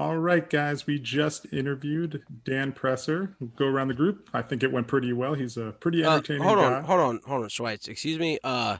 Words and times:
All 0.00 0.16
right, 0.16 0.48
guys, 0.48 0.86
we 0.86 0.98
just 0.98 1.44
interviewed 1.52 2.22
Dan 2.46 2.72
Presser. 2.72 3.36
go 3.54 3.66
around 3.66 3.88
the 3.88 3.94
group. 3.94 4.30
I 4.32 4.40
think 4.40 4.62
it 4.62 4.72
went 4.72 4.88
pretty 4.88 5.12
well. 5.12 5.34
He's 5.34 5.58
a 5.58 5.72
pretty 5.78 6.02
Uh, 6.02 6.14
entertaining 6.14 6.42
hold 6.42 6.56
guy. 6.56 6.72
on, 6.76 6.84
hold 6.84 7.00
on, 7.00 7.20
hold 7.26 7.42
on, 7.42 7.48
Schweitz. 7.50 7.86
Excuse 7.86 8.18
me. 8.18 8.38
Uh, 8.42 8.78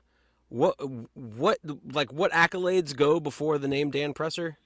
what, 0.48 0.76
what, 1.12 1.58
like, 1.92 2.10
what 2.10 2.32
accolades 2.32 2.96
go 2.96 3.20
before 3.20 3.58
the 3.58 3.68
name 3.68 3.90
Dan 3.90 4.14
Presser? 4.14 4.56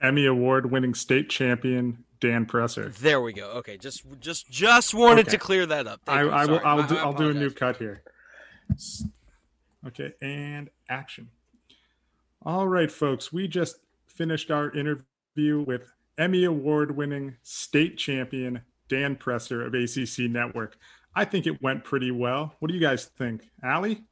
Emmy 0.00 0.24
Award 0.24 0.70
winning 0.70 0.94
state 0.94 1.28
champion 1.28 2.04
Dan 2.20 2.46
Presser. 2.46 2.88
There 2.88 3.20
we 3.20 3.34
go. 3.34 3.50
Okay, 3.50 3.76
just, 3.76 4.04
just, 4.20 4.48
just 4.50 4.94
wanted 4.94 5.26
Okay. 5.26 5.32
to 5.32 5.38
clear 5.38 5.66
that 5.66 5.86
up. 5.86 6.00
Thank 6.06 6.32
I. 6.32 6.44
I 6.44 6.46
will. 6.46 6.60
I'll 6.64 6.86
do. 6.86 6.96
I'll 6.96 7.12
do 7.12 7.28
a 7.28 7.34
new 7.34 7.50
cut 7.50 7.76
here. 7.76 8.00
Okay, 9.86 10.14
and 10.22 10.70
action. 10.88 11.28
All 12.46 12.66
right, 12.66 12.90
folks. 12.90 13.30
We 13.30 13.46
just 13.46 13.76
finished 14.06 14.50
our 14.50 14.70
interview 14.70 15.04
with 15.38 15.92
Emmy 16.18 16.44
Award-winning 16.44 17.36
state 17.44 17.96
champion 17.96 18.60
Dan 18.88 19.14
Presser 19.14 19.64
of 19.64 19.74
ACC 19.74 20.30
Network. 20.30 20.76
I 21.14 21.24
think 21.24 21.46
it 21.46 21.62
went 21.62 21.84
pretty 21.84 22.10
well. 22.10 22.54
What 22.58 22.68
do 22.68 22.74
you 22.74 22.80
guys 22.80 23.04
think, 23.04 23.48
Allie? 23.62 24.04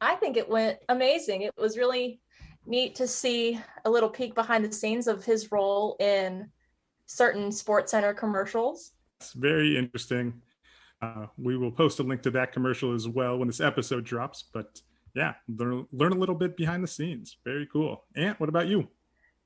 I 0.00 0.14
think 0.16 0.36
it 0.36 0.48
went 0.48 0.78
amazing. 0.88 1.42
It 1.42 1.52
was 1.58 1.76
really 1.76 2.20
neat 2.66 2.94
to 2.96 3.06
see 3.06 3.60
a 3.84 3.90
little 3.90 4.08
peek 4.08 4.34
behind 4.34 4.64
the 4.64 4.72
scenes 4.72 5.06
of 5.06 5.24
his 5.24 5.52
role 5.52 5.96
in 6.00 6.48
certain 7.06 7.50
SportsCenter 7.50 8.16
commercials. 8.16 8.92
It's 9.20 9.32
very 9.34 9.76
interesting. 9.76 10.40
Uh, 11.02 11.26
we 11.36 11.58
will 11.58 11.72
post 11.72 12.00
a 12.00 12.02
link 12.02 12.22
to 12.22 12.30
that 12.30 12.52
commercial 12.52 12.94
as 12.94 13.06
well 13.06 13.36
when 13.36 13.48
this 13.48 13.60
episode 13.60 14.04
drops. 14.04 14.44
But 14.52 14.80
yeah, 15.14 15.34
learn, 15.46 15.86
learn 15.92 16.12
a 16.12 16.18
little 16.18 16.34
bit 16.34 16.56
behind 16.56 16.82
the 16.82 16.88
scenes. 16.88 17.36
Very 17.44 17.66
cool. 17.70 18.04
Ant, 18.16 18.40
what 18.40 18.48
about 18.48 18.66
you? 18.66 18.88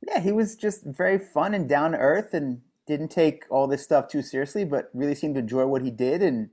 Yeah, 0.07 0.20
he 0.20 0.33
was 0.33 0.57
just 0.57 0.84
very 0.84 1.19
fun 1.19 1.55
and 1.55 1.69
down 1.69 1.93
to 1.93 1.98
earth 1.98 2.34
and 2.34 2.61
didn't 2.87 3.09
take 3.09 3.45
all 3.51 3.66
this 3.66 3.83
stuff 3.83 4.09
too 4.09 4.23
seriously, 4.23 4.65
but 4.65 4.91
really 4.95 5.14
seemed 5.14 5.34
to 5.34 5.41
enjoy 5.41 5.67
what 5.67 5.83
he 5.83 5.91
did 5.91 6.22
and 6.22 6.50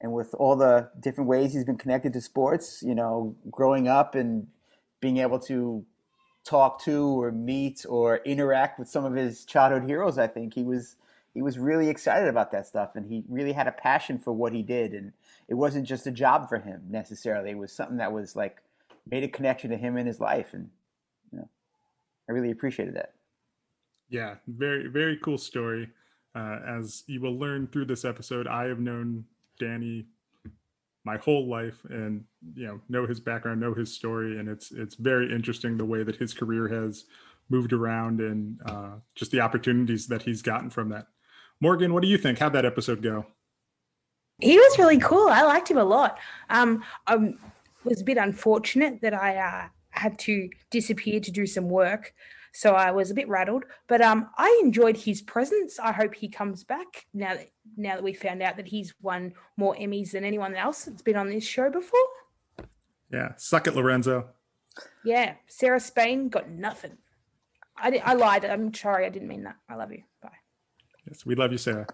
and 0.00 0.12
with 0.12 0.34
all 0.34 0.56
the 0.56 0.90
different 0.98 1.30
ways 1.30 1.52
he's 1.52 1.64
been 1.64 1.78
connected 1.78 2.12
to 2.12 2.20
sports, 2.20 2.82
you 2.82 2.94
know, 2.94 3.36
growing 3.50 3.86
up 3.86 4.16
and 4.16 4.48
being 5.00 5.18
able 5.18 5.38
to 5.38 5.84
talk 6.44 6.82
to 6.82 7.22
or 7.22 7.30
meet 7.30 7.86
or 7.88 8.16
interact 8.24 8.80
with 8.80 8.88
some 8.88 9.04
of 9.04 9.14
his 9.14 9.44
childhood 9.44 9.84
heroes, 9.88 10.18
I 10.18 10.26
think 10.26 10.54
he 10.54 10.64
was 10.64 10.96
he 11.34 11.40
was 11.40 11.58
really 11.58 11.88
excited 11.88 12.28
about 12.28 12.50
that 12.52 12.66
stuff 12.66 12.90
and 12.94 13.06
he 13.06 13.24
really 13.28 13.52
had 13.52 13.66
a 13.66 13.72
passion 13.72 14.18
for 14.18 14.32
what 14.32 14.52
he 14.52 14.62
did 14.62 14.92
and 14.92 15.12
it 15.48 15.54
wasn't 15.54 15.86
just 15.86 16.06
a 16.06 16.10
job 16.10 16.48
for 16.48 16.58
him 16.58 16.82
necessarily. 16.90 17.50
It 17.50 17.58
was 17.58 17.72
something 17.72 17.96
that 17.98 18.12
was 18.12 18.36
like 18.36 18.60
made 19.10 19.24
a 19.24 19.28
connection 19.28 19.70
to 19.70 19.76
him 19.76 19.96
in 19.96 20.06
his 20.06 20.20
life 20.20 20.52
and 20.52 20.68
I 22.28 22.32
really 22.32 22.50
appreciated 22.50 22.94
that. 22.96 23.14
Yeah, 24.08 24.36
very 24.46 24.88
very 24.88 25.16
cool 25.18 25.38
story. 25.38 25.88
Uh, 26.34 26.58
as 26.66 27.04
you 27.06 27.20
will 27.20 27.38
learn 27.38 27.66
through 27.66 27.86
this 27.86 28.04
episode, 28.04 28.46
I 28.46 28.64
have 28.64 28.78
known 28.78 29.24
Danny 29.58 30.06
my 31.04 31.16
whole 31.16 31.48
life, 31.48 31.78
and 31.88 32.24
you 32.54 32.66
know 32.66 32.80
know 32.88 33.06
his 33.06 33.20
background, 33.20 33.60
know 33.60 33.74
his 33.74 33.92
story, 33.92 34.38
and 34.38 34.48
it's 34.48 34.70
it's 34.70 34.94
very 34.94 35.32
interesting 35.32 35.76
the 35.76 35.84
way 35.84 36.02
that 36.02 36.16
his 36.16 36.32
career 36.34 36.68
has 36.68 37.04
moved 37.48 37.72
around 37.72 38.20
and 38.20 38.60
uh, 38.66 38.92
just 39.14 39.30
the 39.30 39.40
opportunities 39.40 40.06
that 40.06 40.22
he's 40.22 40.42
gotten 40.42 40.70
from 40.70 40.88
that. 40.90 41.08
Morgan, 41.60 41.92
what 41.92 42.02
do 42.02 42.08
you 42.08 42.18
think? 42.18 42.38
How'd 42.38 42.54
that 42.54 42.64
episode 42.64 43.02
go? 43.02 43.26
He 44.40 44.56
was 44.56 44.78
really 44.78 44.98
cool. 44.98 45.28
I 45.28 45.42
liked 45.42 45.70
him 45.70 45.78
a 45.78 45.84
lot. 45.84 46.18
Um, 46.50 46.82
I 47.06 47.34
was 47.84 48.00
a 48.00 48.04
bit 48.04 48.16
unfortunate 48.16 49.00
that 49.02 49.14
I 49.14 49.36
uh, 49.36 49.68
had 50.02 50.18
to 50.18 50.50
disappear 50.70 51.20
to 51.20 51.30
do 51.30 51.46
some 51.46 51.68
work, 51.68 52.12
so 52.52 52.74
I 52.74 52.90
was 52.90 53.10
a 53.10 53.14
bit 53.14 53.28
rattled. 53.28 53.64
But 53.86 54.02
um, 54.02 54.28
I 54.36 54.60
enjoyed 54.62 54.96
his 54.96 55.22
presence. 55.22 55.78
I 55.78 55.92
hope 55.92 56.14
he 56.14 56.28
comes 56.28 56.64
back 56.64 57.06
now 57.14 57.34
that 57.34 57.50
now 57.76 57.94
that 57.94 58.02
we 58.02 58.12
found 58.12 58.42
out 58.42 58.56
that 58.56 58.68
he's 58.68 58.92
won 59.00 59.32
more 59.56 59.74
Emmys 59.76 60.10
than 60.10 60.24
anyone 60.24 60.54
else 60.54 60.84
that's 60.84 61.02
been 61.02 61.16
on 61.16 61.30
this 61.30 61.44
show 61.44 61.70
before. 61.70 62.00
Yeah, 63.10 63.32
suck 63.36 63.66
it, 63.66 63.76
Lorenzo. 63.76 64.28
Yeah, 65.04 65.34
Sarah 65.46 65.80
Spain 65.80 66.28
got 66.28 66.48
nothing. 66.48 66.98
I, 67.76 67.90
di- 67.90 68.00
I 68.00 68.14
lied. 68.14 68.44
I'm 68.44 68.72
sorry. 68.74 69.06
I 69.06 69.10
didn't 69.10 69.28
mean 69.28 69.44
that. 69.44 69.56
I 69.68 69.76
love 69.76 69.92
you. 69.92 70.02
Bye. 70.22 70.30
Yes, 71.06 71.24
we 71.26 71.34
love 71.34 71.52
you, 71.52 71.58
Sarah. 71.58 71.86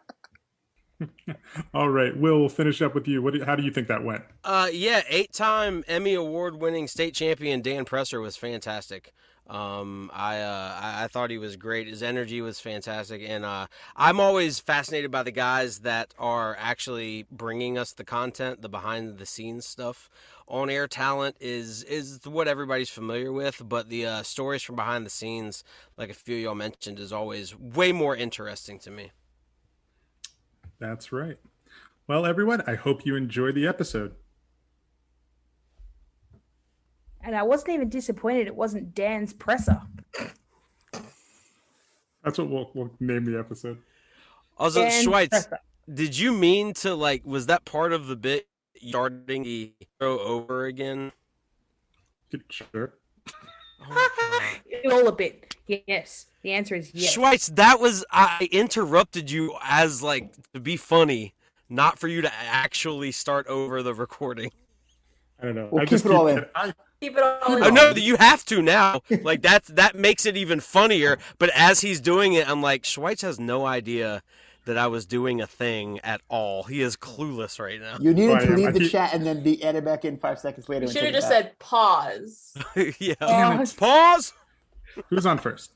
All 1.75 1.88
right, 1.88 2.16
we'll 2.16 2.48
finish 2.48 2.82
up 2.82 2.94
with 2.94 3.06
you. 3.06 3.22
What? 3.22 3.34
Do, 3.34 3.44
how 3.44 3.56
do 3.56 3.62
you 3.62 3.70
think 3.70 3.88
that 3.88 4.04
went? 4.04 4.22
Uh, 4.44 4.69
yeah, 4.72 5.03
eight-time 5.09 5.84
Emmy 5.86 6.14
award-winning 6.14 6.88
state 6.88 7.14
champion 7.14 7.62
Dan 7.62 7.84
Presser 7.84 8.20
was 8.20 8.36
fantastic. 8.36 9.12
Um, 9.48 10.10
I, 10.12 10.41
uh, 10.41 10.78
I 10.81 11.04
I 11.04 11.06
thought 11.09 11.31
he 11.31 11.38
was 11.38 11.56
great. 11.56 11.86
His 11.86 12.03
energy 12.03 12.41
was 12.42 12.60
fantastic, 12.60 13.22
and 13.25 13.44
uh, 13.44 13.69
I'm 13.97 14.20
always 14.20 14.60
fascinated 14.60 15.10
by 15.10 15.22
the 15.22 15.31
guys 15.31 15.81
that 15.81 16.12
are 16.19 16.54
actually 16.59 17.26
bringing 17.30 17.78
us 17.78 17.92
the 17.92 18.04
content, 18.04 18.60
the 18.60 18.69
behind-the-scenes 18.69 19.65
stuff. 19.65 20.10
On-air 20.48 20.86
talent 20.86 21.36
is 21.41 21.82
is 21.84 22.20
what 22.25 22.48
everybody's 22.48 22.91
familiar 22.91 23.32
with, 23.32 23.62
but 23.66 23.88
the 23.88 24.06
uh, 24.06 24.22
stories 24.22 24.62
from 24.62 24.76
behind 24.76 25.06
the 25.06 25.10
scenes, 25.10 25.65
like 25.97 26.10
a 26.10 26.15
few 26.15 26.36
y'all 26.36 26.54
mentioned, 26.54 26.98
is 26.98 27.12
always 27.12 27.56
way 27.59 27.92
more 27.92 28.16
interesting 28.16 28.78
to 28.80 28.91
me. 28.91 29.12
That's 30.81 31.12
right. 31.12 31.39
Well, 32.06 32.25
everyone, 32.25 32.62
I 32.66 32.75
hope 32.75 33.05
you 33.05 33.16
enjoyed 33.16 33.55
the 33.55 33.66
episode. 33.66 34.15
And 37.21 37.37
I 37.37 37.43
wasn't 37.43 37.71
even 37.71 37.89
disappointed. 37.89 38.47
It 38.47 38.56
wasn't 38.56 38.94
Dan's 38.94 39.33
presser. 39.33 39.83
That's 42.25 42.39
what 42.39 42.49
we'll, 42.49 42.71
we'll 42.75 42.91
name 43.00 43.25
the 43.25 43.39
episode. 43.39 43.78
Also, 44.56 44.83
Dan 44.83 45.05
Schweitz, 45.05 45.31
Presser. 45.31 45.59
did 45.93 46.19
you 46.19 46.33
mean 46.33 46.75
to 46.75 46.95
like? 46.95 47.25
Was 47.25 47.47
that 47.47 47.65
part 47.65 47.93
of 47.93 48.06
the 48.06 48.16
bit 48.16 48.49
starting 48.77 49.43
the 49.43 49.72
show 50.00 50.19
over 50.19 50.66
again? 50.66 51.12
Sure. 52.50 52.95
All 54.91 55.09
a 55.09 55.12
bit. 55.12 55.56
Yes. 55.66 56.27
The 56.43 56.53
answer 56.53 56.75
is 56.75 56.94
yes. 56.94 57.16
Schweitz, 57.16 57.55
that 57.56 57.81
was 57.81 58.05
I 58.11 58.49
interrupted 58.50 59.31
you 59.31 59.55
as 59.62 60.03
like 60.03 60.33
to 60.55 60.61
be 60.61 60.77
funny, 60.77 61.34
not 61.69 61.99
for 61.99 62.09
you 62.09 62.22
to 62.22 62.33
actually 62.34 63.12
start 63.12 63.47
over 63.47 63.83
the 63.83 63.94
recording. 63.94 64.50
I 65.41 65.47
don't 65.47 65.55
know. 65.55 65.69
We'll 65.71 65.83
I 65.83 65.84
keep 65.84 65.91
just 65.91 66.06
it 66.06 66.12
all 66.12 66.27
in. 66.27 66.44
I, 66.55 66.72
Keep 67.00 67.16
it 67.16 67.22
all 67.22 67.39
oh, 67.47 67.56
in. 67.56 67.62
I 67.62 67.71
know 67.71 67.93
that 67.93 68.00
you 68.00 68.16
have 68.16 68.44
to 68.47 68.61
now. 68.61 69.03
Like 69.22 69.41
that's 69.41 69.69
that 69.69 69.95
makes 69.95 70.27
it 70.27 70.37
even 70.37 70.59
funnier. 70.60 71.19
But 71.39 71.50
as 71.55 71.81
he's 71.81 72.00
doing 72.00 72.33
it, 72.33 72.49
I'm 72.49 72.60
like, 72.60 72.83
Schweitz 72.83 73.22
has 73.22 73.39
no 73.39 73.65
idea 73.65 74.22
that 74.69 74.77
I 74.77 74.87
was 74.87 75.06
doing 75.06 75.41
a 75.41 75.47
thing 75.47 75.99
at 76.05 76.21
all. 76.29 76.62
He 76.62 76.83
is 76.83 76.95
clueless 76.95 77.59
right 77.59 77.81
now. 77.81 77.97
You 78.01 78.12
needed 78.12 78.41
to 78.41 78.55
leave 78.55 78.75
the 78.75 78.89
chat 78.89 79.15
and 79.15 79.25
then 79.25 79.43
be 79.43 79.65
added 79.65 79.83
back 79.83 80.05
in 80.05 80.19
five 80.19 80.39
seconds 80.39 80.69
later. 80.69 80.84
You 80.84 80.93
should 80.93 81.05
have 81.05 81.15
just 81.15 81.31
back. 81.31 81.45
said 81.45 81.59
pause. 81.59 82.55
yeah. 82.99 83.15
Damn 83.19 83.61
it. 83.62 83.75
Pause. 83.78 84.34
who's 85.09 85.25
on 85.25 85.39
first? 85.39 85.73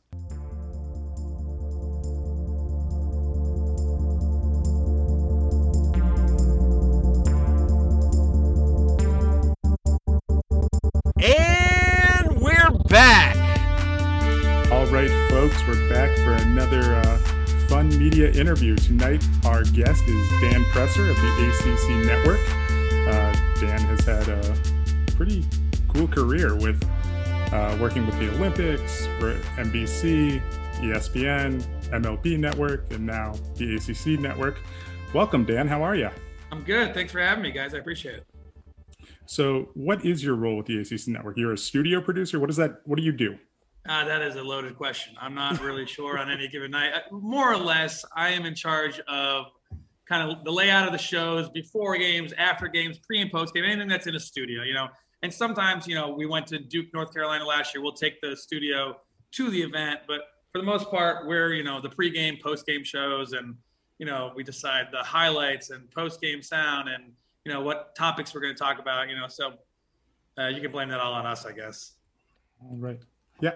And 11.22 12.40
we're 12.42 12.70
back. 12.90 13.36
All 14.70 14.84
right, 14.88 15.10
folks, 15.30 15.66
we're 15.66 15.88
back 15.88 16.14
for 16.18 16.32
another 16.32 16.94
uh, 16.96 17.31
media 17.88 18.30
interview. 18.32 18.76
Tonight, 18.76 19.24
our 19.44 19.64
guest 19.64 20.04
is 20.04 20.30
Dan 20.40 20.64
Presser 20.66 21.10
of 21.10 21.16
the 21.16 21.48
ACC 21.48 22.06
Network. 22.06 22.40
Uh, 23.08 23.32
Dan 23.60 23.80
has 23.80 24.04
had 24.04 24.28
a 24.28 24.56
pretty 25.16 25.44
cool 25.88 26.08
career 26.08 26.54
with 26.56 26.82
uh, 27.52 27.76
working 27.80 28.06
with 28.06 28.18
the 28.18 28.30
Olympics, 28.36 29.06
for 29.18 29.34
NBC, 29.56 30.42
ESPN, 30.76 31.62
MLB 31.90 32.38
Network, 32.38 32.90
and 32.92 33.06
now 33.06 33.34
the 33.56 33.76
ACC 33.76 34.20
Network. 34.20 34.58
Welcome, 35.12 35.44
Dan. 35.44 35.68
How 35.68 35.82
are 35.82 35.94
you? 35.94 36.08
I'm 36.50 36.62
good. 36.62 36.94
Thanks 36.94 37.12
for 37.12 37.20
having 37.20 37.42
me, 37.42 37.50
guys. 37.50 37.74
I 37.74 37.78
appreciate 37.78 38.16
it. 38.16 38.26
So, 39.26 39.68
what 39.74 40.04
is 40.04 40.24
your 40.24 40.34
role 40.34 40.56
with 40.56 40.66
the 40.66 40.78
ACC 40.80 41.08
Network? 41.08 41.36
You're 41.36 41.52
a 41.52 41.58
studio 41.58 42.00
producer. 42.00 42.40
What 42.40 42.46
does 42.46 42.56
that? 42.56 42.80
What 42.84 42.96
do 42.96 43.02
you 43.02 43.12
do? 43.12 43.36
Uh, 43.88 44.04
that 44.04 44.22
is 44.22 44.36
a 44.36 44.42
loaded 44.42 44.76
question. 44.76 45.14
I'm 45.20 45.34
not 45.34 45.60
really 45.60 45.86
sure 45.86 46.18
on 46.18 46.30
any 46.30 46.46
given 46.46 46.70
night. 46.70 46.92
Uh, 46.94 47.14
More 47.14 47.52
or 47.52 47.56
less, 47.56 48.04
I 48.14 48.30
am 48.30 48.46
in 48.46 48.54
charge 48.54 49.00
of 49.08 49.46
kind 50.08 50.30
of 50.30 50.44
the 50.44 50.52
layout 50.52 50.86
of 50.86 50.92
the 50.92 50.98
shows 50.98 51.48
before 51.50 51.96
games, 51.96 52.32
after 52.38 52.68
games, 52.68 52.98
pre 52.98 53.20
and 53.20 53.30
post 53.30 53.54
game, 53.54 53.64
anything 53.64 53.88
that's 53.88 54.06
in 54.06 54.14
a 54.14 54.20
studio, 54.20 54.62
you 54.62 54.74
know. 54.74 54.88
And 55.22 55.32
sometimes, 55.32 55.86
you 55.86 55.94
know, 55.94 56.10
we 56.10 56.26
went 56.26 56.46
to 56.48 56.58
Duke, 56.58 56.86
North 56.94 57.12
Carolina 57.12 57.44
last 57.44 57.74
year. 57.74 57.82
We'll 57.82 57.92
take 57.92 58.20
the 58.20 58.36
studio 58.36 58.96
to 59.32 59.50
the 59.50 59.62
event, 59.62 60.00
but 60.06 60.20
for 60.52 60.58
the 60.58 60.64
most 60.64 60.90
part, 60.90 61.26
we're, 61.26 61.54
you 61.54 61.64
know, 61.64 61.80
the 61.80 61.88
pre-game, 61.88 62.38
post-game 62.42 62.84
shows 62.84 63.32
and, 63.32 63.56
you 63.98 64.06
know, 64.06 64.32
we 64.36 64.42
decide 64.42 64.88
the 64.92 64.98
highlights 64.98 65.70
and 65.70 65.90
post-game 65.90 66.42
sound 66.42 66.88
and, 66.88 67.12
you 67.44 67.52
know, 67.52 67.62
what 67.62 67.94
topics 67.96 68.34
we're 68.34 68.42
going 68.42 68.54
to 68.54 68.58
talk 68.58 68.78
about, 68.78 69.08
you 69.08 69.16
know. 69.16 69.28
So 69.28 69.54
uh, 70.38 70.48
you 70.48 70.60
can 70.60 70.70
blame 70.70 70.88
that 70.90 71.00
all 71.00 71.14
on 71.14 71.24
us, 71.24 71.46
I 71.46 71.52
guess. 71.52 71.94
All 72.62 72.76
right. 72.76 73.00
Yeah. 73.40 73.52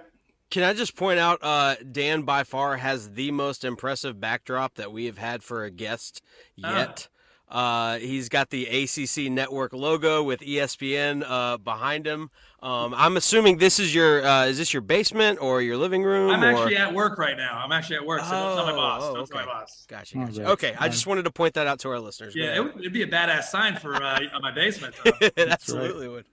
Can 0.50 0.62
I 0.62 0.72
just 0.72 0.96
point 0.96 1.18
out, 1.18 1.38
uh, 1.42 1.76
Dan 1.90 2.22
by 2.22 2.44
far 2.44 2.76
has 2.76 3.10
the 3.10 3.30
most 3.32 3.64
impressive 3.64 4.20
backdrop 4.20 4.74
that 4.74 4.92
we 4.92 5.06
have 5.06 5.18
had 5.18 5.42
for 5.42 5.64
a 5.64 5.70
guest 5.70 6.22
yet. 6.54 7.08
Uh, 7.48 7.98
he's 7.98 8.28
got 8.28 8.50
the 8.50 8.66
ACC 8.66 9.30
network 9.30 9.72
logo 9.72 10.22
with 10.22 10.40
ESPN 10.40 11.24
uh, 11.24 11.56
behind 11.58 12.04
him. 12.04 12.30
Um, 12.60 12.92
I'm 12.94 13.16
assuming 13.16 13.58
this 13.58 13.78
is 13.78 13.94
your 13.94 14.26
uh, 14.26 14.46
is 14.46 14.58
this 14.58 14.72
your 14.72 14.80
basement 14.80 15.40
or 15.40 15.62
your 15.62 15.76
living 15.76 16.02
room? 16.02 16.30
I'm 16.30 16.42
or... 16.42 16.46
actually 16.46 16.76
at 16.76 16.92
work 16.92 17.18
right 17.18 17.36
now. 17.36 17.60
I'm 17.62 17.70
actually 17.70 17.96
at 17.96 18.06
work, 18.06 18.22
so 18.22 18.30
don't 18.30 18.56
tell 18.56 18.66
my 18.66 18.72
boss. 18.72 19.02
Oh, 19.04 19.14
Don't 19.14 19.22
okay. 19.22 19.36
tell 19.36 19.46
my 19.46 19.52
boss. 19.52 19.86
Gotcha, 19.88 20.18
Oh, 20.18 20.26
gotcha. 20.26 20.42
right. 20.42 20.50
Okay, 20.50 20.74
I 20.76 20.88
just 20.88 21.06
wanted 21.06 21.24
to 21.26 21.30
point 21.30 21.54
that 21.54 21.68
out 21.68 21.78
to 21.80 21.88
our 21.90 22.00
listeners. 22.00 22.34
Yeah, 22.34 22.56
it 22.56 22.64
would, 22.64 22.80
it'd 22.80 22.92
be 22.92 23.02
a 23.02 23.06
badass 23.06 23.44
sign 23.44 23.76
for 23.76 23.94
uh, 23.94 24.18
my 24.40 24.50
basement. 24.50 24.96
Though. 25.04 25.12
it 25.20 25.48
absolutely 25.48 26.08
would. 26.08 26.24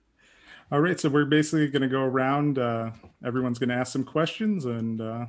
All 0.72 0.80
right, 0.80 0.98
so 0.98 1.10
we're 1.10 1.26
basically 1.26 1.68
going 1.68 1.82
to 1.82 1.88
go 1.88 2.00
around. 2.00 2.58
Uh, 2.58 2.90
everyone's 3.24 3.58
going 3.58 3.68
to 3.68 3.74
ask 3.74 3.92
some 3.92 4.02
questions, 4.02 4.64
and 4.64 4.98
uh, 4.98 5.26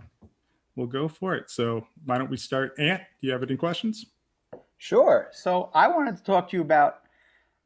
we'll 0.77 0.87
go 0.87 1.09
for 1.09 1.35
it. 1.35 1.51
So 1.51 1.87
why 2.05 2.17
don't 2.17 2.29
we 2.29 2.37
start? 2.37 2.73
Ant, 2.79 3.01
do 3.19 3.27
you 3.27 3.33
have 3.33 3.43
any 3.43 3.57
questions? 3.57 4.05
Sure. 4.77 5.27
So 5.33 5.71
I 5.73 5.89
wanted 5.89 6.15
to 6.17 6.23
talk 6.23 6.49
to 6.49 6.57
you 6.57 6.61
about 6.61 7.01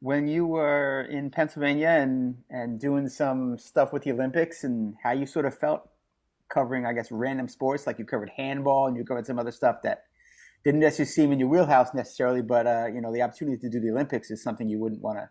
when 0.00 0.26
you 0.26 0.46
were 0.46 1.02
in 1.10 1.30
Pennsylvania 1.30 1.90
and 1.90 2.36
and 2.50 2.80
doing 2.80 3.08
some 3.08 3.56
stuff 3.56 3.92
with 3.92 4.02
the 4.02 4.12
Olympics 4.12 4.64
and 4.64 4.96
how 5.02 5.12
you 5.12 5.24
sort 5.24 5.46
of 5.46 5.56
felt 5.56 5.88
covering, 6.48 6.86
I 6.86 6.92
guess, 6.92 7.12
random 7.12 7.46
sports. 7.46 7.86
Like 7.86 8.00
you 8.00 8.04
covered 8.04 8.30
handball 8.36 8.88
and 8.88 8.96
you 8.96 9.04
covered 9.04 9.26
some 9.26 9.38
other 9.38 9.52
stuff 9.52 9.76
that 9.84 10.04
didn't 10.64 10.80
necessarily 10.80 11.10
seem 11.10 11.32
in 11.32 11.38
your 11.38 11.48
wheelhouse 11.48 11.94
necessarily, 11.94 12.42
but 12.42 12.66
uh, 12.66 12.86
you 12.92 13.00
know, 13.00 13.12
the 13.12 13.22
opportunity 13.22 13.58
to 13.58 13.70
do 13.70 13.78
the 13.78 13.90
Olympics 13.90 14.30
is 14.32 14.42
something 14.42 14.68
you 14.68 14.78
wouldn't 14.80 15.00
want 15.00 15.18
to 15.18 15.30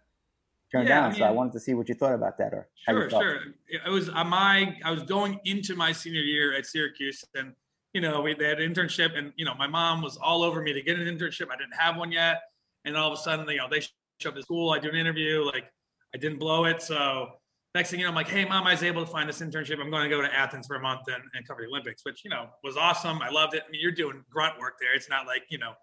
turn 0.71 0.87
Yeah, 0.87 0.99
I 0.99 1.09
down. 1.09 1.15
so 1.15 1.23
I 1.23 1.31
wanted 1.31 1.53
to 1.53 1.59
see 1.59 1.73
what 1.73 1.89
you 1.89 1.95
thought 1.95 2.13
about 2.13 2.37
that 2.37 2.53
or 2.53 2.67
Sure, 2.87 3.09
sure. 3.09 3.39
It 3.67 3.89
was 3.89 4.09
uh, 4.09 4.23
my 4.23 4.77
I 4.83 4.91
was 4.91 5.03
going 5.03 5.39
into 5.45 5.75
my 5.75 5.91
senior 5.91 6.21
year 6.21 6.53
at 6.53 6.65
Syracuse, 6.65 7.23
and 7.35 7.53
you 7.93 8.01
know 8.01 8.21
we 8.21 8.33
they 8.33 8.47
had 8.47 8.59
an 8.59 8.73
internship, 8.73 9.17
and 9.17 9.33
you 9.35 9.45
know 9.45 9.55
my 9.55 9.67
mom 9.67 10.01
was 10.01 10.17
all 10.17 10.43
over 10.43 10.61
me 10.61 10.73
to 10.73 10.81
get 10.81 10.99
an 10.99 11.05
internship. 11.07 11.47
I 11.51 11.57
didn't 11.57 11.75
have 11.77 11.97
one 11.97 12.11
yet, 12.11 12.41
and 12.85 12.95
all 12.95 13.11
of 13.11 13.17
a 13.17 13.21
sudden, 13.21 13.47
you 13.49 13.57
know, 13.57 13.67
they 13.69 13.81
show 14.19 14.29
up 14.29 14.35
to 14.35 14.41
school. 14.41 14.71
I 14.71 14.79
do 14.79 14.89
an 14.89 14.95
interview, 14.95 15.43
like 15.43 15.65
I 16.13 16.17
didn't 16.17 16.39
blow 16.39 16.65
it, 16.65 16.81
so 16.81 17.29
next 17.75 17.91
thing 17.91 17.99
you 17.99 18.05
know, 18.05 18.09
I'm 18.09 18.15
like, 18.15 18.27
hey 18.27 18.45
mom, 18.45 18.65
I 18.65 18.71
was 18.71 18.83
able 18.83 19.05
to 19.05 19.11
find 19.11 19.29
this 19.29 19.41
internship. 19.41 19.79
I'm 19.79 19.91
going 19.91 20.03
to 20.03 20.09
go 20.09 20.21
to 20.21 20.33
Athens 20.35 20.65
for 20.67 20.75
a 20.75 20.79
month 20.81 21.01
and, 21.07 21.23
and 21.35 21.47
cover 21.47 21.61
the 21.61 21.67
Olympics, 21.67 22.03
which 22.03 22.23
you 22.23 22.29
know 22.29 22.47
was 22.63 22.77
awesome. 22.77 23.21
I 23.21 23.29
loved 23.29 23.53
it. 23.53 23.63
I 23.67 23.71
mean, 23.71 23.81
you're 23.81 23.91
doing 23.91 24.23
grunt 24.29 24.59
work 24.59 24.75
there. 24.79 24.93
It's 24.95 25.09
not 25.09 25.25
like 25.27 25.43
you 25.49 25.57
know, 25.59 25.73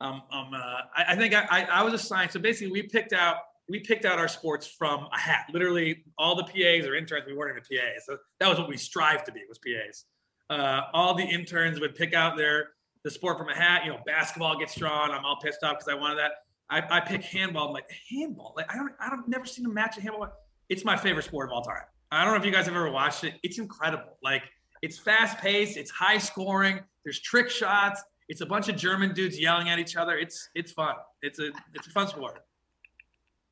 um, 0.00 0.22
um, 0.32 0.50
uh, 0.54 0.80
I, 0.96 1.04
I 1.08 1.16
think 1.16 1.34
I, 1.34 1.46
I, 1.50 1.62
I 1.64 1.82
was 1.82 1.94
assigned. 1.94 2.30
So 2.32 2.40
basically, 2.40 2.72
we 2.72 2.82
picked 2.82 3.12
out 3.12 3.36
we 3.68 3.80
picked 3.80 4.04
out 4.04 4.18
our 4.18 4.28
sports 4.28 4.66
from 4.66 5.08
a 5.12 5.18
hat. 5.18 5.46
Literally, 5.52 6.04
all 6.18 6.36
the 6.36 6.44
PAs 6.44 6.86
or 6.86 6.94
interns, 6.94 7.24
we 7.26 7.34
weren't 7.34 7.56
even 7.56 7.62
PAs. 7.62 8.06
So 8.06 8.16
that 8.40 8.48
was 8.48 8.58
what 8.58 8.68
we 8.68 8.76
strived 8.76 9.26
to 9.26 9.32
be 9.32 9.42
was 9.48 9.58
PAs. 9.58 10.04
Uh, 10.48 10.82
all 10.92 11.14
the 11.14 11.24
interns 11.24 11.80
would 11.80 11.94
pick 11.94 12.14
out 12.14 12.36
their 12.36 12.70
the 13.02 13.10
sport 13.10 13.38
from 13.38 13.48
a 13.48 13.54
hat. 13.54 13.84
You 13.84 13.92
know, 13.92 13.98
basketball 14.06 14.58
gets 14.58 14.74
drawn. 14.76 15.10
I'm 15.10 15.24
all 15.24 15.38
pissed 15.42 15.62
off 15.62 15.78
because 15.78 15.92
I 15.92 15.94
wanted 15.94 16.18
that. 16.18 16.32
I, 16.70 16.82
I 16.96 17.00
pick 17.00 17.22
handball. 17.22 17.68
I'm 17.68 17.72
like 17.72 17.90
handball. 18.10 18.54
Like 18.56 18.72
I 18.72 18.76
don't 18.76 18.92
I 19.00 19.10
don't 19.10 19.28
never 19.28 19.46
seen 19.46 19.66
a 19.66 19.68
match 19.68 19.96
of 19.96 20.02
handball. 20.02 20.32
It's 20.68 20.84
my 20.84 20.96
favorite 20.96 21.24
sport 21.24 21.48
of 21.48 21.52
all 21.52 21.62
time. 21.62 21.82
I 22.12 22.24
don't 22.24 22.34
know 22.34 22.40
if 22.40 22.46
you 22.46 22.52
guys 22.52 22.66
have 22.66 22.74
ever 22.74 22.90
watched 22.90 23.24
it. 23.24 23.34
It's 23.42 23.58
incredible. 23.58 24.16
Like 24.22 24.42
it's 24.82 24.98
fast 24.98 25.38
paced. 25.38 25.76
It's 25.76 25.90
high 25.90 26.18
scoring. 26.18 26.80
There's 27.04 27.20
trick 27.20 27.50
shots. 27.50 28.02
It's 28.28 28.40
a 28.40 28.46
bunch 28.46 28.68
of 28.68 28.76
German 28.76 29.14
dudes 29.14 29.38
yelling 29.38 29.68
at 29.68 29.78
each 29.78 29.96
other. 29.96 30.16
It's 30.16 30.48
it's 30.54 30.72
fun. 30.72 30.94
It's 31.22 31.38
a 31.40 31.50
it's 31.74 31.86
a 31.88 31.90
fun 31.90 32.08
sport 32.08 32.40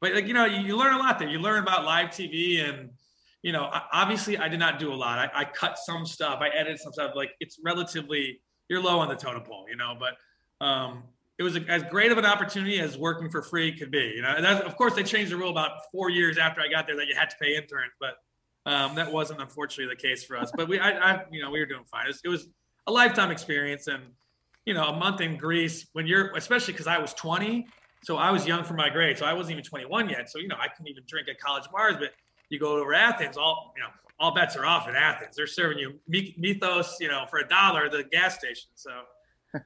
but 0.05 0.13
like 0.13 0.27
you 0.27 0.35
know 0.35 0.45
you, 0.45 0.61
you 0.61 0.77
learn 0.77 0.93
a 0.93 0.99
lot 0.99 1.19
there. 1.19 1.29
You 1.29 1.39
learn 1.39 1.63
about 1.63 1.87
live 1.87 2.09
tv 2.11 2.69
and 2.69 2.91
you 3.43 3.53
know 3.53 3.71
obviously 3.91 4.37
i 4.37 4.49
did 4.49 4.59
not 4.59 4.79
do 4.79 4.93
a 4.93 4.95
lot. 4.95 5.19
I, 5.19 5.41
I 5.41 5.45
cut 5.47 5.79
some 5.79 6.05
stuff. 6.05 6.41
I 6.43 6.49
edited 6.49 6.79
some 6.79 6.93
stuff. 6.93 7.13
Like 7.15 7.31
it's 7.41 7.59
relatively 7.65 8.43
you're 8.69 8.83
low 8.83 8.99
on 8.99 9.09
the 9.09 9.17
totem 9.17 9.43
pole 9.43 9.65
you 9.71 9.77
know 9.77 9.97
but 9.99 10.65
um 10.65 11.05
it 11.39 11.43
was 11.43 11.57
a, 11.57 11.61
as 11.63 11.83
great 11.85 12.13
of 12.13 12.19
an 12.19 12.27
opportunity 12.27 12.79
as 12.81 12.99
working 12.99 13.31
for 13.31 13.41
free 13.41 13.73
could 13.73 13.91
be 13.91 14.13
you 14.17 14.21
know. 14.21 14.35
And 14.37 14.45
of 14.45 14.77
course 14.77 14.95
they 14.95 15.03
changed 15.03 15.33
the 15.33 15.39
rule 15.39 15.51
about 15.51 15.91
four 15.91 16.11
years 16.11 16.37
after 16.37 16.61
i 16.61 16.69
got 16.69 16.87
there 16.87 16.97
that 16.97 17.09
you 17.09 17.15
had 17.17 17.31
to 17.31 17.37
pay 17.41 17.57
interns 17.57 17.93
but 17.99 18.17
um, 18.67 18.95
that 18.97 19.11
wasn't 19.11 19.41
unfortunately 19.41 19.95
the 19.95 20.01
case 20.01 20.25
for 20.25 20.39
us. 20.39 20.51
But 20.55 20.69
we 20.69 20.79
I, 20.79 20.91
I 21.13 21.25
you 21.31 21.41
know 21.41 21.51
we 21.51 21.61
were 21.61 21.67
doing 21.67 21.85
fine. 21.85 22.05
It 22.05 22.09
was, 22.09 22.21
it 22.25 22.29
was 22.29 22.49
a 22.87 22.93
lifetime 22.93 23.31
experience 23.31 23.87
and 23.87 24.03
you 24.67 24.75
know 24.75 24.85
a 24.85 24.97
month 24.97 25.23
in 25.23 25.39
greece 25.39 25.87
when 25.93 26.07
you're 26.07 26.35
especially 26.37 26.73
because 26.73 26.87
i 26.87 26.99
was 26.99 27.13
20 27.15 27.67
so 28.05 28.17
I 28.17 28.31
was 28.31 28.47
young 28.47 28.65
for 28.65 28.75
my 28.75 28.91
grade, 28.91 29.19
so 29.19 29.25
I 29.27 29.33
wasn't 29.33 29.53
even 29.53 29.65
21 29.65 30.09
yet. 30.11 30.31
So 30.31 30.39
you 30.39 30.49
know, 30.49 30.57
I 30.61 30.69
couldn't 30.69 30.89
even 30.89 31.03
drink 31.07 31.29
at 31.29 31.39
college 31.41 31.65
bars. 31.73 31.97
But 31.99 32.11
you 32.51 32.59
go 32.61 32.77
over 32.77 32.95
Athens, 32.95 33.37
all 33.37 33.73
you 33.77 33.83
know, 33.83 33.89
all 34.21 34.35
bets 34.35 34.55
are 34.57 34.67
off 34.67 34.89
in 34.89 34.95
Athens. 34.95 35.35
They're 35.37 35.47
serving 35.47 35.79
you 35.79 35.99
mythos, 36.37 36.97
you 37.01 37.09
know, 37.09 37.25
for 37.29 37.39
a 37.39 37.49
dollar 37.49 37.87
at 37.87 37.93
the 37.93 38.05
gas 38.05 38.39
station. 38.39 38.71
So 38.75 38.91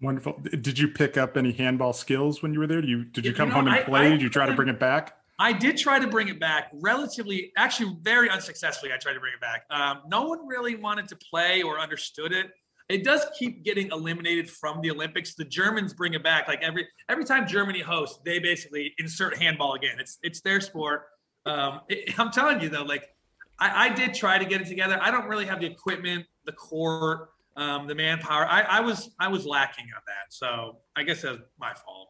Wonderful. 0.00 0.38
Did 0.42 0.78
you 0.78 0.88
pick 0.88 1.16
up 1.16 1.36
any 1.36 1.52
handball 1.52 1.92
skills 1.92 2.42
when 2.42 2.52
you 2.52 2.58
were 2.58 2.66
there? 2.66 2.80
Did 2.80 2.90
you 2.90 3.04
did 3.04 3.24
you 3.24 3.30
You 3.30 3.36
come 3.36 3.48
know, 3.48 3.54
home 3.56 3.66
and 3.68 3.76
I- 3.76 3.82
play? 3.84 4.06
I- 4.06 4.10
did 4.10 4.22
you 4.22 4.28
try 4.30 4.46
to 4.46 4.54
bring 4.54 4.68
it 4.68 4.78
back? 4.80 5.16
I 5.36 5.52
did 5.52 5.76
try 5.76 5.98
to 5.98 6.06
bring 6.06 6.28
it 6.28 6.38
back, 6.38 6.70
relatively, 6.74 7.50
actually, 7.56 7.96
very 8.02 8.30
unsuccessfully. 8.30 8.92
I 8.92 8.98
tried 8.98 9.14
to 9.14 9.20
bring 9.20 9.32
it 9.34 9.40
back. 9.40 9.64
Um, 9.68 10.02
no 10.06 10.22
one 10.28 10.46
really 10.46 10.76
wanted 10.76 11.08
to 11.08 11.16
play 11.16 11.60
or 11.62 11.80
understood 11.80 12.32
it. 12.32 12.52
It 12.88 13.02
does 13.02 13.24
keep 13.38 13.64
getting 13.64 13.90
eliminated 13.90 14.50
from 14.50 14.80
the 14.82 14.90
Olympics. 14.90 15.34
The 15.34 15.44
Germans 15.44 15.94
bring 15.94 16.12
it 16.14 16.22
back. 16.22 16.48
Like 16.48 16.62
every 16.62 16.86
every 17.08 17.24
time 17.24 17.46
Germany 17.46 17.80
hosts, 17.80 18.20
they 18.24 18.38
basically 18.38 18.92
insert 18.98 19.36
handball 19.38 19.74
again. 19.74 19.96
It's 19.98 20.18
it's 20.22 20.40
their 20.42 20.60
sport. 20.60 21.04
Um, 21.46 21.80
it- 21.88 22.18
I'm 22.18 22.30
telling 22.30 22.60
you 22.60 22.68
though, 22.68 22.82
like 22.82 23.08
I, 23.58 23.86
I 23.86 23.88
did 23.94 24.12
try 24.14 24.38
to 24.38 24.44
get 24.44 24.60
it 24.60 24.66
together. 24.66 24.98
I 25.00 25.10
don't 25.10 25.26
really 25.28 25.46
have 25.46 25.60
the 25.60 25.66
equipment, 25.66 26.26
the 26.44 26.52
court, 26.52 27.30
um, 27.56 27.86
the 27.86 27.94
manpower. 27.94 28.46
I, 28.46 28.62
I 28.62 28.80
was 28.80 29.10
I 29.18 29.28
was 29.28 29.46
lacking 29.46 29.86
on 29.96 30.02
that. 30.06 30.30
So 30.32 30.78
I 30.96 31.04
guess 31.04 31.22
that's 31.22 31.38
my 31.58 31.72
fault. 31.74 32.08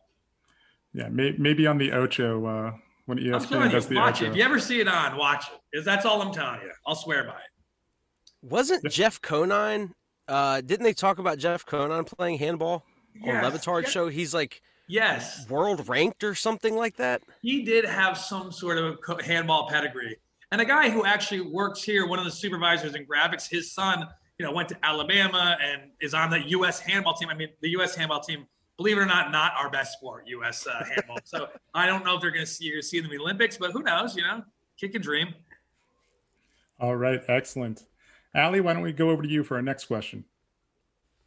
Yeah, 0.92 1.08
may, 1.08 1.34
maybe 1.38 1.66
on 1.66 1.78
the 1.78 1.92
Ocho 1.92 2.46
uh, 2.46 2.72
when 3.06 3.18
I'm 3.18 3.24
ESPN 3.24 3.48
telling 3.48 3.70
does 3.70 3.84
you, 3.84 3.90
the 3.90 3.96
watch 4.00 4.22
it. 4.22 4.24
Ocho. 4.24 4.30
If 4.32 4.36
you 4.38 4.42
ever 4.44 4.58
see 4.58 4.80
it 4.80 4.88
on, 4.88 5.16
watch 5.16 5.44
it. 5.72 5.78
Is 5.78 5.84
that's 5.84 6.04
all 6.04 6.20
I'm 6.20 6.32
telling 6.32 6.62
you. 6.62 6.70
I'll 6.86 6.94
swear 6.96 7.24
by 7.24 7.30
it. 7.36 7.50
Wasn't 8.42 8.84
Jeff 8.90 9.20
Conine? 9.20 9.92
Uh, 10.28 10.60
didn't 10.60 10.84
they 10.84 10.92
talk 10.92 11.18
about 11.18 11.38
Jeff 11.38 11.66
Conine 11.66 12.04
playing 12.04 12.38
handball 12.38 12.84
on 13.22 13.28
Yes, 13.34 13.44
Le 13.44 13.50
Batard 13.58 13.82
yes, 13.82 13.92
show? 13.92 14.08
He's 14.08 14.32
like 14.34 14.62
Yes, 14.86 15.48
world 15.48 15.88
ranked 15.88 16.24
or 16.24 16.34
something 16.34 16.76
like 16.76 16.96
that. 16.96 17.22
he 17.42 17.62
did 17.62 17.84
have 17.84 18.18
some 18.18 18.52
sort 18.52 18.78
of 18.78 18.98
handball 19.22 19.68
pedigree. 19.68 20.16
And 20.52 20.60
a 20.60 20.64
guy 20.64 20.90
who 20.90 21.04
actually 21.04 21.40
works 21.40 21.82
here, 21.82 22.06
one 22.06 22.18
of 22.18 22.24
the 22.24 22.30
supervisors 22.30 22.94
in 22.94 23.06
graphics, 23.06 23.48
his 23.48 23.72
son, 23.72 24.06
you 24.38 24.44
know, 24.44 24.52
went 24.52 24.68
to 24.68 24.76
Alabama 24.84 25.56
and 25.60 25.90
is 26.00 26.12
on 26.14 26.30
the 26.30 26.40
U.S. 26.50 26.80
handball 26.80 27.14
team. 27.14 27.28
I 27.30 27.34
mean, 27.34 27.48
the 27.60 27.70
U.S. 27.70 27.94
handball 27.94 28.20
team, 28.20 28.46
believe 28.76 28.98
it 28.98 29.00
or 29.00 29.06
not, 29.06 29.32
not 29.32 29.52
our 29.58 29.70
best 29.70 29.94
sport, 29.94 30.24
U.S. 30.28 30.66
Uh, 30.66 30.84
handball. 30.84 31.18
so 31.24 31.48
I 31.74 31.86
don't 31.86 32.04
know 32.04 32.16
if 32.16 32.20
they're 32.20 32.30
going 32.30 32.44
to 32.44 32.50
see 32.50 32.66
you 32.66 32.82
see 32.82 33.00
them 33.00 33.10
in 33.10 33.16
the 33.16 33.22
Olympics, 33.22 33.56
but 33.56 33.72
who 33.72 33.82
knows? 33.82 34.14
You 34.16 34.22
know, 34.22 34.42
kick 34.78 34.94
a 34.94 34.98
dream. 34.98 35.34
All 36.78 36.96
right, 36.96 37.20
excellent. 37.28 37.84
Allie, 38.34 38.60
why 38.60 38.72
don't 38.72 38.82
we 38.82 38.92
go 38.92 39.10
over 39.10 39.22
to 39.22 39.28
you 39.28 39.44
for 39.44 39.56
our 39.56 39.62
next 39.62 39.84
question? 39.84 40.24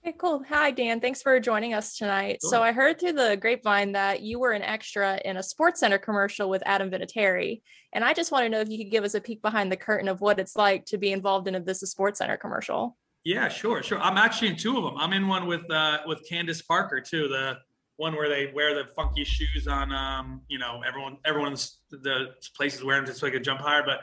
Okay, 0.05 0.15
cool. 0.17 0.43
Hi, 0.49 0.71
Dan. 0.71 0.99
Thanks 0.99 1.21
for 1.21 1.39
joining 1.39 1.73
us 1.73 1.97
tonight. 1.97 2.39
So 2.41 2.61
I 2.61 2.71
heard 2.71 2.99
through 2.99 3.13
the 3.13 3.37
grapevine 3.37 3.93
that 3.93 4.21
you 4.21 4.39
were 4.39 4.51
an 4.51 4.61
extra 4.61 5.19
in 5.25 5.37
a 5.37 5.41
SportsCenter 5.41 6.01
commercial 6.01 6.49
with 6.49 6.63
Adam 6.65 6.91
Vinatieri, 6.91 7.61
and 7.93 8.03
I 8.03 8.13
just 8.13 8.31
want 8.31 8.45
to 8.45 8.49
know 8.49 8.59
if 8.59 8.69
you 8.69 8.77
could 8.77 8.91
give 8.91 9.03
us 9.03 9.15
a 9.15 9.21
peek 9.21 9.41
behind 9.41 9.71
the 9.71 9.77
curtain 9.77 10.07
of 10.07 10.21
what 10.21 10.39
it's 10.39 10.55
like 10.55 10.85
to 10.85 10.97
be 10.97 11.11
involved 11.11 11.47
in 11.47 11.55
a 11.55 11.59
This 11.59 11.81
Is 11.81 11.93
SportsCenter 11.93 12.39
commercial. 12.39 12.97
Yeah, 13.23 13.49
sure, 13.49 13.83
sure. 13.83 13.99
I'm 13.99 14.17
actually 14.17 14.49
in 14.49 14.55
two 14.55 14.77
of 14.77 14.83
them. 14.83 14.97
I'm 14.97 15.11
in 15.11 15.27
one 15.27 15.47
with 15.47 15.69
uh, 15.69 15.99
with 16.05 16.27
Candace 16.27 16.61
Parker 16.61 17.01
too. 17.01 17.27
The 17.27 17.57
one 17.97 18.15
where 18.15 18.29
they 18.29 18.51
wear 18.53 18.75
the 18.75 18.89
funky 18.95 19.25
shoes 19.25 19.67
on, 19.67 19.91
um, 19.91 20.41
you 20.47 20.59
know, 20.59 20.81
everyone, 20.87 21.17
everyone's 21.25 21.79
the 21.89 22.27
places 22.55 22.83
wearing 22.83 23.01
them 23.01 23.07
just 23.07 23.19
so 23.19 23.25
they 23.25 23.31
could 23.31 23.43
jump 23.43 23.59
higher. 23.59 23.83
But 23.83 24.01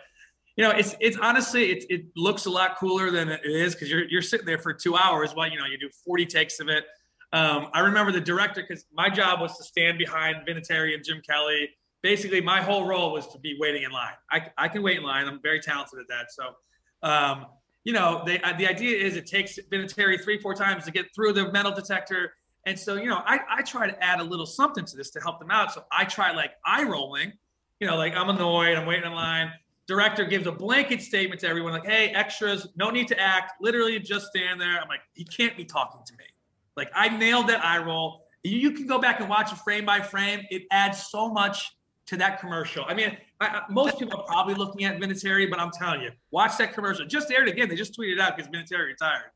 you 0.57 0.65
know, 0.65 0.71
it's 0.71 0.95
it's 1.01 1.17
honestly 1.17 1.73
it 1.73 1.85
it 1.91 2.07
looks 2.17 2.47
a 2.47 2.51
lot 2.51 2.77
cooler 2.79 3.11
than 3.11 3.29
it 3.29 3.45
is 3.45 3.75
because 3.75 3.91
you're 3.91 4.05
you're 4.05 4.23
sitting 4.23 4.47
there 4.47 4.59
for 4.59 4.73
two 4.73 4.97
hours 4.97 5.35
while 5.35 5.51
you 5.51 5.59
know 5.59 5.67
you 5.67 5.79
do 5.79 5.89
40 6.05 6.27
takes 6.27 6.61
of 6.61 6.69
it. 6.69 6.85
Um, 7.35 7.69
I 7.73 7.81
remember 7.81 8.13
the 8.13 8.21
director 8.21 8.63
because 8.67 8.85
my 8.93 9.11
job 9.11 9.41
was 9.41 9.57
to 9.57 9.65
stand 9.65 9.99
behind 9.99 10.47
Vinatieri 10.47 10.95
and 10.95 11.03
Jim 11.03 11.21
Kelly. 11.29 11.69
Basically, 12.01 12.41
my 12.41 12.63
whole 12.63 12.87
role 12.87 13.13
was 13.13 13.27
to 13.29 13.39
be 13.41 13.57
waiting 13.59 13.83
in 13.83 13.91
line. 13.91 14.13
I, 14.31 14.47
I 14.57 14.69
can 14.69 14.83
wait 14.83 14.99
in 14.99 15.03
line. 15.03 15.27
I'm 15.27 15.43
very 15.43 15.59
talented 15.59 15.99
at 15.99 16.07
that. 16.09 16.31
So, 16.31 16.51
um, 17.03 17.47
you 17.83 17.93
know, 17.93 18.23
they, 18.25 18.41
uh, 18.41 18.53
the 18.57 18.69
idea 18.69 18.97
is 18.99 19.17
it 19.17 19.27
takes 19.27 19.59
Vinatieri 19.73 20.23
three, 20.23 20.39
four 20.39 20.55
times 20.55 20.85
to 20.85 20.93
get 20.93 21.07
through 21.13 21.33
the 21.33 21.51
metal 21.51 21.73
detector. 21.73 22.35
And 22.67 22.79
so, 22.79 22.95
you 22.95 23.07
know, 23.07 23.21
I, 23.25 23.41
I 23.51 23.63
try 23.63 23.91
to 23.91 24.05
add 24.05 24.21
a 24.21 24.25
little 24.25 24.47
something 24.47 24.85
to 24.85 24.97
this 24.97 25.11
to 25.13 25.21
help 25.21 25.41
them 25.41 25.51
out. 25.51 25.73
So 25.73 25.85
I 25.91 26.05
try 26.05 26.31
like 26.31 26.53
eye 26.65 26.85
rolling, 26.85 27.33
you 27.81 27.89
know, 27.89 27.97
like 27.97 28.15
I'm 28.15 28.29
annoyed, 28.29 28.77
I'm 28.77 28.87
waiting 28.87 29.07
in 29.07 29.13
line. 29.13 29.51
Director 29.87 30.25
gives 30.25 30.47
a 30.47 30.53
blanket 30.53 31.03
statement 31.03 31.41
to 31.43 31.49
everyone, 31.49 31.73
like, 31.73 31.87
hey, 31.87 32.09
extras, 32.09 32.69
no 32.75 32.91
need 32.91 33.07
to 33.09 33.21
act. 33.21 33.53
Literally 33.61 33.99
just 33.99 34.27
stand 34.27 34.61
there. 34.61 34.81
I'm 34.81 34.89
like, 34.89 35.01
he 35.13 35.25
can't 35.25 35.57
be 35.57 35.65
talking 35.65 36.01
to 36.07 36.13
me. 36.15 36.25
Like 36.77 36.91
I 36.95 37.09
nailed 37.09 37.49
that 37.49 37.65
eye 37.65 37.83
roll. 37.83 38.27
You, 38.43 38.73
can 38.73 38.87
go 38.87 38.99
back 38.99 39.21
and 39.21 39.29
watch 39.29 39.53
it 39.53 39.59
frame 39.59 39.87
by 39.87 40.01
frame. 40.01 40.41
It 40.51 40.65
adds 40.71 41.07
so 41.07 41.31
much 41.31 41.77
to 42.07 42.17
that 42.19 42.41
commercial. 42.41 42.85
I 42.87 42.95
mean, 42.95 43.17
I, 43.41 43.63
most 43.71 43.99
people 43.99 44.21
are 44.21 44.27
probably 44.27 44.55
looking 44.55 44.85
at 44.85 44.99
Vinatieri, 45.01 45.49
but 45.49 45.59
I'm 45.59 45.71
telling 45.71 46.03
you, 46.03 46.11
watch 46.31 46.59
that 46.59 46.75
commercial. 46.75 47.07
Just 47.07 47.31
aired 47.31 47.49
again. 47.49 47.69
They 47.69 47.77
just 47.77 47.99
tweeted 47.99 48.21
out 48.21 48.37
because 48.37 48.51
Vinatieri 48.51 48.87
retired. 48.87 49.31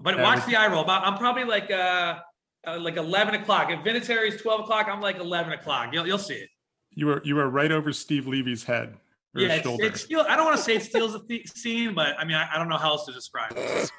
But 0.00 0.16
That 0.16 0.22
watch 0.22 0.36
was- 0.38 0.46
the 0.46 0.56
eye 0.56 0.68
roll. 0.68 0.88
I'm 0.88 1.16
probably 1.16 1.44
like 1.44 1.70
uh, 1.70 2.20
uh, 2.66 2.78
like 2.78 2.96
11 2.96 3.34
o'clock. 3.34 3.70
If 3.70 3.80
Vinatieri 3.80 4.28
is 4.28 4.40
12 4.40 4.60
o'clock, 4.60 4.86
I'm 4.88 5.00
like 5.00 5.18
11 5.18 5.52
o'clock. 5.52 5.92
You'll 5.92 6.06
you'll 6.06 6.18
see 6.18 6.34
it. 6.34 6.50
You 6.90 7.06
were 7.06 7.22
you 7.24 7.34
were 7.34 7.48
right 7.48 7.72
over 7.72 7.92
Steve 7.92 8.26
Levy's 8.26 8.64
head 8.64 8.96
yeah, 9.34 9.60
shoulder. 9.62 9.84
it's 9.84 10.02
still. 10.02 10.24
I 10.28 10.36
don't 10.36 10.44
want 10.44 10.56
to 10.58 10.62
say 10.62 10.76
it 10.76 10.82
steals 10.82 11.12
the 11.12 11.20
th- 11.20 11.50
scene, 11.52 11.94
but 11.94 12.18
I 12.18 12.24
mean, 12.24 12.36
I, 12.36 12.48
I 12.54 12.58
don't 12.58 12.68
know 12.68 12.76
how 12.76 12.90
else 12.90 13.06
to 13.06 13.12
describe 13.12 13.52
it. 13.56 13.90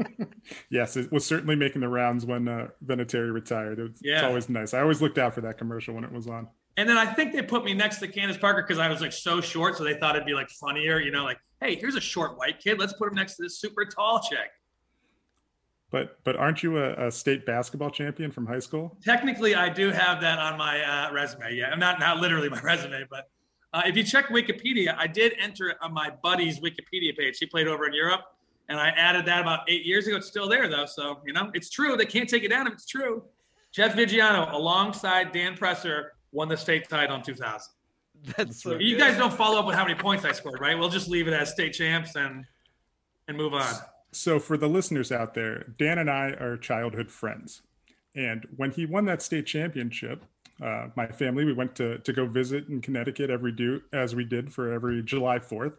yes, 0.70 0.96
it 0.96 1.10
was 1.10 1.26
certainly 1.26 1.56
making 1.56 1.80
the 1.80 1.88
rounds 1.88 2.24
when 2.24 2.46
uh, 2.46 2.68
Vinatieri 2.84 3.32
retired. 3.32 3.78
It 3.78 3.82
was, 3.82 4.00
It's 4.02 4.22
always 4.22 4.48
nice. 4.48 4.74
I 4.74 4.80
always 4.80 5.02
looked 5.02 5.18
out 5.18 5.34
for 5.34 5.40
that 5.42 5.58
commercial 5.58 5.94
when 5.94 6.04
it 6.04 6.12
was 6.12 6.26
on. 6.26 6.48
And 6.76 6.88
then 6.88 6.96
I 6.96 7.06
think 7.06 7.32
they 7.32 7.42
put 7.42 7.64
me 7.64 7.74
next 7.74 7.98
to 7.98 8.08
Candace 8.08 8.38
Parker 8.38 8.62
because 8.62 8.78
I 8.78 8.88
was 8.88 9.00
like 9.00 9.12
so 9.12 9.40
short, 9.40 9.76
so 9.76 9.84
they 9.84 9.94
thought 9.94 10.16
it'd 10.16 10.26
be 10.26 10.34
like 10.34 10.48
funnier, 10.50 11.00
you 11.00 11.10
know, 11.10 11.24
like, 11.24 11.38
hey, 11.60 11.74
here's 11.74 11.96
a 11.96 12.00
short 12.00 12.38
white 12.38 12.60
kid. 12.60 12.78
Let's 12.78 12.94
put 12.94 13.08
him 13.08 13.14
next 13.14 13.36
to 13.36 13.42
this 13.42 13.60
super 13.60 13.84
tall 13.84 14.20
chick. 14.20 14.50
But 15.90 16.18
but 16.24 16.36
aren't 16.36 16.62
you 16.62 16.78
a, 16.78 17.08
a 17.08 17.12
state 17.12 17.44
basketball 17.44 17.90
champion 17.90 18.30
from 18.30 18.46
high 18.46 18.60
school? 18.60 18.96
Technically, 19.04 19.54
I 19.54 19.68
do 19.68 19.90
have 19.90 20.22
that 20.22 20.38
on 20.38 20.56
my 20.56 20.80
uh, 20.80 21.12
resume. 21.12 21.54
Yeah, 21.54 21.74
not 21.74 22.00
not 22.00 22.18
literally 22.18 22.48
my 22.48 22.60
resume, 22.64 23.04
but 23.10 23.26
uh, 23.72 23.82
if 23.86 23.96
you 23.96 24.04
check 24.04 24.28
Wikipedia, 24.28 24.94
I 24.98 25.06
did 25.06 25.34
enter 25.40 25.70
it 25.70 25.76
on 25.80 25.92
my 25.92 26.10
buddy's 26.22 26.60
Wikipedia 26.60 27.16
page. 27.16 27.38
He 27.38 27.46
played 27.46 27.66
over 27.68 27.86
in 27.86 27.94
Europe, 27.94 28.20
and 28.68 28.78
I 28.78 28.88
added 28.90 29.24
that 29.26 29.40
about 29.40 29.60
eight 29.68 29.84
years 29.86 30.06
ago. 30.06 30.16
It's 30.16 30.26
still 30.26 30.48
there 30.48 30.68
though, 30.68 30.86
so 30.86 31.20
you 31.26 31.32
know 31.32 31.50
it's 31.54 31.70
true. 31.70 31.96
They 31.96 32.06
can't 32.06 32.28
take 32.28 32.44
it 32.44 32.48
down 32.48 32.66
if 32.66 32.74
it's 32.74 32.86
true. 32.86 33.22
Jeff 33.72 33.94
Vigiano, 33.96 34.52
alongside 34.52 35.32
Dan 35.32 35.56
Presser, 35.56 36.12
won 36.32 36.48
the 36.48 36.56
state 36.56 36.88
title 36.88 37.16
in 37.16 37.22
2000. 37.22 37.72
That's 38.36 38.62
so 38.62 38.78
You 38.78 38.96
good. 38.96 39.00
guys 39.00 39.16
don't 39.18 39.32
follow 39.32 39.58
up 39.58 39.66
with 39.66 39.74
how 39.74 39.82
many 39.84 39.94
points 39.98 40.24
I 40.26 40.32
scored, 40.32 40.60
right? 40.60 40.78
We'll 40.78 40.90
just 40.90 41.08
leave 41.08 41.26
it 41.26 41.32
as 41.32 41.50
state 41.50 41.72
champs 41.72 42.14
and 42.16 42.44
and 43.28 43.36
move 43.36 43.54
on. 43.54 43.72
So 44.12 44.38
for 44.38 44.58
the 44.58 44.68
listeners 44.68 45.10
out 45.10 45.32
there, 45.32 45.64
Dan 45.78 45.98
and 45.98 46.10
I 46.10 46.32
are 46.32 46.58
childhood 46.58 47.10
friends, 47.10 47.62
and 48.14 48.46
when 48.56 48.70
he 48.72 48.84
won 48.84 49.06
that 49.06 49.22
state 49.22 49.46
championship, 49.46 50.24
uh, 50.60 50.88
my 50.96 51.06
family 51.06 51.44
we 51.44 51.52
went 51.52 51.74
to 51.76 51.98
to 51.98 52.12
go 52.12 52.26
visit 52.26 52.68
in 52.68 52.80
Connecticut 52.80 53.30
every 53.30 53.52
do 53.52 53.82
as 53.92 54.14
we 54.14 54.24
did 54.24 54.52
for 54.52 54.72
every 54.72 55.02
July 55.02 55.38
Fourth, 55.38 55.74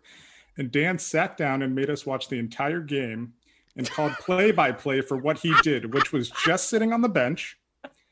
and 0.58 0.72
Dan 0.72 0.98
sat 1.00 1.38
down 1.38 1.62
and 1.62 1.76
made 1.76 1.90
us 1.90 2.06
watch 2.06 2.30
the 2.30 2.40
entire 2.40 2.80
game 2.82 3.34
and 3.76 3.90
called 3.90 4.14
play 4.14 4.52
by 4.52 4.72
play 4.72 5.02
for 5.02 5.18
what 5.18 5.40
he 5.40 5.54
did, 5.64 5.94
which 5.94 6.14
was 6.14 6.30
just 6.46 6.70
sitting 6.70 6.94
on 6.94 7.02
the 7.02 7.10
bench. 7.10 7.58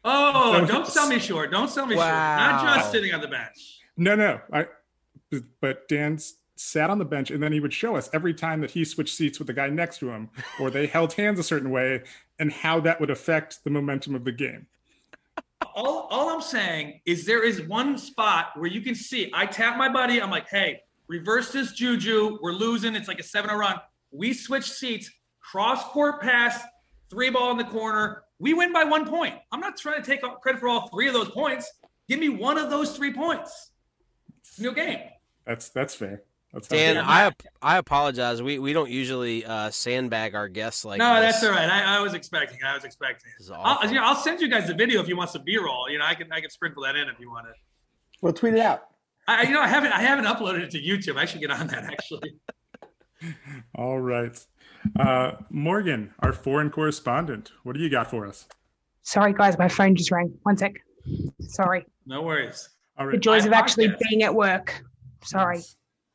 Oh, 0.04 0.60
So- 0.60 0.66
don't 0.66 0.88
sell 0.88 1.08
me 1.08 1.20
short. 1.20 1.52
Don't 1.52 1.70
sell 1.70 1.86
me 1.86 1.96
short. 1.96 2.08
Not 2.08 2.64
just 2.78 2.92
sitting 2.92 3.14
on 3.14 3.22
the 3.22 3.28
bench. 3.28 3.80
No, 3.98 4.16
no, 4.16 4.42
I. 4.52 4.66
But 5.62 5.88
Dan 5.88 6.18
sat 6.56 6.90
on 6.90 6.98
the 7.00 7.06
bench, 7.06 7.32
and 7.32 7.42
then 7.42 7.52
he 7.52 7.60
would 7.60 7.74
show 7.74 7.96
us 7.96 8.10
every 8.14 8.34
time 8.34 8.62
that 8.62 8.72
he 8.72 8.84
switched 8.84 9.16
seats 9.16 9.40
with 9.40 9.48
the 9.48 9.54
guy 9.54 9.70
next 9.70 10.00
to 10.00 10.10
him, 10.10 10.30
or 10.60 10.70
they 10.70 10.88
held 10.88 11.14
hands 11.14 11.40
a 11.40 11.44
certain 11.44 11.70
way, 11.72 12.04
and 12.40 12.52
how 12.52 12.80
that 12.82 13.00
would 13.00 13.10
affect 13.10 13.64
the 13.64 13.70
momentum 13.70 14.14
of 14.16 14.26
the 14.26 14.32
game. 14.32 14.68
All, 15.76 16.08
all 16.12 16.30
I'm 16.30 16.42
saying 16.42 17.02
is 17.06 17.26
there 17.26 17.44
is 17.44 17.62
one 17.64 17.98
spot 17.98 18.52
where 18.56 18.70
you 18.70 18.82
can 18.82 18.96
see. 18.96 19.32
I 19.34 19.46
tap 19.46 19.78
my 19.78 19.90
buddy. 19.90 20.22
I'm 20.22 20.32
like, 20.32 20.50
hey, 20.50 20.80
reverse 21.08 21.52
this 21.52 21.74
juju. 21.74 22.40
We're 22.42 22.54
losing. 22.54 22.96
It's 22.96 23.08
like 23.08 23.20
a 23.20 23.24
7 23.24 23.50
0 23.50 23.60
run. 23.60 23.80
We 24.12 24.34
switch 24.34 24.70
seats, 24.70 25.10
cross 25.40 25.84
court 25.86 26.22
pass, 26.22 26.62
three 27.10 27.30
ball 27.30 27.52
in 27.52 27.58
the 27.58 27.64
corner. 27.66 28.24
We 28.40 28.54
win 28.54 28.74
by 28.74 28.84
one 28.84 29.08
point. 29.08 29.36
I'm 29.52 29.60
not 29.60 29.78
trying 29.78 30.02
to 30.02 30.06
take 30.06 30.22
credit 30.42 30.60
for 30.60 30.68
all 30.68 30.88
three 30.90 31.08
of 31.08 31.14
those 31.14 31.30
points. 31.30 31.72
Give 32.10 32.20
me 32.20 32.30
one 32.30 32.58
of 32.58 32.70
those 32.70 32.96
three 32.98 33.14
points. 33.14 33.72
It's 34.40 34.58
a 34.58 34.64
new 34.64 34.74
game. 34.74 35.00
That's 35.46 35.70
that's 35.70 35.96
fair. 35.96 36.24
That's 36.54 36.68
Dan. 36.68 36.98
I 36.98 37.32
I 37.62 37.78
apologize. 37.78 38.42
We 38.42 38.60
we 38.60 38.74
don't 38.74 38.90
usually 38.90 39.46
uh, 39.46 39.70
sandbag 39.70 40.36
our 40.36 40.50
guests 40.50 40.84
like 40.84 41.00
no, 41.00 41.22
this. 41.22 41.34
that's 41.34 41.46
all 41.46 41.52
right. 41.52 41.70
I, 41.70 41.98
I 41.98 42.02
was 42.02 42.14
expecting. 42.14 42.60
I 42.66 42.76
was 42.76 42.84
expecting. 42.84 43.32
This 43.38 43.48
is 43.48 43.54
I'll, 43.56 43.88
you 43.88 43.96
know, 43.96 44.04
I'll 44.04 44.16
send 44.16 44.42
you 44.42 44.50
guys 44.50 44.68
the 44.68 44.74
video 44.74 45.02
if 45.02 45.08
you 45.08 45.16
want 45.16 45.30
some 45.30 45.44
B-roll. 45.46 45.90
You 45.90 46.00
know, 46.00 46.06
I 46.06 46.14
can 46.14 46.32
I 46.32 46.42
can 46.42 46.50
sprinkle 46.50 46.84
that 46.84 46.96
in 46.98 47.08
if 47.08 47.20
you 47.20 47.30
want 47.30 47.48
it. 47.48 47.56
We'll 48.22 48.34
tweet 48.34 48.56
it 48.56 48.60
out. 48.60 48.84
I, 49.28 49.44
you 49.44 49.52
know, 49.52 49.62
I 49.62 49.68
haven't 49.68 49.94
I 49.94 50.02
haven't 50.02 50.26
uploaded 50.26 50.64
it 50.64 50.72
to 50.72 50.82
YouTube. 50.82 51.18
I 51.18 51.26
should 51.26 51.40
get 51.40 51.52
on 51.52 51.68
that 51.68 51.86
actually. 51.86 52.36
All 53.76 54.00
right. 54.00 54.38
Uh, 55.00 55.34
Morgan, 55.50 56.14
our 56.20 56.34
foreign 56.34 56.70
correspondent, 56.70 57.52
what 57.64 57.76
do 57.76 57.82
you 57.82 57.90
got 57.90 58.10
for 58.10 58.26
us? 58.28 58.48
Sorry, 59.04 59.34
guys, 59.34 59.58
my 59.58 59.68
phone 59.68 59.96
just 59.96 60.12
rang. 60.12 60.34
One 60.44 60.58
sec. 60.58 60.74
Sorry. 61.40 61.86
No 62.06 62.24
worries. 62.24 62.70
All 62.98 63.10
The 63.10 63.18
joys 63.18 63.44
My 63.44 63.48
of 63.48 63.54
actually 63.54 63.88
podcast. 63.90 64.00
being 64.10 64.24
at 64.24 64.34
work. 64.34 64.84
Sorry. 65.24 65.62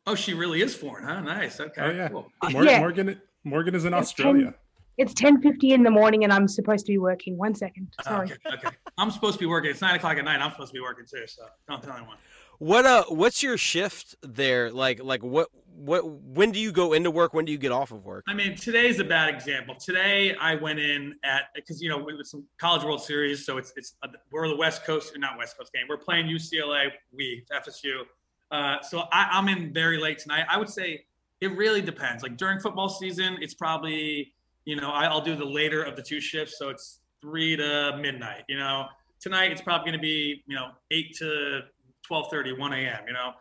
Oh, 0.06 0.14
she 0.14 0.34
really 0.34 0.62
is 0.62 0.74
foreign, 0.74 1.04
huh? 1.04 1.20
Nice. 1.20 1.58
Okay. 1.60 1.82
Oh 1.82 1.90
yeah. 1.90 2.08
Cool. 2.08 2.30
Mor- 2.50 2.64
Yeah. 2.64 2.78
Morgan 2.78 3.20
Morgan 3.44 3.74
is 3.74 3.84
in 3.84 3.92
It's 3.92 4.02
Australia. 4.02 4.54
It's 4.98 5.12
10.50 5.12 5.72
in 5.72 5.82
the 5.82 5.90
morning 5.90 6.24
and 6.24 6.32
I'm 6.32 6.48
supposed 6.48 6.86
to 6.86 6.92
be 6.92 6.96
working. 6.98 7.36
One 7.36 7.54
second. 7.54 7.88
Oh, 8.00 8.02
Sorry. 8.04 8.32
Okay, 8.32 8.56
okay. 8.66 8.76
I'm 8.96 9.10
supposed 9.10 9.34
to 9.34 9.40
be 9.40 9.46
working. 9.46 9.70
It's 9.70 9.82
nine 9.82 9.94
o'clock 9.94 10.16
at 10.16 10.24
night. 10.24 10.40
I'm 10.40 10.52
supposed 10.52 10.70
to 10.70 10.74
be 10.74 10.80
working 10.80 11.04
too. 11.04 11.26
So 11.26 11.42
don't 11.68 11.82
tell 11.82 11.96
anyone. 11.96 12.16
What 12.58 12.86
uh 12.86 13.04
what's 13.08 13.42
your 13.42 13.58
shift 13.58 14.16
there? 14.22 14.70
Like 14.70 15.02
like 15.02 15.22
what 15.22 15.48
what 15.74 16.08
when 16.08 16.52
do 16.52 16.58
you 16.60 16.72
go 16.72 16.94
into 16.94 17.10
work? 17.10 17.34
When 17.34 17.44
do 17.44 17.52
you 17.52 17.58
get 17.58 17.72
off 17.72 17.90
of 17.90 18.04
work? 18.06 18.24
I 18.28 18.32
mean, 18.32 18.56
today's 18.56 18.98
a 18.98 19.04
bad 19.04 19.28
example. 19.34 19.74
Today 19.74 20.34
I 20.40 20.54
went 20.54 20.78
in 20.78 21.16
at 21.24 21.48
because 21.54 21.82
you 21.82 21.90
know 21.90 22.08
it 22.08 22.16
was 22.16 22.30
some 22.30 22.44
College 22.58 22.82
World 22.84 23.02
Series, 23.02 23.44
so 23.44 23.58
it's 23.58 23.74
it's 23.76 23.96
uh, 24.02 24.08
we're 24.32 24.48
the 24.48 24.56
West 24.56 24.86
Coast, 24.86 25.12
not 25.18 25.36
West 25.36 25.58
Coast 25.58 25.70
game. 25.74 25.84
We're 25.86 25.98
playing 25.98 26.26
UCLA, 26.28 26.92
we 27.12 27.44
FSU. 27.52 28.04
Uh, 28.50 28.80
so 28.82 29.04
I, 29.12 29.28
I'm 29.32 29.48
in 29.48 29.72
very 29.72 29.98
late 29.98 30.18
tonight. 30.18 30.46
I 30.48 30.58
would 30.58 30.68
say 30.68 31.04
it 31.40 31.56
really 31.56 31.82
depends. 31.82 32.22
Like 32.22 32.36
during 32.36 32.60
football 32.60 32.88
season, 32.88 33.38
it's 33.40 33.54
probably 33.54 34.32
you 34.64 34.76
know 34.76 34.90
I, 34.90 35.04
I'll 35.06 35.20
do 35.20 35.34
the 35.34 35.44
later 35.44 35.82
of 35.82 35.96
the 35.96 36.02
two 36.02 36.20
shifts, 36.20 36.58
so 36.58 36.68
it's 36.68 37.00
three 37.20 37.56
to 37.56 37.98
midnight. 38.00 38.44
You 38.48 38.58
know, 38.58 38.86
tonight 39.20 39.52
it's 39.52 39.62
probably 39.62 39.90
going 39.90 39.98
to 39.98 40.02
be 40.02 40.42
you 40.46 40.54
know 40.54 40.70
eight 40.90 41.16
to 41.16 41.62
12:30, 42.10 42.58
1 42.58 42.72
a.m. 42.72 43.00
You 43.06 43.12
know. 43.12 43.32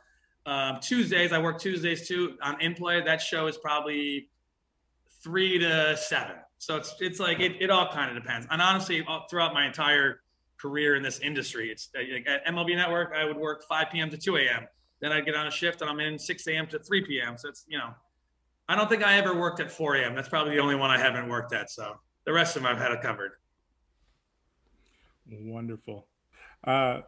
Um, 0.47 0.79
Tuesdays, 0.79 1.33
I 1.33 1.39
work 1.39 1.59
Tuesdays 1.59 2.07
too 2.07 2.37
on 2.41 2.61
in 2.61 2.75
play. 2.75 3.01
That 3.01 3.19
show 3.19 3.47
is 3.47 3.57
probably 3.57 4.29
three 5.23 5.57
to 5.57 5.97
seven. 5.97 6.35
So 6.59 6.77
it's 6.77 6.95
it's 6.99 7.19
like 7.19 7.39
it, 7.39 7.53
it 7.59 7.69
all 7.69 7.91
kind 7.91 8.15
of 8.15 8.21
depends. 8.21 8.47
And 8.49 8.61
honestly, 8.61 9.05
throughout 9.29 9.53
my 9.53 9.65
entire 9.65 10.21
career 10.57 10.95
in 10.95 11.03
this 11.03 11.19
industry, 11.19 11.71
it's 11.71 11.89
like 11.95 12.27
at 12.27 12.45
MLB 12.45 12.75
Network, 12.75 13.13
I 13.15 13.25
would 13.25 13.37
work 13.37 13.65
5 13.67 13.87
p.m. 13.91 14.09
to 14.11 14.17
2 14.17 14.37
a.m. 14.37 14.67
Then 15.01 15.11
I'd 15.11 15.25
get 15.25 15.35
on 15.35 15.47
a 15.47 15.51
shift 15.51 15.81
and 15.81 15.89
I'm 15.89 15.99
in 15.99 16.17
6 16.17 16.47
a.m. 16.47 16.67
to 16.67 16.79
3 16.79 17.05
p.m. 17.05 17.37
So 17.37 17.49
it's 17.49 17.65
you 17.67 17.77
know, 17.77 17.89
I 18.67 18.75
don't 18.75 18.89
think 18.89 19.03
I 19.03 19.17
ever 19.17 19.37
worked 19.37 19.59
at 19.59 19.71
4 19.71 19.95
a.m. 19.95 20.15
That's 20.15 20.29
probably 20.29 20.55
the 20.55 20.61
only 20.61 20.75
one 20.75 20.89
I 20.89 20.97
haven't 20.97 21.27
worked 21.27 21.53
at. 21.53 21.69
So 21.69 21.97
the 22.25 22.33
rest 22.33 22.55
of 22.55 22.63
them 22.63 22.71
I've 22.71 22.81
had 22.81 22.91
it 22.91 23.01
covered. 23.01 23.33
Wonderful. 25.31 26.07
Uh, 26.63 27.01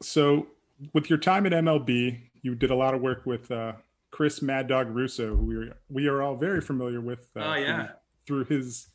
so, 0.00 0.48
with 0.92 1.08
your 1.08 1.18
time 1.18 1.46
at 1.46 1.52
MLB, 1.52 2.20
you 2.42 2.54
did 2.54 2.70
a 2.70 2.74
lot 2.74 2.94
of 2.94 3.00
work 3.00 3.24
with 3.24 3.50
uh, 3.50 3.72
Chris 4.10 4.42
Mad 4.42 4.68
Dog 4.68 4.88
Russo, 4.88 5.36
who 5.36 5.44
we 5.44 5.56
are, 5.56 5.76
we 5.88 6.06
are 6.08 6.22
all 6.22 6.36
very 6.36 6.60
familiar 6.60 7.00
with. 7.00 7.28
Uh, 7.36 7.40
Oh, 7.40 7.54
yeah. 7.54 7.88
Through, 8.26 8.44
through 8.44 8.56
his 8.56 8.88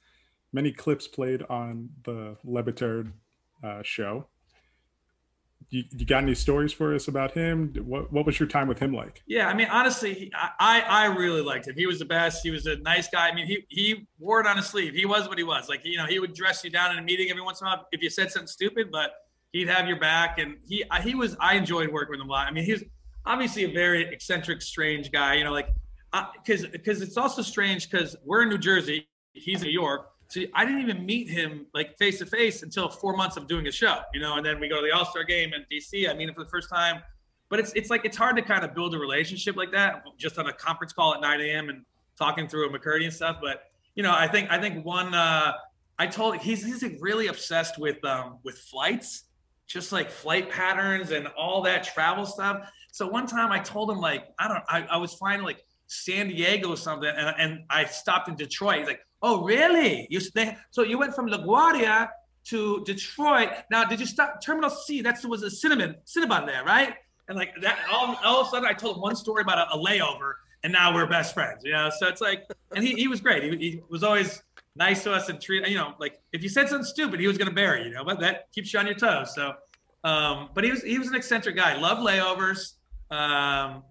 many 0.54 0.72
clips 0.72 1.08
played 1.08 1.44
on 1.50 1.90
the 2.04 2.36
Le 2.44 2.64
Batard 2.64 3.12
uh, 3.64 3.82
show. 3.84 4.26
You, 5.70 5.84
you 5.92 6.06
got 6.06 6.24
any 6.24 6.34
stories 6.34 6.72
for 6.72 6.96
us 6.96 7.10
about 7.10 7.34
him? 7.34 7.74
What 7.86 8.12
What 8.12 8.26
was 8.26 8.40
your 8.40 8.48
time 8.48 8.70
with 8.70 8.80
him 8.80 8.94
like? 8.94 9.22
Yeah, 9.28 9.50
I 9.50 9.54
mean, 9.54 9.68
honestly, 9.70 10.14
he, 10.14 10.32
I 10.34 10.82
I 10.88 11.06
really 11.08 11.42
liked 11.42 11.68
him. 11.68 11.76
He 11.76 11.86
was 11.86 12.00
the 12.00 12.06
best. 12.06 12.42
He 12.42 12.52
was 12.52 12.66
a 12.68 12.78
nice 12.78 13.10
guy. 13.10 13.28
I 13.28 13.36
mean, 13.36 13.46
he 13.46 13.66
he 13.68 14.08
wore 14.18 14.40
it 14.40 14.48
on 14.48 14.56
his 14.56 14.68
sleeve. 14.68 14.94
He 14.94 15.06
was 15.06 15.28
what 15.28 15.38
he 15.38 15.44
was. 15.44 15.68
Like 15.68 15.82
you 15.84 15.98
know, 15.98 16.06
he 16.06 16.20
would 16.20 16.34
dress 16.34 16.64
you 16.64 16.70
down 16.70 16.92
in 16.92 17.00
a 17.00 17.02
meeting 17.02 17.30
every 17.30 17.42
once 17.42 17.60
in 17.60 17.68
a 17.68 17.72
while 17.72 17.88
if 17.92 18.02
you 18.02 18.10
said 18.10 18.32
something 18.32 18.48
stupid, 18.48 18.92
but 18.92 19.12
he'd 19.52 19.68
have 19.68 19.88
your 19.88 20.00
back. 20.00 20.40
And 20.40 20.56
he 20.66 20.86
he 21.04 21.16
was. 21.16 21.36
I 21.42 21.56
enjoyed 21.56 21.92
working 21.92 22.12
with 22.12 22.22
him 22.22 22.30
a 22.30 22.32
lot. 22.32 22.48
I 22.48 22.52
mean, 22.52 22.64
he's 22.64 22.84
obviously 23.26 23.66
a 23.66 23.74
very 23.74 24.08
eccentric, 24.08 24.62
strange 24.62 25.12
guy. 25.12 25.34
You 25.34 25.44
know, 25.44 25.52
like 25.52 25.70
uh, 26.14 26.28
because 26.34 26.66
because 26.68 27.02
it's 27.02 27.18
also 27.18 27.42
strange 27.42 27.90
because 27.90 28.16
we're 28.24 28.44
in 28.44 28.50
New 28.50 28.58
Jersey, 28.58 29.08
he's 29.34 29.62
in 29.62 29.68
New 29.68 29.74
York. 29.74 30.12
So 30.30 30.42
I 30.54 30.66
didn't 30.66 30.82
even 30.82 31.06
meet 31.06 31.30
him 31.30 31.68
like 31.74 31.98
face 31.98 32.20
to 32.20 32.26
face 32.26 32.64
until 32.64 32.90
four 32.90 33.16
months 33.16 33.38
of 33.38 33.48
doing 33.48 33.68
a 33.68 33.72
show, 33.72 34.00
you 34.14 34.20
know. 34.20 34.36
And 34.36 34.46
then 34.46 34.60
we 34.60 34.68
go 34.68 34.82
to 34.82 34.86
the 34.86 34.94
All 34.94 35.06
Star 35.06 35.24
game 35.24 35.54
in 35.54 35.66
DC. 35.72 36.10
I 36.10 36.14
meet 36.14 36.28
him 36.28 36.36
for 36.36 36.44
the 36.44 36.50
first 36.50 36.70
time 36.70 37.02
but 37.50 37.60
it's 37.60 37.72
it's 37.74 37.90
like 37.90 38.06
it's 38.06 38.18
hard 38.18 38.36
to 38.36 38.42
kind 38.42 38.64
of 38.64 38.74
build 38.74 38.94
a 38.94 39.00
relationship 39.00 39.56
like 39.56 39.72
that 39.72 40.04
just 40.18 40.38
on 40.38 40.48
a 40.48 40.54
conference 40.54 40.94
call 40.94 41.14
at 41.14 41.22
9 41.22 41.42
a.m. 41.42 41.70
and 41.70 41.84
talking 42.18 42.48
through 42.48 42.70
a 42.70 42.78
McCurdy 42.80 43.06
and 43.06 43.14
stuff. 43.14 43.38
But 43.42 43.64
you 43.96 44.04
know, 44.04 44.14
I 44.14 44.28
think 44.28 44.52
I 44.52 44.60
think 44.60 44.86
one 44.86 45.14
uh, 45.14 45.54
I 45.98 46.08
told 46.08 46.38
he's 46.38 46.64
he's 46.64 46.84
really 47.00 47.28
obsessed 47.28 47.80
with 47.80 48.04
um, 48.04 48.40
with 48.44 48.58
flights, 48.58 49.26
just 49.66 49.92
like 49.92 50.10
flight 50.10 50.50
patterns 50.50 51.12
and 51.12 51.28
all 51.38 51.62
that 51.64 51.84
travel 51.84 52.26
stuff. 52.26 52.70
So 52.92 53.08
one 53.08 53.28
time 53.28 53.52
I 53.52 53.60
told 53.60 53.90
him 53.90 54.00
like 54.00 54.28
I 54.40 54.48
don't 54.48 54.64
I, 54.68 54.86
I 54.92 54.98
was 54.98 55.14
flying 55.14 55.42
like 55.42 55.64
San 55.88 56.28
Diego 56.28 56.70
or 56.70 56.78
something, 56.78 57.10
and, 57.10 57.34
and 57.38 57.60
I 57.70 57.86
stopped 57.86 58.28
in 58.28 58.36
Detroit. 58.36 58.80
He's 58.80 58.88
like, 58.88 59.02
oh 59.22 59.44
really? 59.44 60.08
You 60.10 60.20
so 60.72 60.84
you 60.84 60.98
went 60.98 61.16
from 61.16 61.30
LaGuardia 61.30 62.10
to 62.46 62.84
Detroit. 62.86 63.50
Now 63.70 63.84
did 63.86 64.00
you 64.00 64.06
stop 64.06 64.42
Terminal 64.42 64.70
C? 64.70 65.02
That 65.02 65.24
was 65.26 65.44
a 65.44 65.52
cinnamon 65.52 65.96
cinnabon 66.06 66.46
there, 66.46 66.64
right? 66.64 66.94
And 67.28 67.38
like 67.38 67.60
that, 67.62 67.80
all, 67.92 68.16
all 68.24 68.42
of 68.42 68.48
a 68.48 68.50
sudden, 68.50 68.68
I 68.68 68.74
told 68.74 68.98
him 68.98 69.02
one 69.02 69.16
story 69.16 69.42
about 69.42 69.58
a, 69.58 69.76
a 69.76 69.78
layover, 69.78 70.34
and 70.64 70.72
now 70.72 70.94
we're 70.96 71.06
best 71.08 71.34
friends. 71.34 71.64
You 71.66 71.74
know, 71.74 71.90
so 71.98 72.08
it's 72.08 72.22
like, 72.22 72.46
and 72.74 72.84
he, 72.84 72.94
he 72.94 73.08
was 73.08 73.20
great. 73.20 73.44
He, 73.44 73.58
he 73.58 73.82
was 73.90 74.04
always 74.04 74.42
nice 74.76 75.04
to 75.04 75.14
us 75.14 75.28
and 75.28 75.42
treat. 75.42 75.68
You 75.68 75.76
know, 75.76 75.94
like 76.00 76.22
if 76.32 76.42
you 76.42 76.50
said 76.50 76.70
something 76.70 76.86
stupid, 76.86 77.20
he 77.20 77.28
was 77.28 77.38
gonna 77.38 77.52
bury 77.52 77.82
you. 77.82 77.90
You 77.90 77.96
know, 77.96 78.06
but 78.06 78.20
that 78.22 78.52
keeps 78.54 78.72
you 78.72 78.80
on 78.80 78.86
your 78.86 78.96
toes. 78.96 79.36
So, 79.36 79.56
um, 80.06 80.50
but 80.54 80.64
he 80.64 80.72
was 80.72 80.82
he 80.84 81.00
was 81.00 81.10
an 81.10 81.16
eccentric 81.16 81.56
guy. 81.58 81.78
Love 81.78 81.98
layovers. 81.98 82.76
Um, 83.12 83.84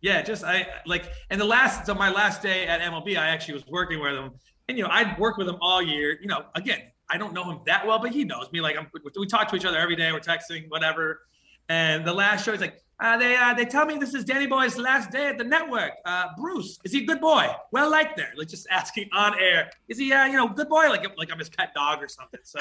yeah, 0.00 0.22
just 0.22 0.44
I 0.44 0.66
like, 0.86 1.12
and 1.30 1.40
the 1.40 1.44
last 1.44 1.86
so 1.86 1.94
my 1.94 2.10
last 2.10 2.42
day 2.42 2.66
at 2.66 2.80
MLB, 2.80 3.18
I 3.18 3.28
actually 3.28 3.54
was 3.54 3.66
working 3.66 4.00
with 4.00 4.14
him, 4.14 4.30
and 4.68 4.78
you 4.78 4.84
know 4.84 4.90
I'd 4.90 5.18
worked 5.18 5.38
with 5.38 5.48
him 5.48 5.56
all 5.60 5.82
year. 5.82 6.18
You 6.20 6.28
know, 6.28 6.44
again, 6.54 6.80
I 7.10 7.18
don't 7.18 7.34
know 7.34 7.44
him 7.44 7.60
that 7.66 7.86
well, 7.86 7.98
but 7.98 8.12
he 8.12 8.24
knows 8.24 8.50
me. 8.52 8.60
Like 8.60 8.76
I'm, 8.78 8.88
we 9.18 9.26
talk 9.26 9.48
to 9.48 9.56
each 9.56 9.64
other 9.64 9.78
every 9.78 9.96
day. 9.96 10.10
We're 10.12 10.20
texting, 10.20 10.68
whatever. 10.68 11.20
And 11.68 12.04
the 12.04 12.12
last 12.12 12.44
show, 12.44 12.52
he's 12.52 12.60
like, 12.60 12.82
uh, 12.98 13.16
they 13.16 13.36
uh, 13.36 13.54
they 13.54 13.64
tell 13.64 13.86
me 13.86 13.96
this 13.96 14.14
is 14.14 14.24
Danny 14.24 14.46
Boy's 14.46 14.76
last 14.78 15.10
day 15.10 15.28
at 15.28 15.38
the 15.38 15.44
network. 15.44 15.92
Uh, 16.04 16.26
Bruce, 16.36 16.78
is 16.84 16.92
he 16.92 17.02
a 17.02 17.06
good 17.06 17.20
boy? 17.20 17.48
Well 17.72 17.90
liked 17.90 18.16
there. 18.16 18.32
Like 18.36 18.48
just 18.48 18.66
asking 18.70 19.08
on 19.12 19.38
air, 19.38 19.70
is 19.88 19.98
he 19.98 20.12
uh, 20.12 20.26
you 20.26 20.36
know 20.36 20.48
good 20.48 20.68
boy? 20.68 20.88
Like 20.88 21.06
like 21.18 21.30
I'm 21.32 21.38
his 21.38 21.48
pet 21.48 21.72
dog 21.74 22.02
or 22.02 22.08
something. 22.08 22.40
So, 22.42 22.58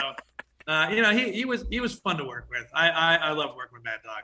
uh, 0.67 0.89
you 0.91 1.01
know, 1.01 1.11
he 1.11 1.31
he 1.31 1.45
was 1.45 1.65
he 1.69 1.79
was 1.79 1.95
fun 1.95 2.17
to 2.17 2.25
work 2.25 2.47
with. 2.49 2.65
I 2.73 2.89
I, 2.89 3.15
I 3.15 3.31
love 3.31 3.55
working 3.55 3.73
with 3.73 3.83
Mad 3.83 3.99
Dog. 4.03 4.23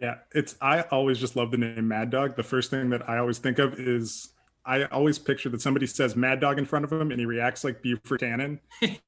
Yeah, 0.00 0.18
it's 0.32 0.54
I 0.60 0.82
always 0.82 1.18
just 1.18 1.34
love 1.36 1.50
the 1.50 1.58
name 1.58 1.88
Mad 1.88 2.10
Dog. 2.10 2.36
The 2.36 2.42
first 2.42 2.70
thing 2.70 2.90
that 2.90 3.08
I 3.08 3.18
always 3.18 3.38
think 3.38 3.58
of 3.58 3.74
is 3.74 4.30
I 4.64 4.84
always 4.84 5.18
picture 5.18 5.48
that 5.48 5.60
somebody 5.60 5.86
says 5.86 6.14
Mad 6.14 6.40
Dog 6.40 6.58
in 6.58 6.66
front 6.66 6.84
of 6.84 6.92
him 6.92 7.10
and 7.10 7.18
he 7.18 7.26
reacts 7.26 7.64
like 7.64 7.82
Buford 7.82 8.20
Tannen 8.20 8.58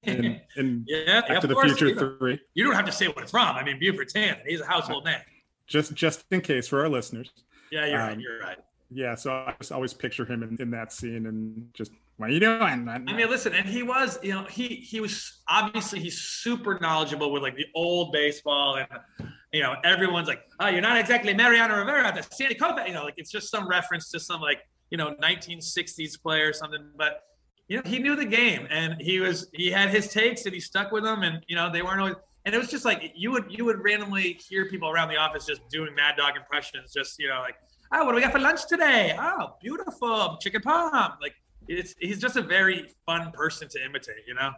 in, 0.02 0.40
in 0.56 0.84
yeah, 0.88 1.20
Back 1.20 1.40
to 1.42 1.46
the 1.46 1.54
Future 1.56 1.88
you 1.88 2.16
Three. 2.18 2.40
You 2.54 2.64
don't 2.64 2.74
have 2.74 2.86
to 2.86 2.92
say 2.92 3.06
what 3.06 3.18
it's 3.18 3.30
from. 3.30 3.56
I 3.56 3.62
mean, 3.62 3.78
Buford 3.78 4.08
Tannen, 4.08 4.40
he's 4.46 4.60
a 4.60 4.66
household 4.66 5.04
name. 5.04 5.20
Just 5.66 5.94
just 5.94 6.24
in 6.30 6.40
case 6.40 6.66
for 6.66 6.80
our 6.80 6.88
listeners. 6.88 7.30
Yeah, 7.70 7.86
you're 7.86 8.00
um, 8.00 8.08
right. 8.08 8.18
You're 8.18 8.40
right. 8.40 8.58
Yeah, 8.90 9.14
so 9.14 9.32
I 9.32 9.54
just 9.60 9.70
always 9.70 9.94
picture 9.94 10.24
him 10.24 10.42
in, 10.42 10.56
in 10.60 10.70
that 10.72 10.92
scene 10.92 11.26
and 11.26 11.68
just 11.72 11.92
what 12.16 12.28
are 12.28 12.32
you 12.34 12.40
doing? 12.40 12.86
I 12.86 12.98
mean, 12.98 13.30
listen, 13.30 13.54
and 13.54 13.66
he 13.66 13.82
was, 13.82 14.18
you 14.22 14.32
know, 14.32 14.44
he 14.44 14.66
he 14.74 15.00
was 15.00 15.40
obviously 15.48 16.00
he's 16.00 16.18
super 16.18 16.78
knowledgeable 16.78 17.32
with 17.32 17.42
like 17.42 17.56
the 17.56 17.64
old 17.74 18.12
baseball 18.12 18.76
and 18.76 19.29
you 19.52 19.62
know, 19.62 19.74
everyone's 19.84 20.28
like, 20.28 20.42
oh, 20.60 20.68
you're 20.68 20.80
not 20.80 20.96
exactly 20.96 21.34
Mariano 21.34 21.76
Rivera, 21.76 22.12
the 22.14 22.22
Sandy 22.34 22.54
Koufax, 22.54 22.86
you 22.86 22.94
know, 22.94 23.04
like 23.04 23.14
it's 23.16 23.30
just 23.30 23.50
some 23.50 23.68
reference 23.68 24.10
to 24.10 24.20
some 24.20 24.40
like 24.40 24.60
you 24.90 24.98
know 24.98 25.14
1960s 25.22 26.20
play 26.20 26.40
or 26.40 26.52
something, 26.52 26.90
but 26.96 27.22
you 27.68 27.76
know 27.76 27.82
he 27.86 27.98
knew 27.98 28.16
the 28.16 28.24
game 28.24 28.66
and 28.70 29.00
he 29.00 29.20
was 29.20 29.48
he 29.54 29.70
had 29.70 29.90
his 29.90 30.08
takes 30.08 30.44
and 30.44 30.54
he 30.54 30.60
stuck 30.60 30.90
with 30.92 31.04
them 31.04 31.22
and 31.22 31.44
you 31.46 31.54
know 31.56 31.70
they 31.70 31.82
weren't 31.82 32.00
always 32.00 32.16
and 32.44 32.54
it 32.54 32.58
was 32.58 32.68
just 32.68 32.84
like 32.84 33.12
you 33.14 33.30
would 33.30 33.44
you 33.48 33.64
would 33.64 33.82
randomly 33.82 34.38
hear 34.48 34.66
people 34.66 34.88
around 34.88 35.08
the 35.08 35.16
office 35.16 35.46
just 35.46 35.60
doing 35.68 35.94
Mad 35.94 36.16
Dog 36.16 36.36
impressions, 36.36 36.92
just 36.92 37.18
you 37.18 37.28
know 37.28 37.40
like 37.40 37.54
oh 37.92 38.04
what 38.04 38.12
do 38.12 38.16
we 38.16 38.22
got 38.22 38.32
for 38.32 38.40
lunch 38.40 38.66
today? 38.66 39.16
Oh 39.18 39.56
beautiful 39.60 40.36
chicken 40.40 40.60
palm 40.62 41.12
like 41.22 41.34
it's 41.68 41.94
he's 42.00 42.18
just 42.18 42.36
a 42.36 42.42
very 42.42 42.88
fun 43.06 43.30
person 43.32 43.68
to 43.68 43.84
imitate, 43.84 44.26
you 44.26 44.34
know. 44.34 44.50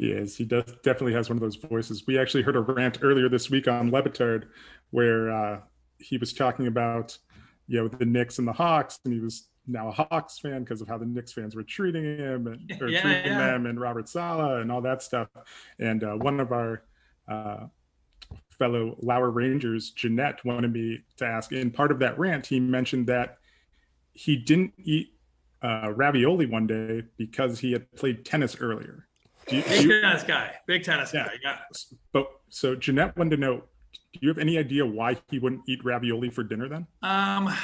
He 0.00 0.12
is. 0.12 0.34
He 0.34 0.46
does 0.46 0.64
definitely 0.82 1.12
has 1.12 1.28
one 1.28 1.36
of 1.36 1.42
those 1.42 1.56
voices. 1.56 2.06
We 2.06 2.18
actually 2.18 2.42
heard 2.42 2.56
a 2.56 2.60
rant 2.60 3.00
earlier 3.02 3.28
this 3.28 3.50
week 3.50 3.68
on 3.68 3.90
Le 3.90 4.02
where 4.92 5.30
uh, 5.30 5.60
he 5.98 6.16
was 6.16 6.32
talking 6.32 6.68
about 6.68 7.18
you 7.66 7.82
know 7.82 7.88
the 7.88 8.06
Knicks 8.06 8.38
and 8.38 8.48
the 8.48 8.52
Hawks, 8.52 8.98
and 9.04 9.12
he 9.12 9.20
was 9.20 9.48
now 9.66 9.88
a 9.88 9.92
Hawks 9.92 10.38
fan 10.38 10.64
because 10.64 10.80
of 10.80 10.88
how 10.88 10.96
the 10.96 11.04
Knicks 11.04 11.34
fans 11.34 11.54
were 11.54 11.62
treating 11.62 12.02
him 12.02 12.46
and 12.46 12.72
or 12.80 12.88
yeah, 12.88 13.02
treating 13.02 13.32
yeah. 13.32 13.46
them 13.46 13.66
and 13.66 13.78
Robert 13.78 14.08
Saleh 14.08 14.62
and 14.62 14.72
all 14.72 14.80
that 14.80 15.02
stuff. 15.02 15.28
And 15.78 16.02
uh, 16.02 16.14
one 16.14 16.40
of 16.40 16.50
our 16.50 16.82
uh, 17.28 17.66
fellow 18.58 18.96
Lower 19.02 19.30
Rangers, 19.30 19.90
Jeanette, 19.90 20.42
wanted 20.46 20.72
me 20.72 21.00
to 21.18 21.26
ask. 21.26 21.52
In 21.52 21.70
part 21.70 21.92
of 21.92 21.98
that 21.98 22.18
rant, 22.18 22.46
he 22.46 22.58
mentioned 22.58 23.06
that 23.08 23.36
he 24.14 24.36
didn't 24.36 24.72
eat 24.82 25.12
uh, 25.62 25.92
ravioli 25.94 26.46
one 26.46 26.66
day 26.66 27.02
because 27.18 27.58
he 27.58 27.72
had 27.72 27.92
played 27.92 28.24
tennis 28.24 28.56
earlier. 28.58 29.06
You, 29.50 29.62
Big 29.62 29.82
you, 29.82 30.00
tennis 30.00 30.22
guy. 30.22 30.54
Big 30.66 30.84
tennis 30.84 31.12
yeah. 31.12 31.26
guy. 31.26 31.32
Yeah. 31.42 31.58
But 32.12 32.30
so 32.48 32.74
Jeanette 32.74 33.16
wanted 33.16 33.36
to 33.36 33.36
know 33.38 33.62
do 34.12 34.18
you 34.22 34.28
have 34.28 34.38
any 34.38 34.58
idea 34.58 34.84
why 34.84 35.16
he 35.30 35.38
wouldn't 35.38 35.62
eat 35.68 35.84
ravioli 35.84 36.30
for 36.30 36.42
dinner 36.42 36.68
then? 36.68 36.86
Um, 37.02 37.54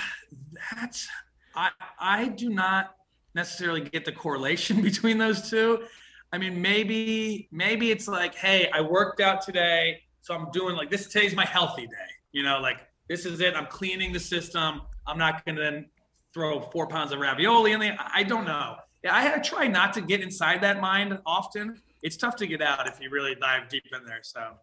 that's 0.74 1.08
I 1.54 1.70
I 1.98 2.28
do 2.28 2.50
not 2.50 2.94
necessarily 3.34 3.80
get 3.80 4.04
the 4.04 4.12
correlation 4.12 4.82
between 4.90 5.18
those 5.18 5.50
two. 5.50 5.84
I 6.32 6.38
mean, 6.38 6.60
maybe 6.60 7.48
maybe 7.50 7.90
it's 7.90 8.08
like, 8.08 8.34
hey, 8.34 8.68
I 8.72 8.80
worked 8.80 9.20
out 9.20 9.42
today, 9.42 10.02
so 10.20 10.34
I'm 10.34 10.50
doing 10.52 10.76
like 10.76 10.90
this. 10.90 11.06
Today's 11.08 11.34
my 11.34 11.44
healthy 11.44 11.86
day. 11.86 12.10
You 12.32 12.42
know, 12.42 12.60
like 12.60 12.78
this 13.08 13.26
is 13.26 13.40
it. 13.40 13.54
I'm 13.54 13.66
cleaning 13.66 14.12
the 14.12 14.20
system. 14.20 14.82
I'm 15.06 15.18
not 15.18 15.44
going 15.44 15.56
to 15.56 15.62
then 15.62 15.86
throw 16.34 16.60
four 16.60 16.86
pounds 16.86 17.12
of 17.12 17.20
ravioli 17.20 17.72
in 17.72 17.80
there. 17.80 17.96
I 17.98 18.22
don't 18.22 18.44
know. 18.44 18.76
Yeah, 19.06 19.14
I, 19.14 19.34
I 19.36 19.38
try 19.38 19.68
not 19.68 19.92
to 19.92 20.00
get 20.00 20.20
inside 20.20 20.60
that 20.62 20.80
mind 20.80 21.16
often. 21.24 21.80
It's 22.02 22.16
tough 22.16 22.34
to 22.36 22.46
get 22.46 22.60
out 22.60 22.88
if 22.88 23.00
you 23.00 23.08
really 23.08 23.36
dive 23.36 23.68
deep 23.68 23.84
in 23.92 24.04
there. 24.04 24.18
So 24.22 24.54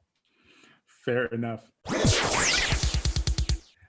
Fair 1.06 1.28
enough. 1.28 1.64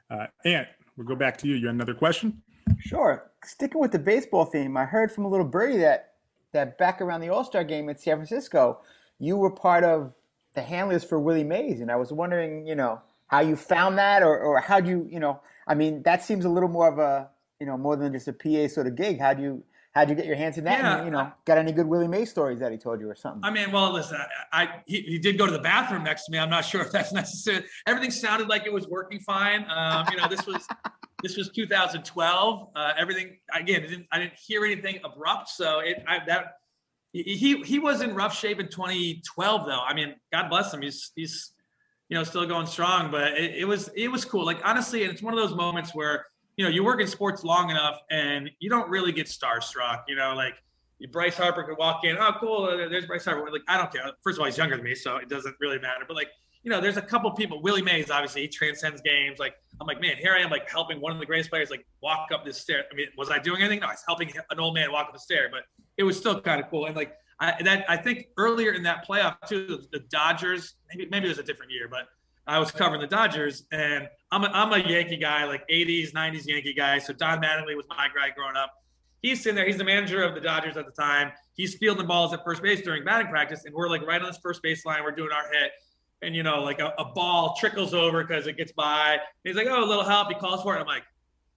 Uh, 0.09 0.27
Ant, 0.45 0.69
we'll 0.97 1.09
go 1.09 1.17
back 1.17 1.37
to 1.39 1.49
you. 1.49 1.57
You 1.57 1.67
had 1.67 1.75
another 1.75 1.95
question? 1.95 2.41
Sure. 2.79 3.33
Sticking 3.45 3.81
with 3.81 3.91
the 3.91 3.99
baseball 3.99 4.45
theme, 4.45 4.77
I 4.77 4.85
heard 4.85 5.11
from 5.11 5.25
a 5.25 5.29
little 5.29 5.45
birdie 5.45 5.79
that 5.79 6.13
that 6.53 6.79
back 6.79 7.01
around 7.01 7.21
the 7.21 7.31
All 7.31 7.43
Star 7.43 7.65
game 7.65 7.89
in 7.89 7.97
San 7.97 8.19
Francisco, 8.19 8.81
you 9.19 9.37
were 9.37 9.51
part 9.51 9.83
of 9.83 10.15
the 10.55 10.63
handlers 10.63 11.03
for 11.03 11.19
Willie 11.19 11.43
Mays, 11.43 11.81
and 11.81 11.91
I 11.91 11.97
was 11.97 12.13
wondering, 12.13 12.65
you 12.65 12.77
know, 12.77 13.03
how 13.27 13.41
you 13.41 13.57
found 13.57 13.99
that, 13.99 14.23
or 14.23 14.39
or 14.39 14.61
how 14.61 14.79
do 14.79 14.89
you, 14.89 15.09
you 15.11 15.19
know, 15.19 15.41
I 15.67 15.75
mean, 15.75 16.05
that 16.05 16.23
seems 16.23 16.45
a 16.45 16.49
little 16.49 16.69
more 16.69 16.87
of 16.87 17.01
a, 17.01 17.29
you 17.59 17.67
know, 17.67 17.77
more 17.77 17.97
than 17.97 18.13
just 18.13 18.29
a 18.29 18.33
PA 18.33 18.69
sort 18.69 18.87
of 18.87 18.95
gig. 18.95 19.19
How 19.19 19.35
do 19.35 19.43
you 19.43 19.65
how'd 19.95 20.09
you 20.09 20.15
get 20.15 20.27
your 20.27 20.37
hands 20.37 20.59
in 20.59 20.65
that? 20.65 20.81
Yeah, 20.81 20.97
and, 20.97 21.07
you 21.07 21.11
know, 21.11 21.31
got 21.45 21.59
any 21.59 21.73
good 21.73 21.87
Willie 21.87 22.09
Mays 22.09 22.31
stories 22.31 22.59
that 22.61 22.73
he 22.73 22.79
told 22.79 23.01
you 23.01 23.09
or 23.09 23.15
something? 23.15 23.43
I 23.45 23.51
mean, 23.51 23.71
well, 23.71 23.93
listen, 23.93 24.19
I, 24.53 24.63
I 24.63 24.83
he, 24.87 25.03
he, 25.03 25.19
did 25.19 25.39
go 25.39 25.47
to 25.47 25.53
the 25.53 25.61
bathroom 25.61 26.05
next 26.05 26.27
to 26.27 26.33
me. 26.33 26.39
I'm 26.39 26.51
not 26.51 26.65
sure 26.65 26.81
if 26.81 26.91
that's 26.91 27.13
necessary. 27.23 27.65
Everything 27.87 28.11
sounded 28.11 28.49
like 28.49 28.67
it 28.67 28.73
was 28.73 28.89
working 28.89 29.21
fine. 29.21 29.65
Um, 29.71 30.07
you 30.11 30.17
know, 30.17 30.29
this 30.29 30.47
was 30.47 30.67
this 31.23 31.37
was 31.37 31.51
2012. 31.51 32.69
Uh, 32.75 32.93
everything 32.99 33.39
again, 33.55 33.83
didn't, 33.83 34.07
I 34.13 34.19
didn't 34.19 34.35
hear 34.35 34.65
anything 34.65 34.99
abrupt, 35.05 35.49
so 35.49 35.81
it 35.81 36.03
I, 36.07 36.25
that 36.27 36.55
he 37.13 37.63
he 37.63 37.79
was 37.79 38.03
in 38.03 38.15
rough 38.15 38.37
shape 38.37 38.59
in 38.59 38.69
2012 38.69 39.67
though. 39.67 39.81
I 39.81 39.95
mean, 39.95 40.15
God 40.33 40.49
bless 40.49 40.75
him. 40.75 40.83
He's 40.83 41.13
he's 41.15 41.53
you 42.09 42.17
know 42.17 42.25
still 42.25 42.47
going 42.47 42.67
strong, 42.67 43.11
but 43.11 43.35
it, 43.35 43.55
it 43.59 43.65
was 43.65 43.89
it 43.95 44.09
was 44.11 44.25
cool. 44.25 44.45
Like 44.45 44.61
honestly, 44.65 45.05
and 45.05 45.13
it's 45.13 45.23
one 45.23 45.33
of 45.33 45.41
those 45.41 45.57
moments 45.57 45.95
where 45.95 46.27
you 46.57 46.65
know, 46.65 46.71
you 46.71 46.85
work 46.85 47.01
in 47.01 47.07
sports 47.07 47.45
long 47.45 47.71
enough 47.71 47.99
and 48.11 48.51
you 48.61 48.71
don't 48.71 48.89
really 48.89 49.13
get 49.13 49.27
starstruck, 49.27 50.05
you 50.09 50.17
know, 50.17 50.35
like 50.35 50.55
Bryce 51.11 51.37
Harper 51.37 51.65
could 51.65 51.77
walk 51.79 52.05
in, 52.05 52.17
oh, 52.17 52.33
cool, 52.41 52.65
uh, 52.65 52.89
there's 52.89 53.07
Bryce 53.07 53.25
Harper. 53.25 53.51
Like, 53.51 53.63
I 53.69 53.77
don't 53.77 53.93
care. 53.93 54.11
First 54.23 54.39
of 54.39 54.41
all, 54.41 54.47
he's 54.47 54.57
younger 54.57 54.77
than 54.77 54.85
me, 54.85 54.95
so 54.95 55.17
it 55.17 55.29
doesn't 55.29 55.57
really 55.61 55.79
matter. 55.79 56.05
But 56.07 56.17
like, 56.17 56.29
you 56.63 56.71
know, 56.71 56.81
there's 56.81 56.97
a 56.97 57.03
couple 57.03 57.31
people. 57.33 57.61
Willie 57.61 57.83
Mays, 57.83 58.11
obviously, 58.11 58.43
he 58.43 58.49
transcends 58.49 59.03
games. 59.03 59.39
Like, 59.39 59.55
I'm 59.81 59.87
like, 59.87 60.01
man, 60.01 60.17
here 60.17 60.33
I 60.33 60.41
am, 60.41 60.51
like 60.51 60.71
helping 60.71 61.01
one 61.01 61.13
of 61.13 61.19
the 61.19 61.27
greatest 61.27 61.51
players, 61.51 61.71
like 61.71 61.85
walk 62.03 62.29
up 62.33 62.45
this 62.45 62.59
stair. 62.59 62.85
I 62.91 62.95
mean, 62.95 63.09
was 63.19 63.31
I 63.31 63.39
doing 63.39 63.61
anything? 63.61 63.81
No, 63.81 63.89
I 63.89 63.91
was 63.91 64.05
helping 64.07 64.33
an 64.51 64.61
old 64.61 64.75
man 64.75 64.91
walk 64.91 65.09
up 65.09 65.13
the 65.13 65.19
stair, 65.19 65.49
but 65.51 65.65
it 65.99 66.05
was 66.05 66.17
still 66.17 66.41
kind 66.41 66.63
of 66.63 66.71
cool. 66.71 66.87
And 66.87 66.97
like, 66.97 67.15
I, 67.41 67.61
that 67.65 67.85
I 67.89 67.97
think 67.97 68.29
earlier 68.39 68.73
in 68.73 68.83
that 68.85 69.07
playoff 69.07 69.37
too, 69.47 69.67
the, 69.67 69.99
the 69.99 70.05
Dodgers, 70.09 70.75
maybe 70.89 71.09
maybe 71.11 71.27
it 71.27 71.31
was 71.31 71.39
a 71.39 71.43
different 71.43 71.73
year, 71.73 71.89
but 71.91 72.07
I 72.47 72.59
was 72.59 72.71
covering 72.71 73.01
the 73.01 73.07
Dodgers, 73.07 73.65
and 73.73 74.09
I'm 74.31 74.45
a, 74.45 74.49
I'm 74.49 74.73
a 74.73 74.87
Yankee 74.87 75.17
guy, 75.17 75.45
like 75.45 75.67
80s, 75.69 76.13
90s 76.13 76.47
Yankee 76.47 76.75
guy. 76.75 76.99
So 76.99 77.13
Don 77.13 77.41
Mattingly 77.41 77.75
was 77.75 77.87
my 77.89 78.09
guy 78.15 78.31
growing 78.37 78.57
up. 78.57 78.71
He's 79.23 79.43
sitting 79.43 79.57
there. 79.57 79.67
He's 79.67 79.79
the 79.79 79.85
manager 79.85 80.23
of 80.23 80.35
the 80.35 80.41
Dodgers 80.41 80.77
at 80.77 80.85
the 80.85 80.93
time. 80.93 81.33
He's 81.55 81.75
fielding 81.77 82.07
balls 82.07 82.35
at 82.35 82.45
first 82.45 82.63
base 82.63 82.83
during 82.83 83.05
batting 83.05 83.29
practice, 83.29 83.65
and 83.65 83.75
we're 83.75 83.89
like 83.89 84.07
right 84.07 84.21
on 84.21 84.27
this 84.27 84.39
first 84.43 84.63
base 84.63 84.85
line. 84.85 85.03
We're 85.03 85.13
doing 85.13 85.31
our 85.33 85.51
hit, 85.51 85.73
and 86.21 86.37
you 86.37 86.43
know, 86.43 86.63
like 86.63 86.81
a, 86.81 86.93
a 86.99 87.07
ball 87.07 87.57
trickles 87.59 87.95
over 87.95 88.23
because 88.23 88.47
it 88.47 88.59
gets 88.59 88.73
by. 88.73 89.13
And 89.13 89.21
he's 89.45 89.57
like, 89.57 89.67
"Oh, 89.71 89.83
a 89.83 89.87
little 89.87 90.05
help." 90.05 90.29
He 90.29 90.35
calls 90.35 90.63
for 90.63 90.77
it. 90.77 90.81
I'm 90.81 90.87
like, 90.87 91.05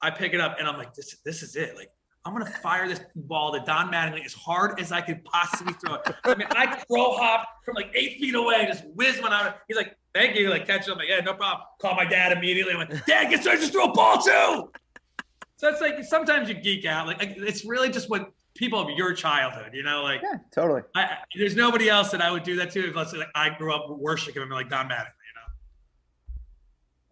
I 0.02 0.10
pick 0.10 0.34
it 0.34 0.39
up, 0.39 0.58
and 0.60 0.67
I'm 0.67 0.78
like, 0.78 0.93
"This, 0.93 1.17
this 1.26 1.43
is 1.43 1.58
it." 1.58 1.76
Like, 1.76 1.91
I'm 2.23 2.32
gonna 2.32 2.45
fire 2.45 2.88
this 2.88 3.02
ball 3.15 3.52
to 3.52 3.60
Don 3.65 3.91
Mattingly 3.91 4.23
as 4.23 4.34
hard 4.34 4.80
as 4.80 4.93
I 4.93 5.02
could 5.02 5.26
possibly 5.26 5.73
throw 5.73 5.95
it. 5.95 6.15
I 6.23 6.36
mean, 6.36 6.47
I 6.52 6.73
throw 6.88 7.17
hop 7.17 7.50
from 7.65 7.76
like 7.76 7.91
eight 7.93 8.19
feet 8.21 8.36
away, 8.36 8.65
just 8.65 8.86
whiz 8.95 9.21
one 9.21 9.34
out. 9.34 9.58
He's 9.67 9.76
like, 9.76 9.93
"Thank 10.17 10.36
you." 10.38 10.49
Like 10.49 10.65
catch 10.65 10.88
him. 10.88 10.97
Like, 10.97 11.10
"Yeah, 11.10 11.19
no 11.19 11.34
problem." 11.34 11.62
Call 11.80 11.95
my 11.95 12.06
dad 12.06 12.32
immediately. 12.32 12.73
I 12.73 12.77
went, 12.77 13.06
"Dad, 13.06 13.30
get 13.30 13.41
started. 13.41 13.62
Just 13.62 13.73
throw 13.73 13.86
a 13.86 13.93
ball 13.93 14.21
too." 14.21 14.71
So 15.58 15.67
it's 15.69 15.82
like 15.82 16.03
sometimes 16.03 16.49
you 16.49 16.56
geek 16.56 16.86
out. 16.86 17.08
Like 17.08 17.19
it's 17.21 17.65
really 17.65 17.89
just 17.89 18.10
what 18.10 18.32
people 18.58 18.80
of 18.80 18.89
your 18.89 19.13
childhood, 19.13 19.71
you 19.73 19.84
know, 19.84 20.03
like 20.03 20.21
yeah, 20.23 20.39
totally. 20.51 20.82
I, 20.95 21.17
there's 21.36 21.56
nobody 21.56 21.89
else 21.89 22.12
that 22.12 22.21
I 22.21 22.32
would 22.32 22.43
do 22.43 22.56
that 22.58 22.71
to 22.71 22.88
unless 22.89 23.13
like, 23.13 23.27
I 23.36 23.49
grew 23.58 23.73
up 23.73 23.86
worshiping 23.89 24.41
him 24.41 24.49
like 24.49 24.69
Don 24.69 24.88
Mattingly. 24.88 25.13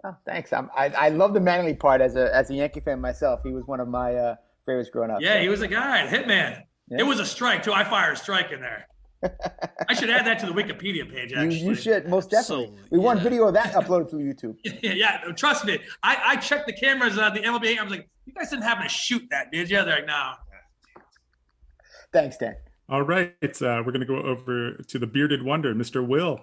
You 0.03 0.09
know. 0.09 0.09
Oh, 0.11 0.17
thanks. 0.25 0.51
I'm, 0.53 0.69
I 0.75 0.89
I 0.89 1.09
love 1.09 1.33
the 1.33 1.39
Mattingly 1.39 1.79
part 1.79 2.01
as 2.01 2.15
a 2.15 2.33
as 2.35 2.49
a 2.49 2.55
Yankee 2.55 2.81
fan 2.81 2.99
myself. 2.99 3.41
He 3.43 3.51
was 3.51 3.65
one 3.65 3.79
of 3.79 3.87
my 3.87 4.15
uh, 4.15 4.35
favorites 4.65 4.89
growing 4.91 5.11
up. 5.11 5.21
Yeah, 5.21 5.35
so. 5.35 5.41
he 5.41 5.49
was 5.49 5.61
a 5.61 5.67
guy, 5.67 6.07
hitman. 6.07 6.63
Yeah. 6.89 6.99
It 6.99 7.03
was 7.03 7.19
a 7.19 7.25
strike 7.25 7.63
too. 7.63 7.73
I 7.73 7.83
fired 7.83 8.13
a 8.13 8.15
strike 8.15 8.51
in 8.51 8.59
there. 8.59 8.87
I 9.89 9.93
should 9.93 10.09
add 10.09 10.25
that 10.25 10.39
to 10.39 10.45
the 10.45 10.51
Wikipedia 10.51 11.09
page. 11.09 11.31
You, 11.31 11.38
Actually, 11.38 11.59
you 11.59 11.75
should 11.75 12.07
most 12.07 12.29
definitely. 12.29 12.67
So, 12.67 12.73
we 12.89 12.99
want 12.99 13.21
video 13.21 13.47
of 13.47 13.53
that 13.53 13.73
uploaded 13.73 14.09
to 14.11 14.15
YouTube. 14.17 14.57
yeah, 14.83 14.93
yeah, 14.93 15.31
trust 15.35 15.65
me. 15.65 15.79
I, 16.03 16.17
I 16.23 16.35
checked 16.38 16.67
the 16.67 16.73
cameras 16.73 17.17
at 17.17 17.33
the 17.33 17.41
MLB. 17.41 17.77
I 17.77 17.83
was 17.83 17.91
like, 17.91 18.09
you 18.25 18.33
guys 18.33 18.49
didn't 18.49 18.63
happen 18.63 18.83
to 18.83 18.89
shoot 18.89 19.23
that, 19.31 19.51
did 19.51 19.69
you? 19.69 19.83
They're 19.83 19.97
like, 19.97 20.07
no. 20.07 20.33
Thanks, 22.11 22.38
Dan. 22.38 22.55
All 22.88 23.01
right, 23.01 23.33
uh, 23.43 23.81
we're 23.83 23.91
going 23.91 23.99
to 24.01 24.05
go 24.05 24.17
over 24.17 24.73
to 24.73 24.99
the 24.99 25.07
bearded 25.07 25.43
wonder, 25.43 25.73
Mr. 25.73 26.05
Will. 26.05 26.39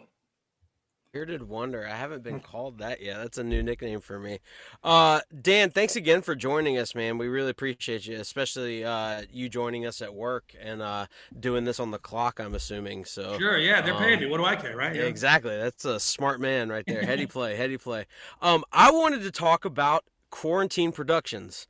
Bearded 1.13 1.43
Wonder. 1.47 1.87
I 1.87 1.95
haven't 1.95 2.23
been 2.23 2.41
called 2.41 2.79
that 2.79 3.03
yet. 3.03 3.19
That's 3.19 3.37
a 3.37 3.45
new 3.45 3.63
nickname 3.63 4.01
for 4.01 4.19
me. 4.19 4.39
Uh, 4.83 5.21
Dan, 5.43 5.71
thanks 5.71 5.95
again 5.95 6.23
for 6.23 6.35
joining 6.35 6.79
us, 6.79 6.95
man. 6.95 7.19
We 7.19 7.29
really 7.29 7.51
appreciate 7.51 8.07
you, 8.07 8.19
especially 8.19 8.83
uh, 8.83 9.23
you 9.31 9.51
joining 9.51 9.85
us 9.85 10.01
at 10.01 10.15
work 10.15 10.55
and 10.59 10.81
uh, 10.81 11.07
doing 11.39 11.65
this 11.65 11.79
on 11.79 11.91
the 11.91 11.99
clock. 11.99 12.41
I'm 12.41 12.55
assuming 12.55 13.05
so. 13.05 13.39
Sure, 13.39 13.59
yeah, 13.59 13.83
they're 13.83 13.95
paying 13.95 14.15
Um, 14.15 14.25
me. 14.25 14.31
What 14.31 14.39
do 14.39 14.47
I 14.47 14.57
care, 14.57 14.75
right? 14.75 14.95
Yeah, 14.97 15.03
exactly. 15.03 15.55
That's 15.55 15.85
a 15.85 16.01
smart 16.01 16.41
man 16.41 16.71
right 16.71 16.85
there. 16.87 17.05
Heady 17.05 17.27
play, 17.27 17.57
heady 17.57 17.77
play. 17.77 18.07
Um, 18.41 18.65
I 18.73 18.91
wanted 18.91 19.21
to 19.25 19.31
talk 19.31 19.67
about 19.67 20.05
quarantine 20.31 20.93
productions. 20.93 21.67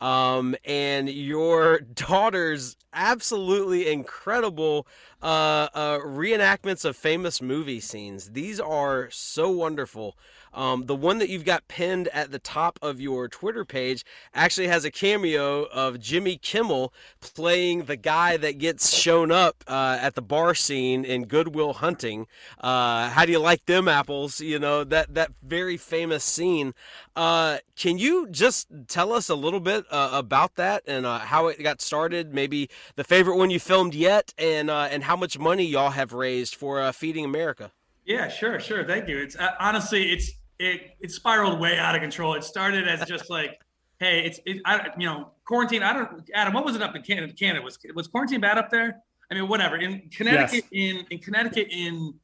Um, 0.00 0.56
and 0.64 1.08
your 1.08 1.80
daughter's 1.94 2.76
absolutely 2.92 3.90
incredible 3.90 4.86
uh, 5.22 5.68
uh, 5.74 5.98
reenactments 6.00 6.84
of 6.84 6.96
famous 6.96 7.40
movie 7.40 7.80
scenes. 7.80 8.30
These 8.30 8.60
are 8.60 9.10
so 9.10 9.50
wonderful. 9.50 10.16
Um, 10.56 10.86
the 10.86 10.96
one 10.96 11.18
that 11.18 11.28
you've 11.28 11.44
got 11.44 11.68
pinned 11.68 12.08
at 12.08 12.32
the 12.32 12.38
top 12.38 12.78
of 12.80 13.00
your 13.00 13.28
Twitter 13.28 13.64
page 13.64 14.04
actually 14.34 14.68
has 14.68 14.86
a 14.86 14.90
cameo 14.90 15.64
of 15.64 16.00
Jimmy 16.00 16.38
Kimmel 16.38 16.94
playing 17.20 17.84
the 17.84 17.96
guy 17.96 18.38
that 18.38 18.58
gets 18.58 18.94
shown 18.94 19.30
up 19.30 19.62
uh, 19.68 19.98
at 20.00 20.14
the 20.14 20.22
bar 20.22 20.54
scene 20.54 21.04
in 21.04 21.26
Good 21.26 21.54
Will 21.54 21.74
Hunting. 21.74 22.26
Uh, 22.58 23.10
how 23.10 23.26
do 23.26 23.32
you 23.32 23.38
like 23.38 23.66
them 23.66 23.86
apples? 23.86 24.40
You 24.40 24.58
know 24.58 24.82
that 24.84 25.14
that 25.14 25.32
very 25.42 25.76
famous 25.76 26.24
scene. 26.24 26.72
Uh, 27.14 27.58
can 27.76 27.98
you 27.98 28.26
just 28.30 28.68
tell 28.88 29.12
us 29.12 29.28
a 29.28 29.34
little 29.34 29.60
bit 29.60 29.84
uh, 29.90 30.10
about 30.12 30.54
that 30.54 30.82
and 30.86 31.04
uh, 31.04 31.18
how 31.18 31.48
it 31.48 31.62
got 31.62 31.82
started? 31.82 32.32
Maybe 32.32 32.70
the 32.94 33.04
favorite 33.04 33.36
one 33.36 33.50
you 33.50 33.60
filmed 33.60 33.94
yet, 33.94 34.32
and 34.38 34.70
uh, 34.70 34.88
and 34.90 35.04
how 35.04 35.16
much 35.16 35.38
money 35.38 35.64
y'all 35.64 35.90
have 35.90 36.14
raised 36.14 36.54
for 36.54 36.90
Feeding 36.94 37.26
America. 37.26 37.72
Yeah, 38.06 38.28
sure, 38.28 38.58
sure. 38.60 38.84
Thank 38.84 39.08
you. 39.08 39.18
It's 39.18 39.36
honestly, 39.58 40.12
it's 40.12 40.30
it 40.58 40.96
it 41.00 41.10
spiraled 41.10 41.60
way 41.60 41.78
out 41.78 41.94
of 41.94 42.00
control. 42.00 42.34
It 42.34 42.44
started 42.44 42.88
as 42.88 43.06
just 43.08 43.30
like, 43.30 43.60
hey, 44.00 44.24
it's 44.24 44.40
it, 44.46 44.60
I 44.64 44.88
you 44.98 45.06
know 45.06 45.30
quarantine. 45.44 45.82
I 45.82 45.92
don't, 45.92 46.28
Adam. 46.34 46.52
What 46.52 46.64
was 46.64 46.76
it 46.76 46.82
up 46.82 46.94
in 46.94 47.02
Canada? 47.02 47.32
Canada 47.32 47.64
was 47.64 47.78
was 47.94 48.08
quarantine 48.08 48.40
bad 48.40 48.58
up 48.58 48.70
there? 48.70 49.02
I 49.30 49.34
mean, 49.34 49.48
whatever. 49.48 49.76
In 49.76 50.08
Connecticut, 50.10 50.64
in 50.72 51.06
in 51.10 51.18
Connecticut 51.18 51.68
in 51.70 52.14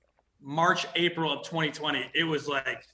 March, 0.40 0.86
April 0.96 1.32
of 1.32 1.44
2020, 1.44 2.10
it 2.14 2.24
was 2.24 2.48
like 2.48 2.84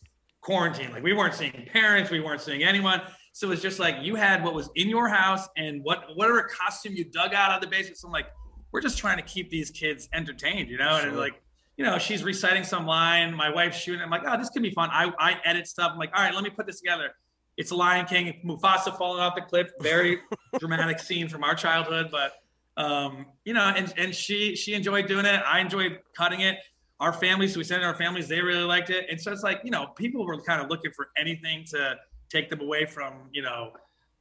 quarantine. 0.40 0.92
Like 0.92 1.02
we 1.02 1.12
weren't 1.12 1.34
seeing 1.34 1.66
parents, 1.72 2.10
we 2.10 2.20
weren't 2.20 2.40
seeing 2.40 2.62
anyone. 2.62 3.02
So 3.32 3.46
it 3.46 3.50
was 3.50 3.62
just 3.62 3.78
like 3.78 3.96
you 4.00 4.16
had 4.16 4.42
what 4.42 4.54
was 4.54 4.68
in 4.74 4.88
your 4.88 5.08
house 5.08 5.48
and 5.56 5.82
what 5.84 6.04
whatever 6.14 6.42
costume 6.42 6.94
you 6.94 7.04
dug 7.04 7.34
out 7.34 7.52
of 7.52 7.60
the 7.60 7.66
basement. 7.66 7.98
So 7.98 8.08
I'm 8.08 8.12
like, 8.12 8.26
we're 8.72 8.80
just 8.80 8.98
trying 8.98 9.16
to 9.16 9.22
keep 9.22 9.50
these 9.50 9.70
kids 9.70 10.08
entertained, 10.12 10.68
you 10.68 10.78
know? 10.78 11.00
And 11.02 11.16
like, 11.16 11.40
you 11.78 11.84
know, 11.84 11.96
she's 11.96 12.24
reciting 12.24 12.64
some 12.64 12.86
line, 12.86 13.32
my 13.32 13.48
wife's 13.48 13.78
shooting. 13.78 14.02
I'm 14.02 14.10
like, 14.10 14.24
oh, 14.26 14.36
this 14.36 14.50
could 14.50 14.62
be 14.62 14.72
fun. 14.72 14.90
I, 14.92 15.12
I 15.20 15.36
edit 15.44 15.68
stuff. 15.68 15.92
I'm 15.92 15.98
like, 15.98 16.10
all 16.14 16.24
right, 16.24 16.34
let 16.34 16.42
me 16.42 16.50
put 16.50 16.66
this 16.66 16.80
together. 16.80 17.14
It's 17.56 17.70
Lion 17.70 18.04
King, 18.04 18.40
Mufasa 18.44 18.96
falling 18.98 19.20
off 19.20 19.36
the 19.36 19.42
cliff. 19.42 19.70
Very 19.80 20.18
dramatic 20.58 20.98
scene 20.98 21.28
from 21.28 21.44
our 21.44 21.54
childhood, 21.54 22.08
but 22.10 22.32
um, 22.76 23.26
you 23.44 23.54
know, 23.54 23.72
and 23.76 23.92
and 23.96 24.14
she 24.14 24.54
she 24.54 24.74
enjoyed 24.74 25.06
doing 25.06 25.24
it. 25.24 25.40
I 25.46 25.60
enjoyed 25.60 26.00
cutting 26.16 26.40
it. 26.40 26.58
Our 27.00 27.12
families, 27.12 27.56
we 27.56 27.64
sent 27.64 27.80
it 27.80 27.84
to 27.84 27.88
our 27.88 27.96
families, 27.96 28.28
they 28.28 28.40
really 28.40 28.64
liked 28.64 28.90
it. 28.90 29.06
And 29.08 29.20
so 29.20 29.32
it's 29.32 29.44
like, 29.44 29.60
you 29.64 29.70
know, 29.70 29.86
people 29.86 30.26
were 30.26 30.40
kind 30.40 30.60
of 30.60 30.68
looking 30.68 30.90
for 30.92 31.10
anything 31.16 31.64
to 31.70 31.96
take 32.28 32.50
them 32.50 32.60
away 32.60 32.86
from, 32.86 33.14
you 33.32 33.42
know, 33.42 33.72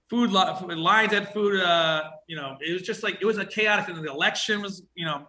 food 0.09 0.31
lines 0.31 1.13
at 1.13 1.33
food. 1.33 1.59
Uh, 1.59 2.03
you 2.27 2.35
know, 2.35 2.55
it 2.61 2.73
was 2.73 2.83
just 2.83 3.01
like 3.01 3.17
it 3.19 3.25
was 3.25 3.39
a 3.39 3.45
chaotic. 3.45 3.87
And 3.87 4.03
the 4.03 4.11
election 4.11 4.61
was, 4.61 4.83
you 4.95 5.05
know, 5.05 5.27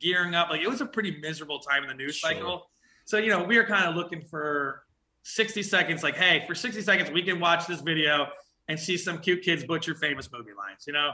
gearing 0.00 0.34
up. 0.34 0.50
Like 0.50 0.60
it 0.60 0.68
was 0.68 0.80
a 0.80 0.86
pretty 0.86 1.18
miserable 1.20 1.58
time 1.58 1.82
in 1.82 1.88
the 1.88 1.94
news 1.94 2.16
Sure. 2.16 2.30
cycle. 2.30 2.70
So 3.04 3.18
you 3.18 3.30
know, 3.30 3.42
we 3.42 3.56
were 3.56 3.64
kind 3.64 3.88
of 3.88 3.94
looking 3.94 4.22
for 4.22 4.82
60 5.22 5.62
seconds. 5.62 6.02
Like, 6.02 6.16
hey, 6.16 6.44
for 6.46 6.54
60 6.54 6.82
seconds, 6.82 7.10
we 7.10 7.22
can 7.22 7.40
watch 7.40 7.66
this 7.66 7.80
video 7.80 8.28
and 8.68 8.78
see 8.78 8.96
some 8.96 9.18
cute 9.18 9.42
kids 9.42 9.64
butcher 9.64 9.94
famous 9.94 10.30
movie 10.32 10.52
lines. 10.56 10.84
You 10.86 10.92
know. 10.92 11.12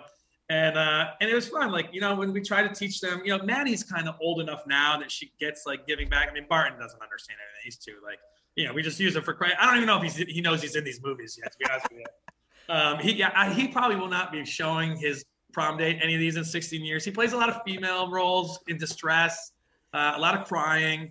And 0.50 0.76
uh, 0.76 1.12
and 1.22 1.30
it 1.30 1.35
was 1.35 1.48
fun. 1.48 1.72
Like 1.72 1.88
you 1.92 2.02
know, 2.02 2.14
when 2.14 2.30
we 2.33 2.42
try 2.42 2.66
to 2.66 2.74
teach 2.74 3.00
them, 3.00 3.22
you 3.24 3.35
know, 3.35 3.42
Maddie's 3.42 3.83
kind 3.83 4.07
of 4.07 4.16
old 4.20 4.42
enough 4.42 4.62
now 4.66 4.98
that 4.98 5.11
she 5.11 5.33
gets 5.40 5.64
like 5.64 5.87
giving 5.87 6.11
back. 6.11 6.28
I 6.30 6.35
mean, 6.35 6.44
Barton 6.46 6.78
doesn't 6.78 7.00
understand 7.00 7.38
anything. 7.40 7.62
He's 7.64 7.78
too 7.78 7.94
like, 8.04 8.18
you 8.54 8.66
know, 8.66 8.74
we 8.74 8.83
just 8.83 9.00
use 9.00 9.16
it 9.16 9.24
for 9.24 9.33
credit. 9.33 9.57
I 9.59 9.64
don't 9.64 9.76
even 9.76 9.87
know 9.87 9.96
if 9.96 10.02
he's 10.02 10.16
he 10.16 10.42
knows 10.42 10.61
he's 10.61 10.76
in 10.76 10.85
these 10.85 11.02
movies 11.02 11.38
yet. 11.42 11.50
To 11.52 11.59
be 11.59 11.64
honest 11.70 11.87
with 11.90 12.00
you, 12.00 12.74
um, 12.74 12.98
he 12.98 13.12
yeah, 13.12 13.33
I, 13.35 13.54
he 13.54 13.68
probably 13.68 13.96
will 13.96 14.09
not 14.09 14.33
be 14.33 14.44
showing 14.44 14.98
his 14.98 15.24
prom 15.54 15.78
date 15.78 15.98
any 16.02 16.14
of 16.14 16.20
these 16.20 16.36
in 16.36 16.44
16 16.44 16.84
years. 16.84 17.04
He 17.04 17.10
plays 17.10 17.32
a 17.32 17.36
lot 17.36 17.48
of 17.48 17.62
female 17.64 18.10
roles 18.10 18.58
in 18.68 18.76
distress, 18.76 19.52
uh, 19.94 20.12
a 20.16 20.20
lot 20.20 20.38
of 20.38 20.46
crying. 20.46 21.10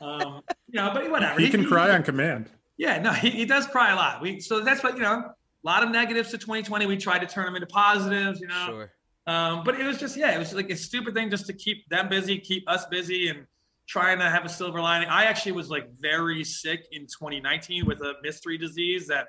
Um, 0.00 0.42
you 0.66 0.80
know, 0.80 0.90
but 0.92 1.08
whatever. 1.10 1.40
He 1.40 1.48
can 1.50 1.64
cry 1.64 1.90
on 1.90 2.02
command. 2.02 2.50
Yeah, 2.76 2.98
no, 2.98 3.12
he, 3.12 3.30
he 3.30 3.44
does 3.44 3.66
cry 3.66 3.92
a 3.92 3.94
lot. 3.94 4.20
We 4.20 4.40
so 4.40 4.60
that's 4.60 4.82
what 4.82 4.96
you 4.96 5.02
know. 5.02 5.32
A 5.64 5.68
lot 5.68 5.84
of 5.84 5.90
negatives 5.90 6.30
to 6.30 6.38
2020. 6.38 6.86
We 6.86 6.96
tried 6.96 7.20
to 7.20 7.26
turn 7.26 7.44
them 7.44 7.54
into 7.54 7.68
positives. 7.68 8.40
You 8.40 8.48
know. 8.48 8.66
Sure. 8.66 8.92
Um, 9.26 9.62
but 9.64 9.78
it 9.78 9.84
was 9.84 9.98
just, 9.98 10.16
yeah, 10.16 10.34
it 10.34 10.38
was 10.38 10.52
like 10.52 10.70
a 10.70 10.76
stupid 10.76 11.14
thing 11.14 11.30
just 11.30 11.46
to 11.46 11.52
keep 11.52 11.88
them 11.88 12.08
busy, 12.08 12.38
keep 12.38 12.68
us 12.68 12.86
busy, 12.86 13.28
and 13.28 13.46
trying 13.86 14.18
to 14.18 14.28
have 14.28 14.44
a 14.44 14.48
silver 14.48 14.80
lining. 14.80 15.08
I 15.08 15.24
actually 15.24 15.52
was 15.52 15.70
like 15.70 15.88
very 16.00 16.42
sick 16.42 16.88
in 16.92 17.02
2019 17.02 17.86
with 17.86 18.00
a 18.00 18.14
mystery 18.22 18.58
disease 18.58 19.06
that 19.08 19.28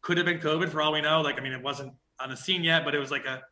could 0.00 0.16
have 0.16 0.26
been 0.26 0.38
COVID 0.38 0.70
for 0.70 0.80
all 0.80 0.92
we 0.92 1.00
know. 1.00 1.20
Like, 1.20 1.38
I 1.38 1.42
mean, 1.42 1.52
it 1.52 1.62
wasn't 1.62 1.92
on 2.20 2.30
the 2.30 2.36
scene 2.36 2.64
yet, 2.64 2.84
but 2.84 2.94
it 2.94 2.98
was 2.98 3.10
like 3.10 3.26
a 3.26 3.42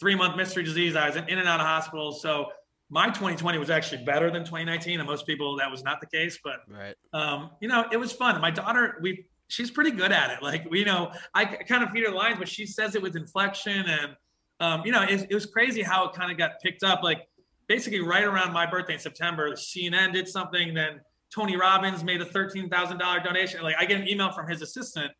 three 0.00 0.14
month 0.16 0.36
mystery 0.36 0.64
disease. 0.64 0.96
I 0.96 1.06
was 1.08 1.16
in 1.16 1.38
and 1.38 1.46
out 1.48 1.60
of 1.60 1.66
hospitals. 1.66 2.22
So 2.22 2.46
my 2.88 3.06
2020 3.06 3.58
was 3.58 3.70
actually 3.70 4.02
better 4.04 4.30
than 4.30 4.42
2019. 4.42 4.98
And 4.98 5.08
most 5.08 5.26
people, 5.26 5.56
that 5.58 5.70
was 5.70 5.84
not 5.84 6.00
the 6.00 6.06
case. 6.06 6.38
But 6.42 6.60
Right. 6.66 6.96
um, 7.12 7.50
you 7.60 7.68
know, 7.68 7.84
it 7.92 7.98
was 7.98 8.10
fun. 8.12 8.40
My 8.40 8.50
daughter, 8.50 8.98
we 9.02 9.26
she's 9.48 9.70
pretty 9.70 9.90
good 9.90 10.12
at 10.12 10.30
it. 10.30 10.42
Like, 10.42 10.68
we 10.70 10.84
know, 10.84 11.12
I 11.34 11.44
kind 11.44 11.82
of 11.82 11.90
feed 11.90 12.04
her 12.04 12.12
lines, 12.12 12.38
but 12.38 12.48
she 12.48 12.66
says 12.66 12.94
it 12.94 13.02
with 13.02 13.16
inflection. 13.16 13.84
And, 13.86 14.16
um, 14.60 14.82
you 14.84 14.92
know, 14.92 15.02
it, 15.02 15.26
it 15.28 15.34
was 15.34 15.44
crazy 15.46 15.82
how 15.82 16.08
it 16.08 16.14
kind 16.14 16.30
of 16.30 16.38
got 16.38 16.52
picked 16.62 16.82
up. 16.84 17.02
Like, 17.02 17.26
basically, 17.66 18.00
right 18.00 18.24
around 18.24 18.52
my 18.52 18.64
birthday 18.64 18.94
in 18.94 19.00
September, 19.00 19.52
CNN 19.52 20.12
did 20.12 20.28
something. 20.28 20.72
Then 20.74 21.00
Tony 21.34 21.56
Robbins 21.56 22.04
made 22.04 22.20
a 22.20 22.24
$13,000 22.24 23.24
donation. 23.24 23.62
Like, 23.62 23.74
I 23.78 23.84
get 23.86 24.00
an 24.00 24.08
email 24.08 24.30
from 24.32 24.48
his 24.48 24.62
assistant, 24.62 25.10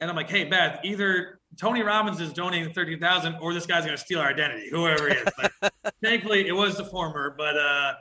and 0.00 0.10
I'm 0.10 0.16
like, 0.16 0.28
hey, 0.30 0.44
Beth, 0.44 0.80
either 0.84 1.40
Tony 1.56 1.82
Robbins 1.82 2.20
is 2.20 2.32
donating 2.32 2.72
13000 2.72 3.36
or 3.40 3.54
this 3.54 3.66
guy's 3.66 3.84
going 3.84 3.96
to 3.96 4.02
steal 4.02 4.20
our 4.20 4.28
identity, 4.28 4.68
whoever 4.70 5.08
he 5.08 5.14
is. 5.14 5.28
Like, 5.38 5.72
thankfully, 6.02 6.46
it 6.46 6.52
was 6.52 6.76
the 6.76 6.84
former. 6.84 7.34
But, 7.36 7.56
uh, 7.56 7.94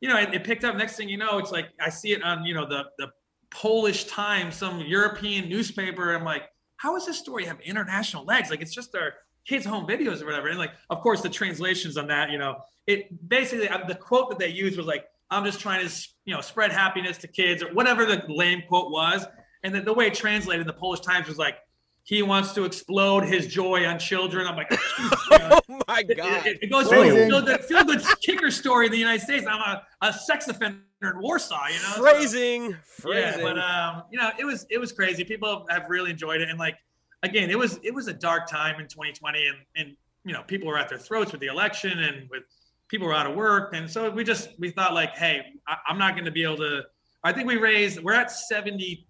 you 0.00 0.08
know, 0.08 0.18
it, 0.18 0.34
it 0.34 0.44
picked 0.44 0.64
up. 0.64 0.76
Next 0.76 0.96
thing 0.96 1.08
you 1.08 1.18
know, 1.18 1.38
it's 1.38 1.52
like 1.52 1.68
I 1.80 1.90
see 1.90 2.12
it 2.12 2.22
on, 2.22 2.44
you 2.44 2.54
know, 2.54 2.66
the 2.66 2.84
the 2.98 3.12
Polish 3.50 4.04
Times, 4.04 4.56
some 4.56 4.80
European 4.80 5.48
newspaper. 5.48 6.14
I'm 6.14 6.24
like, 6.24 6.44
how 6.76 6.94
does 6.94 7.06
this 7.06 7.18
story 7.18 7.44
have 7.44 7.60
international 7.60 8.24
legs? 8.24 8.50
Like, 8.50 8.62
it's 8.62 8.74
just 8.74 8.94
our 8.96 9.14
kids' 9.46 9.64
home 9.64 9.86
videos 9.86 10.22
or 10.22 10.26
whatever. 10.26 10.48
And 10.48 10.58
like, 10.58 10.72
of 10.90 11.00
course, 11.00 11.20
the 11.20 11.28
translations 11.28 11.96
on 11.96 12.06
that, 12.08 12.30
you 12.30 12.38
know, 12.38 12.56
it 12.86 13.28
basically 13.28 13.68
uh, 13.68 13.84
the 13.86 13.94
quote 13.94 14.30
that 14.30 14.38
they 14.38 14.48
used 14.48 14.76
was 14.76 14.86
like, 14.86 15.06
"I'm 15.30 15.44
just 15.44 15.60
trying 15.60 15.86
to, 15.86 15.94
you 16.24 16.34
know, 16.34 16.40
spread 16.40 16.72
happiness 16.72 17.18
to 17.18 17.28
kids," 17.28 17.62
or 17.62 17.72
whatever 17.72 18.06
the 18.06 18.24
lame 18.28 18.62
quote 18.68 18.90
was. 18.90 19.26
And 19.62 19.74
then 19.74 19.84
the 19.84 19.94
way 19.94 20.08
it 20.08 20.14
translated 20.14 20.62
in 20.62 20.66
the 20.66 20.72
Polish 20.72 21.00
Times 21.00 21.28
was 21.28 21.38
like, 21.38 21.58
"He 22.04 22.22
wants 22.22 22.52
to 22.52 22.64
explode 22.64 23.24
his 23.24 23.46
joy 23.46 23.86
on 23.86 23.98
children." 23.98 24.46
I'm 24.46 24.56
like, 24.56 24.70
Jesus, 24.70 25.18
you 25.30 25.38
know, 25.38 25.60
Oh 25.68 25.80
my 25.88 26.02
God. 26.02 26.46
it, 26.46 26.58
it 26.62 26.70
goes 26.70 26.88
from 26.88 26.98
a 26.98 27.00
Phrasing. 27.02 27.28
feel 27.30 27.42
good, 27.42 27.60
feel 27.64 27.84
good 27.84 28.02
kicker 28.20 28.50
story 28.50 28.86
in 28.86 28.92
the 28.92 28.98
United 28.98 29.22
States. 29.22 29.46
I'm 29.48 29.60
a, 29.60 29.82
a 30.02 30.12
sex 30.12 30.48
offender 30.48 30.80
in 31.02 31.20
Warsaw, 31.20 31.66
you 31.68 31.74
know. 31.74 31.80
So- 31.96 32.02
Phrasing. 32.02 32.70
yeah, 32.70 32.76
Phrasing. 32.84 33.42
but 33.42 33.58
um, 33.58 34.02
you 34.10 34.18
know, 34.18 34.30
it 34.38 34.44
was 34.44 34.66
it 34.70 34.78
was 34.78 34.92
crazy. 34.92 35.24
People 35.24 35.66
have 35.70 35.86
really 35.88 36.10
enjoyed 36.10 36.40
it, 36.40 36.48
and 36.48 36.58
like 36.58 36.76
again, 37.22 37.50
it 37.50 37.58
was 37.58 37.78
it 37.82 37.94
was 37.94 38.08
a 38.08 38.12
dark 38.12 38.48
time 38.48 38.80
in 38.80 38.86
2020, 38.88 39.46
and 39.48 39.56
and 39.76 39.96
you 40.24 40.32
know, 40.32 40.42
people 40.44 40.68
were 40.68 40.78
at 40.78 40.88
their 40.88 40.98
throats 40.98 41.32
with 41.32 41.40
the 41.40 41.48
election, 41.48 41.98
and 41.98 42.28
with 42.30 42.42
people 42.88 43.06
were 43.08 43.14
out 43.14 43.26
of 43.26 43.34
work, 43.34 43.74
and 43.74 43.90
so 43.90 44.08
we 44.10 44.22
just 44.22 44.50
we 44.58 44.70
thought 44.70 44.92
like, 44.94 45.16
hey, 45.16 45.40
I, 45.66 45.76
I'm 45.88 45.98
not 45.98 46.14
going 46.14 46.26
to 46.26 46.30
be 46.30 46.42
able 46.44 46.58
to. 46.58 46.82
I 47.24 47.32
think 47.32 47.46
we 47.48 47.56
raised 47.56 48.00
we're 48.02 48.12
at 48.14 48.30
70, 48.32 49.06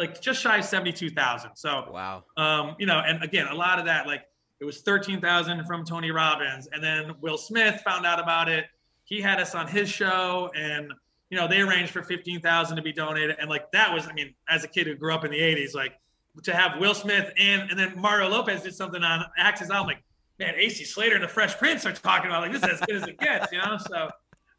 like 0.00 0.20
just 0.20 0.40
shy 0.40 0.58
of 0.58 0.64
72,000. 0.64 1.50
So 1.54 1.88
wow. 1.92 2.24
um, 2.36 2.74
you 2.78 2.86
know, 2.86 3.00
and 3.06 3.22
again, 3.22 3.46
a 3.46 3.54
lot 3.54 3.78
of 3.78 3.84
that, 3.84 4.06
like 4.08 4.22
it 4.60 4.64
was 4.64 4.80
13,000 4.80 5.64
from 5.66 5.84
Tony 5.84 6.10
Robbins. 6.10 6.68
And 6.72 6.82
then 6.82 7.14
Will 7.20 7.38
Smith 7.38 7.80
found 7.84 8.04
out 8.06 8.18
about 8.18 8.48
it. 8.48 8.64
He 9.04 9.20
had 9.20 9.38
us 9.40 9.54
on 9.54 9.66
his 9.68 9.88
show 9.88 10.50
and, 10.56 10.92
you 11.30 11.38
know, 11.38 11.46
they 11.46 11.60
arranged 11.60 11.92
for 11.92 12.02
15,000 12.02 12.76
to 12.76 12.82
be 12.82 12.92
donated. 12.92 13.36
And 13.38 13.48
like, 13.48 13.70
that 13.72 13.94
was, 13.94 14.06
I 14.08 14.12
mean, 14.12 14.34
as 14.48 14.64
a 14.64 14.68
kid 14.68 14.86
who 14.88 14.94
grew 14.96 15.14
up 15.14 15.24
in 15.24 15.30
the 15.30 15.38
eighties, 15.40 15.74
like 15.74 15.94
to 16.42 16.54
have 16.54 16.80
Will 16.80 16.94
Smith 16.94 17.32
and, 17.38 17.70
and 17.70 17.78
then 17.78 17.92
Mario 17.96 18.28
Lopez 18.28 18.62
did 18.62 18.74
something 18.74 19.02
on 19.02 19.24
Access. 19.36 19.70
I'm 19.70 19.86
like, 19.86 20.02
man, 20.38 20.54
AC 20.56 20.84
Slater 20.84 21.14
and 21.14 21.24
the 21.24 21.28
Fresh 21.28 21.56
Prince 21.58 21.84
are 21.86 21.92
talking 21.92 22.30
about 22.30 22.42
like, 22.42 22.52
this 22.52 22.62
is 22.62 22.68
as 22.68 22.80
good 22.80 22.96
as 22.96 23.02
it 23.08 23.18
gets, 23.18 23.52
you 23.52 23.58
know? 23.58 23.76
So, 23.88 24.08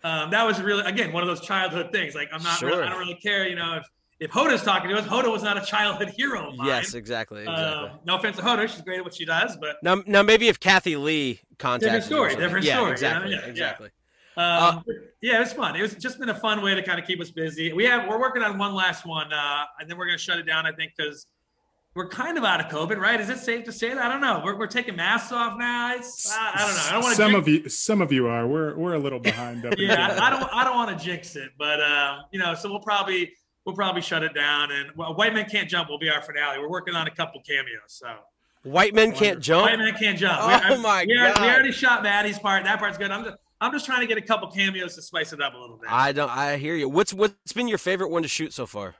Um, 0.03 0.31
that 0.31 0.43
was 0.43 0.59
really 0.59 0.83
again 0.83 1.13
one 1.13 1.21
of 1.21 1.27
those 1.29 1.41
childhood 1.41 1.91
things. 1.91 2.15
Like 2.15 2.29
I'm 2.33 2.41
not, 2.41 2.57
Sure. 2.57 2.69
really, 2.69 2.83
I 2.83 2.89
don't 2.89 2.99
really 2.99 3.15
care. 3.21 3.47
You 3.47 3.55
know, 3.55 3.77
if 3.77 3.85
if 4.21 4.29
Hoda's 4.29 4.61
talking 4.61 4.91
to 4.91 4.97
us, 4.97 5.05
Hoda 5.05 5.31
was 5.31 5.41
not 5.41 5.57
a 5.57 5.65
childhood 5.65 6.09
hero 6.09 6.49
of 6.49 6.55
mine. 6.55 6.67
Yes, 6.67 6.93
exactly. 6.93 7.41
exactly. 7.41 7.89
Um, 7.89 7.99
no 8.05 8.17
offense 8.17 8.37
to 8.37 8.43
Hoda, 8.43 8.69
she's 8.69 8.81
great 8.81 8.99
at 8.99 9.03
what 9.03 9.15
she 9.15 9.25
does, 9.25 9.57
but 9.57 9.77
now, 9.81 10.03
now 10.05 10.21
maybe 10.21 10.47
if 10.47 10.59
Kathie 10.59 10.95
Lee 10.95 11.41
contacted 11.57 12.09
you 12.09 12.17
or 12.17 12.29
story, 12.29 12.35
different 12.35 12.63
yeah, 12.63 12.75
story, 12.75 12.83
you 12.83 12.87
know? 12.87 12.91
Exactly. 12.93 13.31
Yeah, 13.31 13.39
yeah. 13.39 13.47
exactly. 13.47 13.89
Um, 14.37 14.83
yeah, 15.21 15.37
it 15.37 15.39
was 15.39 15.53
fun. 15.53 15.75
It 15.75 15.81
was 15.81 15.95
just 15.95 16.19
been 16.19 16.29
a 16.29 16.39
fun 16.39 16.61
way 16.61 16.75
to 16.75 16.83
kind 16.83 16.99
of 16.99 17.05
keep 17.05 17.19
us 17.19 17.31
busy. 17.31 17.73
We 17.73 17.83
have 17.85 18.07
we're 18.07 18.19
working 18.19 18.43
on 18.43 18.57
one 18.57 18.73
last 18.73 19.05
one, 19.05 19.33
uh, 19.33 19.65
and 19.79 19.89
then 19.89 19.97
we're 19.97 20.05
gonna 20.05 20.17
shut 20.17 20.37
it 20.39 20.43
down. 20.43 20.65
I 20.65 20.71
think 20.71 20.93
because 20.95 21.25
we're 21.95 22.07
kind 22.07 22.37
of 22.37 22.45
out 22.45 22.61
of 22.61 22.71
COVID, 22.71 22.97
right? 22.97 23.19
Is 23.19 23.29
it 23.29 23.39
safe 23.39 23.65
to 23.65 23.73
say 23.73 23.89
that? 23.89 23.97
I 23.97 24.07
don't 24.07 24.21
know. 24.21 24.41
We're, 24.45 24.57
we're 24.57 24.67
taking 24.67 24.95
masks 24.95 25.33
off 25.33 25.59
now. 25.59 25.93
It's, 25.95 26.31
I, 26.31 26.51
I 26.53 26.65
don't 26.65 26.75
know. 26.75 26.81
I 26.81 26.91
don't 26.93 27.03
want 27.03 27.15
to. 27.17 27.21
Some 27.21 27.35
of 27.35 27.47
you, 27.49 27.69
some 27.69 28.01
of 28.01 28.11
you 28.13 28.27
are. 28.27 28.47
We're 28.47 28.75
we're 28.77 28.93
a 28.93 28.99
little 28.99 29.19
behind 29.19 29.65
up. 29.65 29.73
Yeah, 29.77 30.17
I, 30.19 30.27
I 30.27 30.29
don't. 30.29 30.49
I 30.53 30.63
don't 30.63 30.75
want 30.75 30.97
to 30.97 31.03
jinx 31.03 31.35
it, 31.35 31.51
but 31.57 31.81
um, 31.81 32.21
you 32.31 32.39
know, 32.39 32.53
so 32.53 32.69
we'll 32.69 32.79
probably 32.79 33.33
we'll 33.65 33.75
probably 33.75 34.01
shut 34.01 34.23
it 34.23 34.33
down. 34.33 34.71
And 34.71 34.91
well, 34.95 35.15
White 35.15 35.33
Men 35.33 35.45
Can't 35.49 35.69
Jump 35.69 35.89
will 35.89 35.99
be 35.99 36.09
our 36.09 36.21
finale. 36.21 36.59
We're 36.59 36.69
working 36.69 36.95
on 36.95 37.07
a 37.07 37.11
couple 37.11 37.41
cameos, 37.41 37.87
so 37.87 38.07
White 38.63 38.93
men 38.93 39.11
can't 39.11 39.39
jump. 39.39 39.65
White 39.67 39.79
Men 39.79 39.93
Can't 39.95 40.17
Jump. 40.17 40.37
Oh, 40.39 40.75
we, 40.75 40.81
my 40.81 41.05
we 41.07 41.17
already, 41.17 41.41
we 41.41 41.47
already 41.47 41.71
shot 41.71 42.03
Maddie's 42.03 42.37
part. 42.37 42.63
That 42.63 42.79
part's 42.79 42.97
good. 42.97 43.11
I'm 43.11 43.23
just 43.23 43.37
I'm 43.59 43.71
just 43.71 43.85
trying 43.85 44.01
to 44.01 44.07
get 44.07 44.17
a 44.17 44.21
couple 44.21 44.49
cameos 44.51 44.95
to 44.95 45.01
spice 45.01 45.33
it 45.33 45.41
up 45.41 45.53
a 45.53 45.57
little 45.57 45.77
bit. 45.77 45.91
I 45.91 46.11
don't. 46.11 46.29
I 46.29 46.57
hear 46.57 46.75
you. 46.75 46.87
What's 46.87 47.13
what's 47.13 47.53
been 47.53 47.67
your 47.67 47.77
favorite 47.77 48.09
one 48.09 48.21
to 48.21 48.27
shoot 48.27 48.53
so 48.53 48.65
far? 48.65 48.95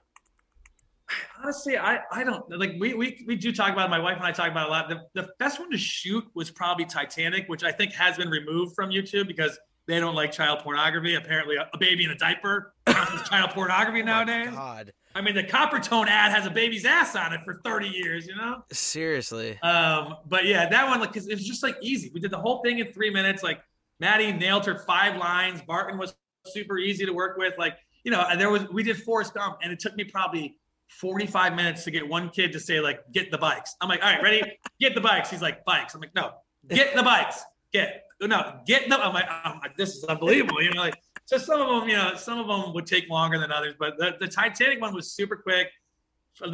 honestly, 1.43 1.77
I, 1.77 1.99
I 2.11 2.23
don't 2.23 2.43
like 2.57 2.73
we, 2.79 2.93
we 2.93 3.23
we 3.27 3.35
do 3.35 3.51
talk 3.51 3.71
about 3.71 3.87
it. 3.87 3.91
My 3.91 3.99
wife 3.99 4.17
and 4.17 4.25
I 4.25 4.31
talk 4.31 4.49
about 4.49 4.67
it 4.67 4.69
a 4.69 4.71
lot. 4.71 4.89
The, 4.89 5.21
the 5.21 5.29
best 5.39 5.59
one 5.59 5.71
to 5.71 5.77
shoot 5.77 6.25
was 6.33 6.49
probably 6.49 6.85
Titanic, 6.85 7.47
which 7.47 7.63
I 7.63 7.71
think 7.71 7.93
has 7.93 8.17
been 8.17 8.29
removed 8.29 8.75
from 8.75 8.89
YouTube 8.89 9.27
because 9.27 9.59
they 9.87 9.99
don't 9.99 10.15
like 10.15 10.31
child 10.31 10.59
pornography. 10.59 11.15
Apparently, 11.15 11.55
a, 11.57 11.77
baby 11.77 12.05
in 12.05 12.11
a 12.11 12.17
diaper 12.17 12.73
counts 12.85 13.29
child 13.29 13.49
pornography 13.53 14.03
nowadays. 14.03 14.49
Oh 14.51 14.55
God, 14.55 14.93
I 15.15 15.21
mean, 15.21 15.35
the 15.35 15.43
Coppertone 15.43 16.07
ad 16.07 16.31
has 16.31 16.45
a 16.45 16.51
baby's 16.51 16.85
ass 16.85 17.15
on 17.15 17.33
it 17.33 17.41
for 17.43 17.61
30 17.63 17.87
years, 17.87 18.27
you 18.27 18.35
know. 18.35 18.63
seriously. 18.71 19.59
Um, 19.61 20.15
but 20.27 20.45
yeah, 20.45 20.69
that 20.69 20.87
one 20.87 20.99
like 20.99 21.13
because 21.13 21.27
it 21.27 21.33
was 21.33 21.45
just 21.45 21.63
like 21.63 21.75
easy. 21.81 22.11
We 22.13 22.19
did 22.19 22.31
the 22.31 22.39
whole 22.39 22.61
thing 22.63 22.79
in 22.79 22.91
three 22.91 23.09
minutes. 23.09 23.43
Like 23.43 23.61
Maddie 23.99 24.31
nailed 24.31 24.65
her 24.65 24.79
five 24.79 25.17
lines. 25.17 25.61
Barton 25.61 25.97
was 25.97 26.13
super 26.47 26.77
easy 26.77 27.05
to 27.05 27.13
work 27.13 27.37
with. 27.37 27.53
Like 27.57 27.77
you 28.03 28.11
know, 28.11 28.25
there 28.37 28.49
was 28.49 28.67
we 28.69 28.83
did 28.83 29.01
Forrest 29.01 29.33
Gump, 29.33 29.57
and 29.61 29.71
it 29.71 29.79
took 29.79 29.95
me 29.95 30.03
probably 30.03 30.57
45 30.89 31.55
minutes 31.55 31.83
to 31.85 31.91
get 31.91 32.07
one 32.07 32.29
kid 32.29 32.51
to 32.53 32.59
say 32.59 32.79
like 32.79 32.99
get 33.11 33.31
the 33.31 33.37
bikes. 33.37 33.75
I'm 33.81 33.89
like, 33.89 34.03
all 34.03 34.11
right, 34.11 34.21
ready? 34.21 34.41
Get 34.79 34.95
the 34.95 35.01
bikes. 35.01 35.29
He's 35.29 35.43
like, 35.43 35.63
bikes. 35.63 35.93
I'm 35.93 36.01
like, 36.01 36.15
no, 36.15 36.31
get 36.67 36.95
the 36.95 37.03
bikes. 37.13 37.43
Get 37.71 38.03
no, 38.27 38.59
get 38.65 38.87
the. 38.89 38.99
I'm 38.99 39.13
like, 39.13 39.25
I'm 39.29 39.59
like, 39.59 39.75
this 39.75 39.95
is 39.95 40.03
unbelievable. 40.03 40.61
You 40.61 40.71
know, 40.71 40.81
like 40.81 40.95
so 41.25 41.37
some 41.37 41.61
of 41.61 41.67
them, 41.67 41.89
you 41.89 41.95
know, 41.95 42.15
some 42.15 42.39
of 42.39 42.47
them 42.47 42.73
would 42.73 42.85
take 42.85 43.09
longer 43.09 43.39
than 43.39 43.51
others, 43.51 43.75
but 43.79 43.97
the, 43.97 44.15
the 44.19 44.27
Titanic 44.27 44.81
one 44.81 44.93
was 44.93 45.11
super 45.11 45.35
quick. 45.35 45.67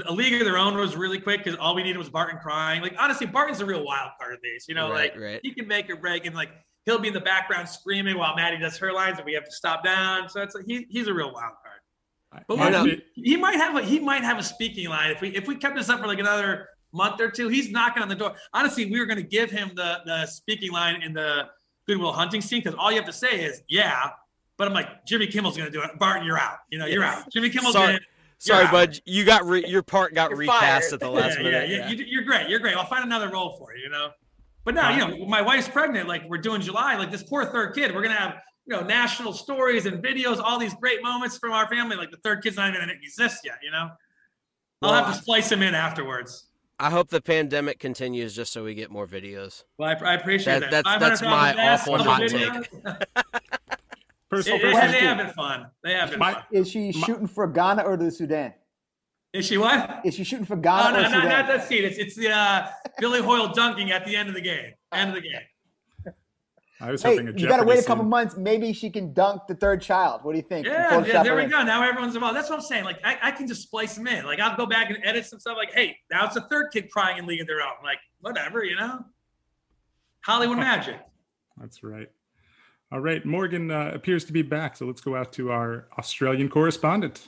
A 0.07 0.11
League 0.11 0.33
of 0.33 0.45
Their 0.45 0.57
Own 0.57 0.75
was 0.75 0.95
really 0.95 1.19
quick 1.19 1.43
because 1.43 1.57
all 1.59 1.75
we 1.75 1.83
needed 1.83 1.97
was 1.97 2.09
Barton 2.09 2.39
crying. 2.41 2.81
Like 2.81 2.95
honestly, 2.99 3.27
Barton's 3.27 3.61
a 3.61 3.65
real 3.65 3.85
wild 3.85 4.11
card 4.19 4.33
of 4.33 4.39
these. 4.41 4.65
You 4.67 4.75
know, 4.75 4.89
Right, 4.89 5.13
like 5.13 5.21
right. 5.21 5.39
he 5.43 5.53
can 5.53 5.67
make 5.67 5.89
or 5.89 5.95
break, 5.95 6.25
and 6.25 6.35
like 6.35 6.49
he'll 6.85 6.99
be 6.99 7.09
in 7.09 7.13
the 7.13 7.19
background 7.19 7.69
screaming 7.69 8.17
while 8.17 8.35
Maddie 8.35 8.57
does 8.57 8.77
her 8.77 8.91
lines, 8.91 9.17
and 9.17 9.25
we 9.25 9.33
have 9.33 9.45
to 9.45 9.51
stop 9.51 9.83
down. 9.83 10.29
So 10.29 10.41
it's 10.41 10.55
like 10.55 10.65
he, 10.65 10.87
he's 10.89 11.07
a 11.07 11.13
real 11.13 11.31
wild 11.31 11.53
card. 11.63 12.43
But 12.47 12.57
My 12.57 12.97
He 13.15 13.37
might 13.37 13.55
have 13.55 13.75
a 13.75 13.81
he 13.81 13.99
might 13.99 14.23
have 14.23 14.37
a 14.37 14.43
speaking 14.43 14.89
line 14.89 15.11
if 15.11 15.21
we 15.21 15.29
if 15.35 15.47
we 15.47 15.55
kept 15.55 15.75
this 15.75 15.89
up 15.89 15.99
for 15.99 16.07
like 16.07 16.19
another 16.19 16.69
month 16.93 17.21
or 17.21 17.29
two. 17.29 17.47
He's 17.47 17.71
knocking 17.71 18.03
on 18.03 18.09
the 18.09 18.15
door. 18.15 18.35
Honestly, 18.53 18.85
we 18.91 18.99
were 18.99 19.05
going 19.05 19.17
to 19.21 19.27
give 19.27 19.49
him 19.49 19.71
the 19.75 19.99
the 20.05 20.25
speaking 20.25 20.71
line 20.71 21.01
in 21.01 21.13
the 21.13 21.45
Good 21.87 21.97
Will 21.97 22.11
Hunting 22.13 22.41
scene 22.41 22.59
because 22.61 22.75
all 22.77 22.91
you 22.91 22.97
have 22.97 23.05
to 23.05 23.13
say 23.13 23.43
is 23.43 23.61
yeah. 23.69 24.09
But 24.57 24.67
I'm 24.67 24.73
like 24.73 25.05
Jimmy 25.05 25.27
Kimmel's 25.27 25.55
going 25.57 25.71
to 25.71 25.77
do 25.77 25.83
it. 25.83 25.97
Barton, 25.99 26.25
you're 26.25 26.37
out. 26.39 26.57
You 26.69 26.79
know, 26.79 26.85
you're 26.85 27.03
out. 27.03 27.31
Jimmy 27.31 27.49
Kimmel's 27.49 27.73
Sorry. 27.73 27.93
in. 27.95 27.99
Sorry, 28.39 28.65
Yeah. 28.65 28.71
bud. 28.71 28.99
You 29.05 29.23
got 29.23 29.45
re- 29.45 29.65
your 29.67 29.81
part 29.83 30.13
got 30.13 30.29
You're 30.31 30.39
recast 30.39 30.89
fired. 30.89 30.93
at 30.93 30.99
the 30.99 31.09
last 31.09 31.37
yeah, 31.37 31.43
minute. 31.43 31.69
yeah, 31.69 31.89
You, 31.89 32.05
you're 32.07 32.23
great. 32.23 32.49
You're 32.49 32.59
great. 32.59 32.75
I'll 32.75 32.85
find 32.85 33.03
another 33.03 33.29
role 33.29 33.55
for 33.57 33.75
you. 33.75 33.83
You 33.83 33.89
know. 33.89 34.09
But 34.65 34.75
now, 34.75 34.89
you 34.91 34.97
know, 35.17 35.25
my 35.27 35.41
wife's 35.41 35.69
pregnant. 35.69 36.07
Like 36.07 36.23
we're 36.27 36.37
doing 36.39 36.61
July. 36.61 36.97
Like 36.97 37.09
this 37.11 37.23
poor 37.23 37.45
third 37.45 37.73
kid. 37.73 37.95
We're 37.95 38.01
gonna 38.03 38.15
have 38.15 38.35
you 38.65 38.75
know 38.75 38.81
national 38.81 39.31
stories 39.33 39.85
and 39.85 40.03
videos, 40.03 40.39
all 40.43 40.59
these 40.59 40.73
great 40.73 41.01
moments 41.01 41.37
from 41.37 41.51
our 41.53 41.67
family. 41.69 41.95
Like 41.95 42.11
the 42.11 42.17
third 42.17 42.43
kid's 42.43 42.57
not 42.57 42.67
even 42.69 42.81
gonna 42.81 42.93
exist 43.01 43.41
yet. 43.45 43.59
You 43.63 43.71
know. 43.71 43.89
I'll 44.81 44.91
Well, 44.91 45.03
have 45.05 45.15
to 45.15 45.19
splice 45.21 45.51
him 45.51 45.61
in 45.63 45.73
afterwards. 45.73 46.46
I 46.79 46.89
hope 46.91 47.09
the 47.09 47.21
pandemic 47.21 47.79
continues 47.79 48.35
just 48.35 48.53
so 48.53 48.63
we 48.63 48.75
get 48.75 48.91
more 48.91 49.07
videos. 49.07 49.63
Well, 49.77 49.89
I, 50.01 50.11
I 50.11 50.13
appreciate 50.13 50.59
That- 50.59 50.71
that. 50.71 50.83
that's- 50.85 51.19
that's 51.19 51.21
my 51.23 51.53
awful 51.73 51.97
couple 51.97 52.11
hot 52.11 52.21
videos. 52.21 52.67
Personal 54.29 54.59
It- 54.59 54.65
it- 54.65 54.71
question. 54.73 54.91
they 54.91 54.99
have 54.99 55.17
been 55.17 55.29
fun. 55.31 55.67
They 55.83 55.93
have 55.93 56.09
been 56.11 56.19
My- 56.19 56.33
fun. 56.33 56.43
Is 56.51 56.69
she 56.69 56.91
My- 56.91 57.05
shooting 57.07 57.27
for 57.27 57.47
Ghana 57.47 57.83
or 57.83 57.97
the 57.97 58.11
Sudan? 58.11 58.53
Is 59.33 59.45
she 59.45 59.57
what? 59.57 60.01
Is 60.05 60.13
she 60.15 60.23
shooting 60.23 60.45
for 60.45 60.53
Oh, 60.55 60.61
Ghana 60.61 60.93
no, 60.93 60.99
or 60.99 61.01
no, 61.03 61.09
Sudan? 61.09 61.29
not 61.29 61.47
that 61.47 61.67
scene. 61.67 61.83
It's 61.83 61.97
it's 61.97 62.15
the 62.15 62.31
uh, 62.31 62.67
Billy 62.99 63.21
Hoyle 63.21 63.49
dunking 63.53 63.91
at 63.91 64.05
the 64.05 64.15
end 64.15 64.29
of 64.29 64.35
the 64.35 64.41
game. 64.41 64.73
End 64.93 65.09
of 65.09 65.15
the 65.15 65.21
game. 65.21 65.41
I 66.79 66.91
was 66.91 67.01
Hey, 67.01 67.15
hoping 67.17 67.29
a 67.29 67.31
you 67.39 67.47
got 67.47 67.57
to 67.57 67.65
wait 67.65 67.79
a 67.79 67.83
couple 67.83 68.03
months. 68.03 68.37
Maybe 68.37 68.71
she 68.71 68.89
can 68.89 69.13
dunk 69.13 69.47
the 69.47 69.55
third 69.55 69.81
child. 69.81 70.23
What 70.23 70.33
do 70.33 70.37
you 70.37 70.43
think? 70.43 70.67
Yeah, 70.67 71.03
yeah, 71.05 71.23
there 71.23 71.35
we 71.35 71.43
in. 71.45 71.49
go. 71.49 71.63
Now 71.63 71.81
everyone's 71.81 72.13
involved. 72.15 72.37
That's 72.37 72.49
what 72.49 72.57
I'm 72.59 72.65
saying. 72.65 72.83
Like 72.83 72.99
I, 73.03 73.17
I 73.23 73.31
can 73.31 73.47
just 73.47 73.63
splice 73.63 73.95
them 73.95 74.05
in. 74.07 74.25
Like 74.25 74.39
I'll 74.39 74.55
go 74.55 74.65
back 74.65 74.89
and 74.89 74.99
edit 75.03 75.25
some 75.25 75.39
stuff. 75.39 75.57
Like, 75.57 75.73
hey, 75.73 75.97
now 76.11 76.25
it's 76.25 76.35
a 76.35 76.41
third 76.49 76.69
kid 76.71 76.91
crying 76.91 77.17
in 77.17 77.25
League 77.25 77.41
of 77.41 77.47
Their 77.47 77.61
Own. 77.61 77.83
Like 77.83 77.99
whatever, 78.21 78.63
you 78.63 78.75
know. 78.75 79.05
Hollywood 80.21 80.57
magic. 80.59 80.99
That's 81.57 81.83
right. 81.83 82.09
All 82.91 82.99
right, 82.99 83.25
Morgan 83.25 83.69
uh, 83.69 83.91
appears 83.93 84.23
to 84.25 84.31
be 84.33 84.43
back, 84.43 84.77
so 84.77 84.85
let's 84.85 85.01
go 85.01 85.15
out 85.15 85.33
to 85.33 85.51
our 85.51 85.87
Australian 85.97 86.47
correspondent. 86.47 87.27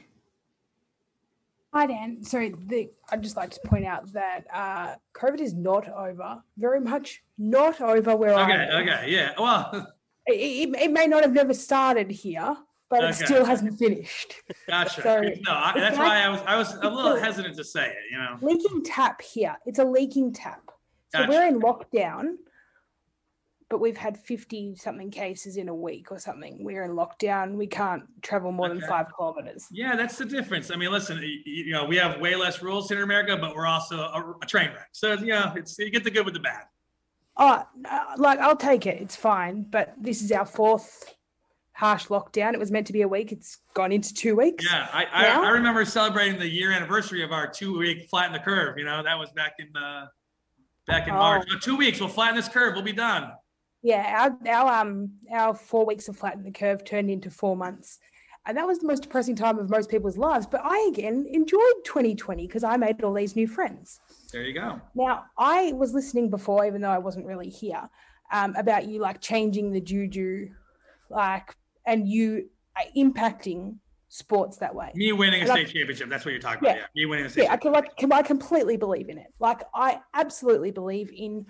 Hi, 1.71 1.85
Dan. 1.85 2.23
So 2.23 2.49
the, 2.67 2.89
I'd 3.11 3.21
just 3.21 3.37
like 3.37 3.51
to 3.51 3.59
point 3.65 3.85
out 3.85 4.11
that 4.13 4.45
uh, 4.51 4.95
COVID 5.13 5.39
is 5.39 5.53
not 5.53 5.87
over. 5.87 6.41
Very 6.57 6.81
much 6.81 7.21
not 7.37 7.79
over 7.79 8.15
where 8.15 8.33
I 8.33 8.43
Okay, 8.43 8.71
am. 8.71 8.81
okay, 8.87 9.11
yeah. 9.11 9.33
Well, 9.37 9.93
It, 10.25 10.33
it, 10.69 10.81
it 10.81 10.91
may 10.91 11.05
not 11.05 11.21
have 11.23 11.33
never 11.33 11.53
started 11.53 12.09
here, 12.09 12.57
but 12.89 13.03
it 13.03 13.13
still 13.15 13.45
hasn't 13.45 13.77
finished. 13.77 14.33
gotcha. 14.67 15.01
Sorry. 15.03 15.41
No, 15.45 15.51
I, 15.53 15.73
that's 15.75 15.97
why 15.97 16.23
I 16.23 16.29
was 16.29 16.41
I 16.47 16.55
was 16.55 16.73
a 16.73 16.89
little 16.89 17.15
hesitant 17.21 17.55
to 17.57 17.63
say 17.63 17.87
it. 17.89 17.95
You 18.11 18.17
know. 18.17 18.37
Leaking 18.41 18.83
tap 18.83 19.21
here. 19.21 19.55
It's 19.67 19.77
a 19.79 19.85
leaking 19.85 20.33
tap. 20.33 20.61
So 21.11 21.19
Gotcha. 21.19 21.31
we're 21.31 21.47
in 21.47 21.59
lockdown, 21.61 22.35
but 23.69 23.79
we've 23.79 23.97
had 23.97 24.17
50 24.17 24.75
something 24.75 25.11
cases 25.11 25.55
in 25.57 25.69
a 25.69 25.75
week 25.75 26.11
or 26.11 26.17
something. 26.19 26.63
We're 26.63 26.83
in 26.83 26.91
lockdown. 26.91 27.53
We 27.53 27.67
can't 27.67 28.03
travel 28.23 28.51
more 28.51 28.67
than 28.67 28.81
five 28.81 29.05
kilometers. 29.15 29.67
Yeah, 29.71 29.95
that's 29.95 30.17
the 30.17 30.25
difference. 30.25 30.71
I 30.71 30.75
mean, 30.75 30.91
listen, 30.91 31.21
you 31.45 31.71
know, 31.71 31.85
we 31.85 31.95
have 31.97 32.19
way 32.19 32.35
less 32.35 32.61
rules 32.63 32.89
here 32.89 32.97
in 32.97 33.03
America, 33.03 33.37
but 33.37 33.55
we're 33.55 33.67
also 33.67 33.97
a, 33.99 34.33
a 34.41 34.45
train 34.45 34.69
wreck. 34.69 34.89
So 34.91 35.13
you 35.13 35.27
know, 35.27 35.53
it's 35.55 35.77
you 35.77 35.91
get 35.91 36.03
the 36.03 36.11
good 36.11 36.25
with 36.25 36.33
the 36.33 36.39
bad. 36.39 36.63
Oh, 37.37 37.63
uh, 37.89 38.05
like 38.17 38.39
I'll 38.39 38.57
take 38.57 38.85
it. 38.87 39.01
It's 39.01 39.15
fine. 39.15 39.63
But 39.69 39.93
this 40.01 40.21
is 40.21 40.31
our 40.31 40.45
fourth 40.45 41.15
harsh 41.73 42.07
lockdown. 42.07 42.53
It 42.53 42.59
was 42.59 42.71
meant 42.71 42.87
to 42.87 42.93
be 42.93 43.03
a 43.03 43.07
week. 43.07 43.31
It's 43.31 43.59
gone 43.75 43.91
into 43.91 44.13
two 44.13 44.35
weeks. 44.35 44.65
Yeah, 44.69 44.87
I, 44.91 45.05
I, 45.05 45.27
I 45.45 45.49
remember 45.51 45.85
celebrating 45.85 46.39
the 46.39 46.49
year 46.49 46.71
anniversary 46.71 47.23
of 47.23 47.31
our 47.31 47.47
two 47.47 47.77
week 47.77 48.09
flatten 48.09 48.33
the 48.33 48.39
curve. 48.39 48.77
You 48.77 48.85
know, 48.85 49.03
that 49.03 49.17
was 49.17 49.29
back 49.31 49.53
in 49.59 49.67
uh, 49.77 50.07
back 50.87 51.07
in 51.07 51.13
Oh. 51.13 51.17
March. 51.17 51.47
Oh, 51.53 51.57
two 51.59 51.77
weeks, 51.77 51.99
we'll 51.99 52.09
flatten 52.09 52.35
this 52.35 52.49
curve. 52.49 52.73
We'll 52.73 52.83
be 52.83 52.91
done. 52.91 53.31
Yeah, 53.81 54.35
our, 54.45 54.49
our 54.51 54.81
um 54.81 55.11
our 55.31 55.53
four 55.55 55.85
weeks 55.85 56.07
of 56.09 56.17
flatten 56.17 56.43
the 56.43 56.51
curve 56.51 56.83
turned 56.83 57.09
into 57.09 57.29
four 57.29 57.55
months. 57.55 57.99
And 58.45 58.57
that 58.57 58.65
was 58.65 58.79
the 58.79 58.87
most 58.87 59.03
depressing 59.03 59.35
time 59.35 59.59
of 59.59 59.69
most 59.69 59.89
people's 59.89 60.17
lives. 60.17 60.47
But 60.47 60.61
I 60.63 60.89
again 60.91 61.25
enjoyed 61.29 61.59
2020 61.85 62.47
because 62.47 62.63
I 62.63 62.77
made 62.77 63.03
all 63.03 63.13
these 63.13 63.35
new 63.35 63.47
friends. 63.47 63.99
There 64.31 64.43
you 64.43 64.53
go. 64.53 64.81
Now, 64.95 65.25
I 65.37 65.73
was 65.73 65.93
listening 65.93 66.29
before, 66.29 66.65
even 66.65 66.81
though 66.81 66.89
I 66.89 66.97
wasn't 66.97 67.25
really 67.25 67.49
here, 67.49 67.89
um, 68.31 68.55
about 68.55 68.87
you 68.87 68.99
like 69.01 69.21
changing 69.21 69.71
the 69.71 69.81
juju, 69.81 70.49
like, 71.09 71.55
and 71.85 72.07
you 72.07 72.49
uh, 72.75 72.83
impacting 72.97 73.75
sports 74.07 74.57
that 74.57 74.73
way. 74.73 74.91
Me 74.95 75.11
winning 75.11 75.43
a 75.43 75.45
Like- 75.45 75.67
state 75.67 75.77
championship. 75.77 76.09
That's 76.09 76.25
what 76.25 76.31
you're 76.31 76.41
talking 76.41 76.59
about. 76.59 76.75
Yeah. 76.77 76.81
Yeah, 76.95 77.01
me 77.01 77.05
winning 77.05 77.25
a 77.25 77.29
state 77.29 77.43
Yeah, 77.43 77.53
I 77.53 77.57
can 77.57 77.71
like 77.71 77.95
can, 77.97 78.11
I 78.11 78.21
completely 78.23 78.77
believe 78.77 79.09
in 79.09 79.17
it. 79.19 79.31
Like 79.39 79.61
I 79.75 79.99
absolutely 80.13 80.71
believe 80.71 81.11
in 81.15 81.45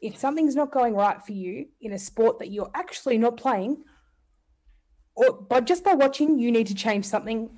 if 0.00 0.16
something's 0.18 0.54
not 0.56 0.70
going 0.70 0.94
right 0.94 1.22
for 1.24 1.32
you 1.32 1.66
in 1.80 1.92
a 1.92 1.98
sport 1.98 2.38
that 2.38 2.50
you're 2.50 2.70
actually 2.74 3.18
not 3.18 3.36
playing, 3.36 3.84
or 5.14 5.32
but 5.32 5.66
just 5.66 5.84
by 5.84 5.94
watching, 5.94 6.38
you 6.38 6.50
need 6.52 6.66
to 6.68 6.74
change 6.74 7.04
something 7.04 7.50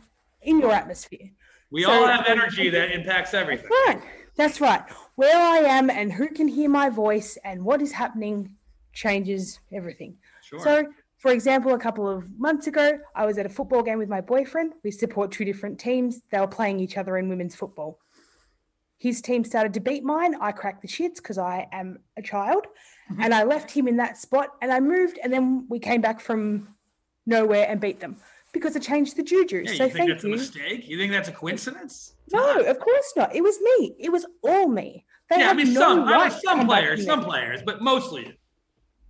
in 0.42 0.60
your 0.60 0.72
atmosphere. 0.72 1.30
We 1.70 1.84
So- 1.84 1.90
all 1.90 2.06
have 2.06 2.26
energy 2.26 2.70
that 2.70 2.92
impacts 2.92 3.34
everything. 3.34 3.68
Right. 3.86 4.00
That's 4.36 4.60
right. 4.60 4.82
Where 5.16 5.36
I 5.36 5.58
am 5.58 5.90
and 5.90 6.12
who 6.12 6.28
can 6.28 6.48
hear 6.48 6.68
my 6.68 6.88
voice 6.88 7.36
and 7.44 7.64
what 7.64 7.82
is 7.82 7.92
happening 7.92 8.56
changes 8.92 9.60
everything. 9.72 10.16
Sure. 10.42 10.60
So, 10.60 10.92
for 11.18 11.30
example, 11.30 11.74
a 11.74 11.78
couple 11.78 12.08
of 12.08 12.38
months 12.38 12.66
ago, 12.66 12.98
I 13.14 13.26
was 13.26 13.36
at 13.36 13.44
a 13.44 13.50
football 13.50 13.82
game 13.82 13.98
with 13.98 14.08
my 14.08 14.22
boyfriend. 14.22 14.72
We 14.82 14.90
support 14.90 15.30
two 15.30 15.44
different 15.44 15.78
teams. 15.78 16.22
They 16.30 16.40
were 16.40 16.46
playing 16.46 16.80
each 16.80 16.96
other 16.96 17.18
in 17.18 17.28
women's 17.28 17.54
football. 17.54 17.98
His 19.00 19.22
team 19.22 19.44
started 19.44 19.72
to 19.74 19.80
beat 19.80 20.04
mine. 20.04 20.34
I 20.42 20.52
cracked 20.52 20.82
the 20.82 20.88
shits 20.88 21.16
because 21.16 21.38
I 21.38 21.66
am 21.72 22.00
a 22.18 22.22
child. 22.22 22.66
Mm-hmm. 23.10 23.22
And 23.22 23.34
I 23.34 23.44
left 23.44 23.70
him 23.70 23.88
in 23.88 23.96
that 23.96 24.18
spot 24.18 24.48
and 24.60 24.70
I 24.70 24.78
moved. 24.80 25.18
And 25.22 25.32
then 25.32 25.66
we 25.70 25.78
came 25.78 26.02
back 26.02 26.20
from 26.20 26.76
nowhere 27.24 27.66
and 27.66 27.80
beat 27.80 28.00
them 28.00 28.18
because 28.52 28.76
I 28.76 28.80
changed 28.80 29.16
the 29.16 29.22
juju. 29.22 29.62
Yeah, 29.64 29.72
so 29.72 29.72
you 29.72 29.78
think 29.78 29.92
thank 29.94 30.10
that's 30.10 30.24
a 30.24 30.28
you. 30.28 30.34
mistake? 30.34 30.86
You 30.86 30.98
think 30.98 31.12
that's 31.12 31.30
a 31.30 31.32
coincidence? 31.32 32.12
No, 32.30 32.60
of 32.60 32.78
course 32.78 33.12
not. 33.16 33.34
It 33.34 33.42
was 33.42 33.58
me. 33.58 33.96
It 33.98 34.12
was 34.12 34.26
all 34.42 34.68
me. 34.68 35.06
They 35.30 35.38
yeah, 35.38 35.50
I 35.50 35.54
mean 35.54 35.72
no 35.72 35.80
some, 35.80 36.00
I 36.00 36.12
right 36.12 36.32
some 36.32 36.66
players, 36.66 37.06
some 37.06 37.24
players, 37.24 37.62
but 37.64 37.80
mostly. 37.80 38.36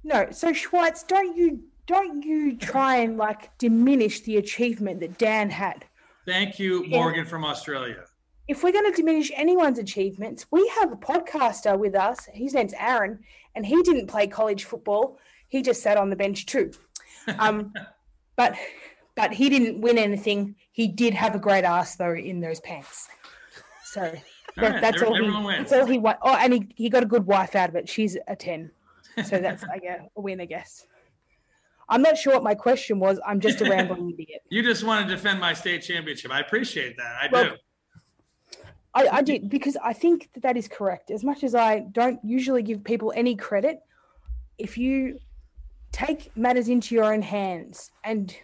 No, 0.05 0.29
so 0.31 0.53
Schweitz, 0.53 1.05
don't 1.05 1.37
you 1.37 1.65
don't 1.87 2.23
you 2.23 2.57
try 2.57 2.97
and 2.99 3.17
like 3.17 3.57
diminish 3.59 4.21
the 4.21 4.37
achievement 4.37 5.01
that 5.01 5.19
Dan 5.19 5.51
had. 5.51 5.85
Thank 6.27 6.61
you, 6.61 6.85
Yeah. 6.85 6.99
Morgan 6.99 7.25
from 7.25 7.45
Australia. 7.45 8.05
If 8.51 8.65
we're 8.65 8.73
going 8.73 8.91
to 8.91 8.97
diminish 8.97 9.31
anyone's 9.37 9.79
achievements, 9.79 10.45
we 10.51 10.67
have 10.81 10.91
a 10.91 10.97
podcaster 10.97 11.79
with 11.79 11.95
us. 11.95 12.29
His 12.35 12.53
name's 12.53 12.75
Aaron, 12.77 13.21
and 13.55 13.65
he 13.65 13.81
didn't 13.83 14.09
play 14.09 14.27
college 14.27 14.65
football. 14.65 15.21
He 15.47 15.63
just 15.63 15.85
sat 15.85 15.97
on 15.97 16.11
the 16.11 16.17
bench 16.17 16.47
too. 16.47 16.73
Um, 17.39 17.73
but 18.37 18.57
but 19.15 19.35
he 19.35 19.51
didn't 19.51 19.81
win 19.81 19.99
anything. 19.99 20.57
He 20.73 20.89
did 20.89 21.15
have 21.15 21.37
a 21.37 21.39
great 21.39 21.63
ass 21.63 21.95
though 21.95 22.13
in 22.13 22.41
those 22.41 22.59
pants. 22.59 23.07
So 23.85 24.01
that- 24.57 24.73
right, 24.73 24.81
that's 24.81 25.01
all. 25.01 25.15
He, 25.15 25.31
that's 25.59 25.73
all 25.73 25.87
he 25.87 25.99
won. 25.99 26.17
Oh, 26.21 26.35
and 26.35 26.53
he, 26.53 26.69
he 26.75 26.91
got 26.91 27.05
a 27.05 27.07
good 27.07 27.27
wife 27.27 27.55
out 27.55 27.69
of 27.69 27.77
it. 27.77 27.89
She's 27.89 28.17
a 28.27 28.35
ten. 28.35 28.73
So 29.27 29.39
that's 29.39 29.63
I 29.63 29.79
guess 29.79 30.01
a 30.17 30.21
win, 30.21 30.41
I 30.41 30.47
guess. 30.47 30.87
I'm 31.89 32.03
not 32.03 32.19
sure 32.19 32.33
what 32.35 32.43
my 32.43 32.57
question 32.57 32.99
was. 32.99 33.21
I'm 33.25 33.39
just 33.39 33.61
a 33.61 33.71
rambling 33.71 34.11
idiot. 34.19 34.43
You 34.49 34.65
just 34.65 34.83
want 34.83 35.09
to 35.09 35.15
defend 35.15 35.39
my 35.39 35.55
state 35.55 35.83
championship. 35.83 36.33
I 36.33 36.41
appreciate 36.41 36.97
that. 36.97 37.15
I 37.23 37.29
Well, 37.31 37.45
do. 37.45 37.57
I, 38.95 39.09
I 39.09 39.23
did 39.23 39.49
because 39.49 39.77
I 39.83 39.93
think 39.93 40.31
that 40.35 40.43
that 40.43 40.57
is 40.57 40.67
correct. 40.69 41.11
As 41.11 41.23
much 41.23 41.45
as 41.45 41.55
I 41.55 41.81
don't 41.93 42.19
usually 42.25 42.63
give 42.63 42.83
people 42.83 43.13
any 43.15 43.37
credit, 43.37 43.81
if 44.59 44.77
you 44.77 45.19
take 45.93 46.37
matters 46.37 46.69
into 46.69 46.95
your 46.95 47.13
own 47.13 47.23
hands 47.23 47.91
and 48.05 48.35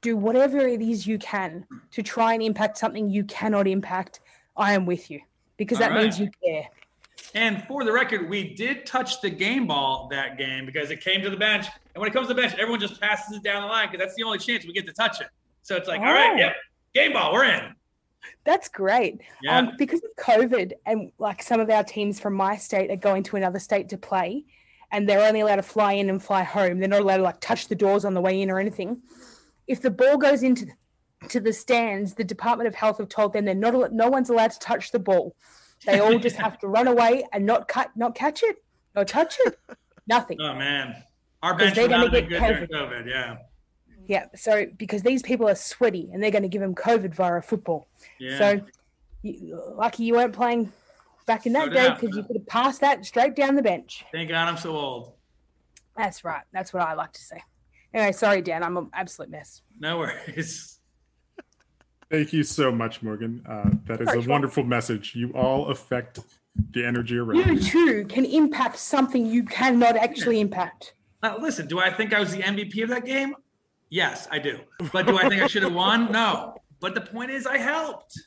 do 0.00 0.16
whatever 0.16 0.58
it 0.58 0.82
is 0.82 1.06
you 1.06 1.18
can 1.18 1.64
to 1.92 2.02
try 2.02 2.34
and 2.34 2.42
impact 2.42 2.76
something 2.76 3.08
you 3.08 3.24
cannot 3.24 3.66
impact, 3.66 4.20
I 4.56 4.74
am 4.74 4.84
with 4.84 5.10
you 5.10 5.20
because 5.56 5.78
that 5.78 5.92
All 5.92 5.98
means 5.98 6.18
you 6.20 6.30
care. 6.44 6.68
And 7.34 7.64
for 7.66 7.84
the 7.84 7.92
record, 7.92 8.28
we 8.28 8.54
did 8.54 8.84
touch 8.84 9.20
the 9.20 9.30
game 9.30 9.66
ball 9.66 10.08
that 10.10 10.36
game 10.36 10.66
because 10.66 10.90
it 10.90 11.00
came 11.00 11.22
to 11.22 11.30
the 11.30 11.36
bench. 11.36 11.66
And 11.94 12.00
when 12.00 12.10
it 12.10 12.12
comes 12.12 12.28
to 12.28 12.34
the 12.34 12.40
bench, 12.40 12.54
everyone 12.54 12.80
just 12.80 13.00
passes 13.00 13.36
it 13.36 13.42
down 13.42 13.62
the 13.62 13.68
line 13.68 13.88
because 13.90 14.04
that's 14.04 14.16
the 14.16 14.22
only 14.22 14.38
chance 14.38 14.66
we 14.66 14.72
get 14.72 14.86
to 14.86 14.92
touch 14.92 15.20
it. 15.20 15.28
So 15.62 15.76
it's 15.76 15.88
like, 15.88 16.00
all 16.00 16.12
right, 16.12 16.32
Oh. 16.34 16.36
yeah, 16.36 16.52
game 16.94 17.12
ball, 17.12 17.32
we're 17.32 17.44
in. 17.44 17.74
That's 18.44 18.68
great. 18.68 19.20
Yeah. 19.42 19.58
Um, 19.58 19.72
because 19.78 20.00
of 20.02 20.24
COVID, 20.24 20.72
and 20.86 21.12
like 21.18 21.42
some 21.42 21.60
of 21.60 21.70
our 21.70 21.84
teams 21.84 22.20
from 22.20 22.34
my 22.34 22.56
state 22.56 22.90
are 22.90 22.96
going 22.96 23.22
to 23.24 23.36
another 23.36 23.58
state 23.58 23.88
to 23.90 23.98
play, 23.98 24.44
and 24.90 25.08
they're 25.08 25.26
only 25.26 25.40
allowed 25.40 25.56
to 25.56 25.62
fly 25.62 25.92
in 25.92 26.10
and 26.10 26.22
fly 26.22 26.42
home. 26.42 26.78
They're 26.78 26.88
not 26.88 27.00
allowed 27.00 27.18
to 27.18 27.22
like 27.22 27.40
touch 27.40 27.68
the 27.68 27.74
doors 27.74 28.04
on 28.04 28.14
the 28.14 28.20
way 28.20 28.40
in 28.40 28.50
or 28.50 28.58
anything. 28.58 29.02
If 29.66 29.80
the 29.80 29.90
ball 29.90 30.18
goes 30.18 30.42
into 30.42 30.66
to 31.28 31.40
the 31.40 31.52
stands, 31.52 32.14
the 32.14 32.24
Department 32.24 32.68
of 32.68 32.74
Health 32.74 32.98
have 32.98 33.08
told 33.08 33.32
them 33.32 33.44
they're 33.44 33.54
not. 33.54 33.92
No 33.92 34.08
one's 34.08 34.30
allowed 34.30 34.52
to 34.52 34.58
touch 34.58 34.90
the 34.92 34.98
ball. 34.98 35.36
They 35.86 35.98
all 35.98 36.18
just 36.18 36.36
have 36.36 36.58
to 36.60 36.68
run 36.68 36.86
away 36.86 37.24
and 37.32 37.44
not 37.44 37.68
cut, 37.68 37.90
not 37.96 38.14
catch 38.14 38.42
it, 38.42 38.56
not 38.94 39.08
touch 39.08 39.36
it, 39.46 39.58
nothing. 40.06 40.38
oh 40.40 40.54
man, 40.54 41.02
our 41.42 41.56
bench 41.56 41.74
they're 41.74 41.84
would 41.84 41.90
not 41.90 42.12
gonna 42.12 42.20
have 42.20 42.28
good 42.28 42.40
get 42.40 42.70
during 42.70 42.88
COVID. 42.88 43.08
Yeah, 43.08 43.36
Yeah. 44.06 44.26
So 44.34 44.66
because 44.76 45.02
these 45.02 45.22
people 45.22 45.48
are 45.48 45.54
sweaty 45.54 46.10
and 46.12 46.22
they're 46.22 46.30
going 46.30 46.42
to 46.42 46.48
give 46.48 46.60
them 46.60 46.74
COVID 46.74 47.14
via 47.14 47.40
football. 47.42 47.88
yeah. 48.18 48.38
So 48.38 48.60
you, 49.22 49.60
lucky 49.76 50.04
you 50.04 50.14
weren't 50.14 50.32
playing 50.32 50.72
back 51.26 51.46
in 51.46 51.52
that 51.52 51.68
No 51.68 51.72
day 51.72 51.94
because 51.98 52.16
you 52.16 52.22
could 52.24 52.36
have 52.36 52.46
passed 52.46 52.80
that 52.80 53.04
straight 53.04 53.36
down 53.36 53.54
the 53.56 53.62
bench. 53.62 54.04
Thank 54.12 54.28
God 54.30 54.48
I'm 54.48 54.56
so 54.56 54.76
old. 54.76 55.12
That's 55.96 56.24
right. 56.24 56.42
That's 56.52 56.72
what 56.72 56.82
I 56.82 56.94
like 56.94 57.12
to 57.12 57.20
say. 57.20 57.42
Anyway, 57.94 58.12
sorry, 58.12 58.40
Dan. 58.42 58.62
I'm 58.62 58.76
an 58.76 58.88
absolute 58.94 59.30
mess. 59.30 59.62
No 59.78 59.98
worries. 59.98 60.78
Thank 62.10 62.32
you 62.32 62.42
so 62.42 62.70
much, 62.72 63.02
Morgan. 63.02 63.42
Uh, 63.48 63.70
that 63.86 64.00
is 64.00 64.06
Sorry, 64.06 64.18
a 64.18 64.22
Sean. 64.22 64.30
wonderful 64.30 64.64
message. 64.64 65.14
You 65.14 65.30
all 65.32 65.68
affect 65.68 66.18
the 66.72 66.84
energy 66.84 67.16
around 67.16 67.36
You 67.36 67.54
you. 67.54 67.60
too 67.60 68.04
can 68.08 68.24
impact 68.26 68.78
something 68.78 69.24
you 69.26 69.44
cannot 69.44 69.96
actually 69.96 70.40
impact. 70.40 70.94
Now, 71.22 71.38
listen, 71.38 71.66
do 71.68 71.78
I 71.78 71.90
think 71.90 72.12
I 72.12 72.20
was 72.20 72.32
the 72.32 72.42
MVP 72.42 72.82
of 72.82 72.90
that 72.90 73.06
game? 73.06 73.34
Yes, 73.92 74.26
I 74.30 74.38
do. 74.38 74.58
But 74.90 75.06
do 75.06 75.18
I 75.18 75.28
think 75.28 75.42
I 75.42 75.46
should 75.46 75.64
have 75.64 75.74
won? 75.74 76.10
No. 76.10 76.56
But 76.80 76.94
the 76.94 77.02
point 77.02 77.30
is, 77.30 77.46
I 77.46 77.58
helped. 77.58 78.18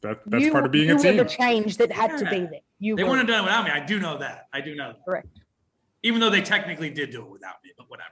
That, 0.00 0.18
that's 0.26 0.44
you, 0.44 0.50
part 0.50 0.66
of 0.66 0.72
being 0.72 0.88
you 0.88 0.94
a 0.94 0.96
were 0.96 1.02
team. 1.02 1.16
the 1.18 1.24
change 1.24 1.76
that 1.76 1.92
had 1.92 2.18
to 2.18 2.24
be 2.24 2.40
there. 2.40 2.60
You 2.80 2.96
They 2.96 3.04
wouldn't 3.04 3.20
have 3.20 3.28
done 3.28 3.38
it 3.38 3.42
without 3.44 3.64
me. 3.64 3.70
I 3.70 3.78
do 3.86 4.00
know 4.00 4.18
that. 4.18 4.48
I 4.52 4.60
do 4.60 4.74
know 4.74 4.88
that. 4.88 5.04
correct. 5.04 5.28
Even 6.02 6.18
though 6.20 6.28
they 6.28 6.42
technically 6.42 6.90
did 6.90 7.10
do 7.12 7.22
it 7.22 7.30
without 7.30 7.54
me, 7.64 7.70
but 7.78 7.88
whatever. 7.88 8.10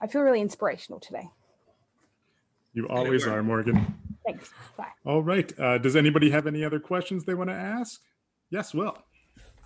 I 0.00 0.08
feel 0.08 0.22
really 0.22 0.40
inspirational 0.40 0.98
today. 0.98 1.30
You 2.74 2.88
always 2.88 3.28
are, 3.28 3.44
Morgan. 3.44 3.94
Thanks. 4.26 4.50
Bye. 4.76 4.86
All 5.04 5.22
right. 5.22 5.56
Uh, 5.60 5.78
does 5.78 5.94
anybody 5.94 6.30
have 6.30 6.48
any 6.48 6.64
other 6.64 6.80
questions 6.80 7.24
they 7.24 7.34
want 7.34 7.50
to 7.50 7.56
ask? 7.56 8.00
Yes, 8.50 8.74
Will. 8.74 8.98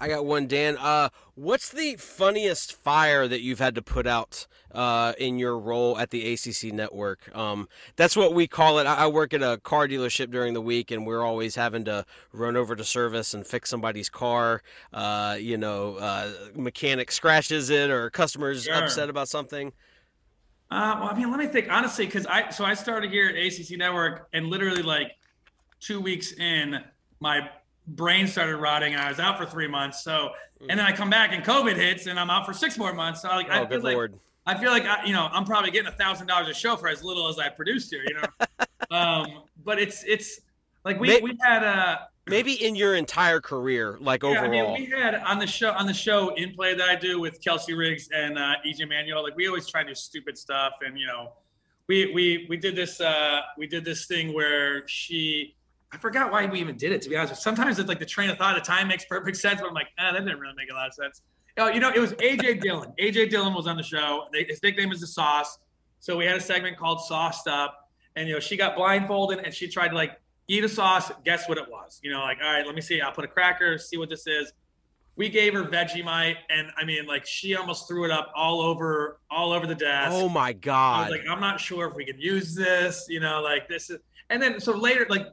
I 0.00 0.08
got 0.08 0.24
one, 0.26 0.46
Dan. 0.46 0.76
Uh, 0.76 1.08
what's 1.34 1.70
the 1.70 1.96
funniest 1.96 2.72
fire 2.72 3.28
that 3.28 3.40
you've 3.42 3.58
had 3.60 3.74
to 3.76 3.82
put 3.82 4.06
out 4.06 4.46
uh, 4.72 5.12
in 5.18 5.38
your 5.38 5.58
role 5.58 5.96
at 5.98 6.10
the 6.10 6.32
ACC 6.32 6.72
network? 6.72 7.34
Um, 7.34 7.68
that's 7.96 8.16
what 8.16 8.34
we 8.34 8.46
call 8.46 8.78
it. 8.80 8.86
I, 8.86 8.94
I 8.94 9.06
work 9.06 9.32
at 9.32 9.42
a 9.42 9.58
car 9.62 9.86
dealership 9.86 10.30
during 10.30 10.52
the 10.52 10.60
week, 10.60 10.90
and 10.90 11.06
we're 11.06 11.22
always 11.22 11.54
having 11.54 11.84
to 11.84 12.04
run 12.32 12.56
over 12.56 12.74
to 12.74 12.84
service 12.84 13.34
and 13.34 13.46
fix 13.46 13.70
somebody's 13.70 14.08
car. 14.08 14.62
Uh, 14.92 15.36
you 15.38 15.56
know, 15.56 15.96
uh, 15.96 16.32
mechanic 16.54 17.12
scratches 17.12 17.70
it, 17.70 17.90
or 17.90 18.10
customers 18.10 18.64
Sure. 18.64 18.74
upset 18.74 19.08
about 19.08 19.28
something. 19.28 19.72
Uh, 20.70 20.96
well, 21.00 21.10
I 21.10 21.14
mean, 21.16 21.30
let 21.30 21.38
me 21.38 21.46
think 21.46 21.68
honestly, 21.70 22.06
because 22.06 22.26
I 22.26 22.50
so 22.50 22.64
I 22.64 22.74
started 22.74 23.10
here 23.12 23.28
at 23.28 23.36
ACC 23.36 23.78
Network, 23.78 24.28
and 24.32 24.46
literally 24.48 24.82
like 24.82 25.12
two 25.78 26.00
weeks 26.00 26.32
in, 26.32 26.82
my 27.20 27.48
brain 27.86 28.26
started 28.26 28.56
rotting, 28.56 28.94
and 28.94 29.02
I 29.02 29.08
was 29.08 29.20
out 29.20 29.38
for 29.38 29.46
three 29.46 29.68
months. 29.68 30.02
So, 30.02 30.30
and 30.60 30.70
then 30.78 30.80
I 30.86 30.92
come 30.92 31.10
back, 31.10 31.32
and 31.32 31.44
COVID 31.44 31.76
hits, 31.76 32.06
and 32.06 32.18
I'm 32.18 32.30
out 32.30 32.46
for 32.46 32.52
six 32.52 32.78
more 32.78 32.92
months. 32.92 33.22
So, 33.22 33.28
like, 33.28 33.50
I 33.50 33.56
Oh, 33.56 33.60
feel 33.60 33.68
good 33.68 33.84
like 33.84 33.94
lord! 33.94 34.14
I 34.46 34.56
feel 34.58 34.70
like 34.70 34.84
I, 34.84 35.04
you 35.04 35.12
know 35.12 35.28
I'm 35.32 35.44
probably 35.44 35.70
getting 35.70 35.88
a 35.88 35.96
thousand 35.96 36.26
dollars 36.26 36.48
a 36.48 36.54
show 36.54 36.76
for 36.76 36.88
as 36.88 37.02
little 37.02 37.28
as 37.28 37.38
I 37.38 37.48
produced 37.48 37.92
here, 37.92 38.04
you 38.06 38.14
know. 38.14 38.46
um, 38.96 39.42
but 39.64 39.78
it's 39.78 40.04
it's 40.04 40.40
like 40.84 41.00
we 41.00 41.08
May- 41.08 41.20
we 41.20 41.38
had 41.42 41.62
a 41.62 42.08
Maybe 42.26 42.54
in 42.64 42.74
your 42.74 42.94
entire 42.94 43.38
career, 43.38 43.98
like 44.00 44.22
yeah, 44.22 44.40
I 44.40 44.48
mean, 44.48 44.72
we 44.72 44.86
had 44.86 45.14
on 45.14 45.38
the 45.38 45.46
show 45.46 45.72
on 45.72 45.86
the 45.86 45.92
show 45.92 46.34
in 46.36 46.54
play 46.54 46.74
that 46.74 46.88
I 46.88 46.96
do 46.96 47.20
with 47.20 47.38
Kelsey 47.42 47.74
Riggs 47.74 48.08
and 48.14 48.38
uh, 48.38 48.54
EJ 48.66 48.88
Manuel. 48.88 49.22
Like 49.22 49.36
we 49.36 49.46
always 49.46 49.66
try 49.66 49.82
to 49.82 49.88
do 49.90 49.94
stupid 49.94 50.38
stuff, 50.38 50.72
and 50.80 50.98
you 50.98 51.06
know, 51.06 51.34
we 51.86 52.14
we 52.14 52.46
we 52.48 52.56
did 52.56 52.76
this 52.76 52.98
uh, 53.02 53.40
we 53.58 53.66
did 53.66 53.84
this 53.84 54.06
thing 54.06 54.32
where 54.32 54.88
she. 54.88 55.54
I 55.94 55.98
forgot 55.98 56.32
why 56.32 56.44
we 56.46 56.60
even 56.60 56.76
did 56.76 56.90
it. 56.90 57.00
To 57.02 57.08
be 57.08 57.16
honest, 57.16 57.40
sometimes 57.40 57.78
it's 57.78 57.88
like 57.88 58.00
the 58.00 58.04
train 58.04 58.28
of 58.28 58.36
thought 58.36 58.56
the 58.56 58.60
time 58.60 58.88
makes 58.88 59.04
perfect 59.04 59.36
sense, 59.36 59.60
but 59.60 59.68
I'm 59.68 59.74
like, 59.74 59.88
ah, 59.98 60.12
that 60.12 60.24
didn't 60.24 60.40
really 60.40 60.54
make 60.56 60.70
a 60.70 60.74
lot 60.74 60.88
of 60.88 60.94
sense. 60.94 61.22
Oh, 61.56 61.68
you 61.68 61.78
know, 61.78 61.90
it 61.94 62.00
was 62.00 62.14
AJ 62.14 62.62
Dillon. 62.62 62.92
AJ 63.00 63.30
Dillon 63.30 63.54
was 63.54 63.68
on 63.68 63.76
the 63.76 63.82
show. 63.82 64.24
They, 64.32 64.42
his 64.42 64.60
nickname 64.60 64.90
is 64.90 65.00
the 65.00 65.06
Sauce. 65.06 65.58
So 66.00 66.16
we 66.16 66.26
had 66.26 66.36
a 66.36 66.40
segment 66.40 66.76
called 66.76 67.00
Sauced 67.00 67.46
Up, 67.46 67.88
and 68.16 68.28
you 68.28 68.34
know, 68.34 68.40
she 68.40 68.56
got 68.56 68.74
blindfolded 68.76 69.38
and 69.38 69.54
she 69.54 69.68
tried 69.68 69.88
to 69.88 69.94
like 69.94 70.20
eat 70.48 70.64
a 70.64 70.68
sauce. 70.68 71.10
Guess 71.24 71.48
what 71.48 71.58
it 71.58 71.70
was? 71.70 72.00
You 72.02 72.10
know, 72.10 72.20
like, 72.20 72.38
all 72.42 72.52
right, 72.52 72.66
let 72.66 72.74
me 72.74 72.80
see. 72.80 73.00
I'll 73.00 73.12
put 73.12 73.24
a 73.24 73.28
cracker, 73.28 73.78
see 73.78 73.96
what 73.96 74.10
this 74.10 74.26
is. 74.26 74.52
We 75.16 75.28
gave 75.28 75.54
her 75.54 75.62
Vegemite, 75.62 76.36
and 76.50 76.68
I 76.76 76.84
mean, 76.84 77.06
like, 77.06 77.24
she 77.24 77.54
almost 77.54 77.86
threw 77.86 78.04
it 78.04 78.10
up 78.10 78.32
all 78.34 78.60
over, 78.60 79.20
all 79.30 79.52
over 79.52 79.64
the 79.64 79.74
desk. 79.74 80.10
oh 80.12 80.28
my 80.28 80.48
I 80.48 80.52
god! 80.54 81.10
was 81.10 81.18
like, 81.18 81.28
I'm 81.30 81.40
not 81.40 81.60
sure 81.60 81.86
if 81.86 81.94
we 81.94 82.04
can 82.04 82.18
use 82.18 82.52
this. 82.52 83.06
You 83.08 83.20
know, 83.20 83.40
like 83.40 83.68
this 83.68 83.90
is, 83.90 84.00
and 84.30 84.42
then 84.42 84.58
so 84.58 84.76
later, 84.76 85.06
like 85.08 85.28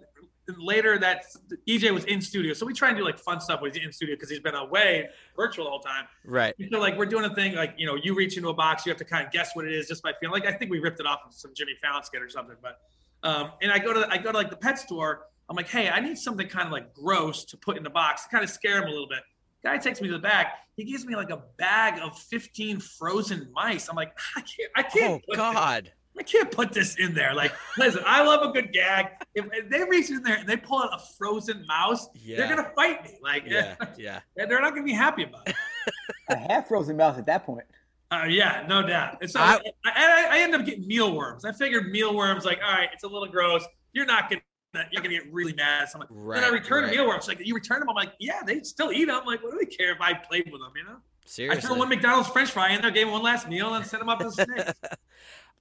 later 0.58 0.98
that 1.00 1.26
EJ 1.68 1.94
was 1.94 2.06
in 2.06 2.22
studio, 2.22 2.54
so 2.54 2.66
we 2.66 2.74
try 2.74 2.90
and 2.90 2.98
do 2.98 3.04
like 3.04 3.20
fun 3.20 3.40
stuff 3.42 3.62
when 3.62 3.72
he's 3.74 3.84
in 3.84 3.92
studio 3.92 4.16
because 4.16 4.30
he's 4.30 4.40
been 4.40 4.56
away 4.56 5.10
virtual 5.36 5.66
the 5.66 5.72
whole 5.72 5.80
time. 5.80 6.06
right. 6.26 6.54
So 6.72 6.80
like 6.80 6.98
we're 6.98 7.06
doing 7.06 7.26
a 7.26 7.34
thing 7.36 7.56
like 7.56 7.74
you 7.78 7.86
know 7.86 7.96
you 7.96 8.16
reach 8.16 8.38
into 8.38 8.50
a 8.50 8.54
box, 8.54 8.86
you 8.86 8.90
have 8.92 9.00
to 9.00 9.06
kind 9.06 9.26
of 9.26 9.32
guess 9.32 9.56
what 9.56 9.66
it 9.66 9.74
is 9.74 9.88
just 9.88 10.04
by 10.04 10.14
feeling. 10.20 10.34
Like 10.34 10.46
I 10.52 10.56
think 10.58 10.72
we 10.72 10.80
ripped 10.80 11.00
it 11.00 11.06
off 11.06 11.20
of 11.26 11.34
some 11.34 11.52
Jimmy 11.56 11.74
Fallon 11.82 12.04
skit 12.04 12.22
or 12.22 12.30
something. 12.30 12.56
But 12.62 12.80
um, 13.24 13.52
and 13.62 13.72
I 13.72 13.80
go 13.80 13.94
to 13.94 14.08
I 14.10 14.18
go 14.18 14.32
to 14.32 14.38
like 14.38 14.50
the 14.50 14.58
pet 14.58 14.80
store. 14.80 15.28
I'm 15.50 15.56
like, 15.56 15.68
hey, 15.68 15.89
I 15.89 15.99
need 15.99 16.18
something 16.18 16.47
kind 16.47 16.66
of 16.66 16.72
like 16.72 16.93
gross 16.93 17.43
to 17.45 17.58
put 17.58 17.76
in 17.76 17.84
the 17.84 17.89
box 17.89 18.24
to 18.24 18.30
kind 18.30 18.43
of 18.43 18.49
scare 18.49 18.78
him 18.78 18.86
a 18.86 18.89
little 18.91 19.08
bit. 19.10 19.20
Guy 19.64 19.78
takes 19.78 20.02
me 20.02 20.08
to 20.08 20.14
the 20.14 20.20
back. 20.20 20.60
He 20.78 20.86
gives 20.86 21.06
me 21.06 21.16
like 21.16 21.30
a 21.30 21.43
bag 21.58 21.99
of 22.02 22.18
15 22.18 22.80
frozen 22.80 23.52
mice. 23.54 23.89
I'm 23.89 23.95
like, 23.95 24.18
I 24.36 24.41
can't, 24.41 24.72
I 24.76 24.84
can't. 24.84 25.12
Oh 25.12 25.16
put 25.18 25.24
this- 25.28 25.38
god! 25.38 25.91
I 26.20 26.24
can't 26.24 26.51
put 26.51 26.72
this 26.74 26.95
in 26.97 27.14
there. 27.14 27.34
Like, 27.34 27.51
listen, 27.78 28.03
I 28.05 28.24
love 28.24 28.47
a 28.47 28.51
good 28.51 28.72
gag. 28.74 29.07
If, 29.34 29.45
if 29.53 29.70
they 29.70 29.84
reach 29.84 30.09
in 30.09 30.22
there 30.24 30.36
and 30.38 30.47
they 30.47 30.57
pull 30.57 30.80
out 30.80 30.89
a 30.93 30.99
frozen 31.18 31.66
mouse, 31.66 32.07
Yeah. 32.14 32.38
they're 32.38 32.55
gonna 32.55 32.70
fight 32.76 33.03
me. 33.03 33.18
Like, 33.24 33.43
Yeah, 33.47 33.76
yeah. 33.97 34.20
they're 34.36 34.62
not 34.62 34.72
gonna 34.74 34.84
be 34.84 34.93
happy 34.93 35.24
about 35.24 35.47
it. 35.47 35.55
A 36.30 36.36
half 36.36 36.68
frozen 36.68 36.95
mouse 36.97 37.18
at 37.18 37.26
that 37.26 37.45
point. 37.45 37.66
Uh, 38.12 38.26
yeah, 38.30 38.66
no 38.68 38.86
doubt. 38.86 39.18
And 39.22 39.32
so 39.32 39.39
I- 39.39 39.59
I, 39.86 39.91
I, 39.95 40.28
I 40.32 40.39
end 40.41 40.53
up 40.53 40.66
getting 40.66 40.88
mealworms. 40.88 41.43
I 41.45 41.53
figured 41.53 41.91
mealworms, 41.91 42.45
like, 42.45 42.59
all 42.66 42.74
right, 42.74 42.89
it's 42.93 43.03
a 43.03 43.07
little 43.07 43.28
gross. 43.28 43.64
You're 43.93 44.05
not 44.05 44.30
gonna, 44.30 44.41
you're 44.91 45.01
gonna 45.01 45.16
get 45.16 45.32
really 45.34 45.53
mad. 45.53 45.89
So 45.89 45.95
I'm 45.95 46.01
like, 46.01 46.09
then 46.09 46.43
I 46.43 46.49
Right, 46.49 46.62
return 46.62 46.84
right. 46.84 46.91
mealworms. 46.93 47.28
Like, 47.28 47.39
you 47.45 47.55
return 47.55 47.80
them? 47.80 47.89
I'm 47.89 47.95
like, 47.95 48.14
yeah, 48.20 48.41
they 48.45 48.62
still 48.64 48.91
eat 48.91 49.05
them. 49.05 49.22
Like, 49.26 49.41
what 49.41 49.51
do 49.53 49.57
they 49.59 49.66
care 49.66 49.91
if 49.93 50.01
I 50.01 50.14
played 50.14 50.51
with 50.51 50.62
them? 50.62 50.72
You 50.76 50.84
know? 50.84 50.97
Seriously. 51.26 51.57
I 51.57 51.62
threw 51.66 51.78
one 51.80 51.88
McDonald's 51.89 52.28
French 52.30 52.51
fry 52.51 52.72
in 52.72 52.82
there, 52.82 52.91
gave 52.91 53.07
him 53.07 53.14
one 53.14 53.24
last 53.24 53.47
meal, 53.47 53.74
and 53.74 53.86
sent 53.86 54.01
him 54.03 54.09
up 54.09 54.20
to 54.20 54.26
the 54.26 54.32
sticks. 54.32 54.80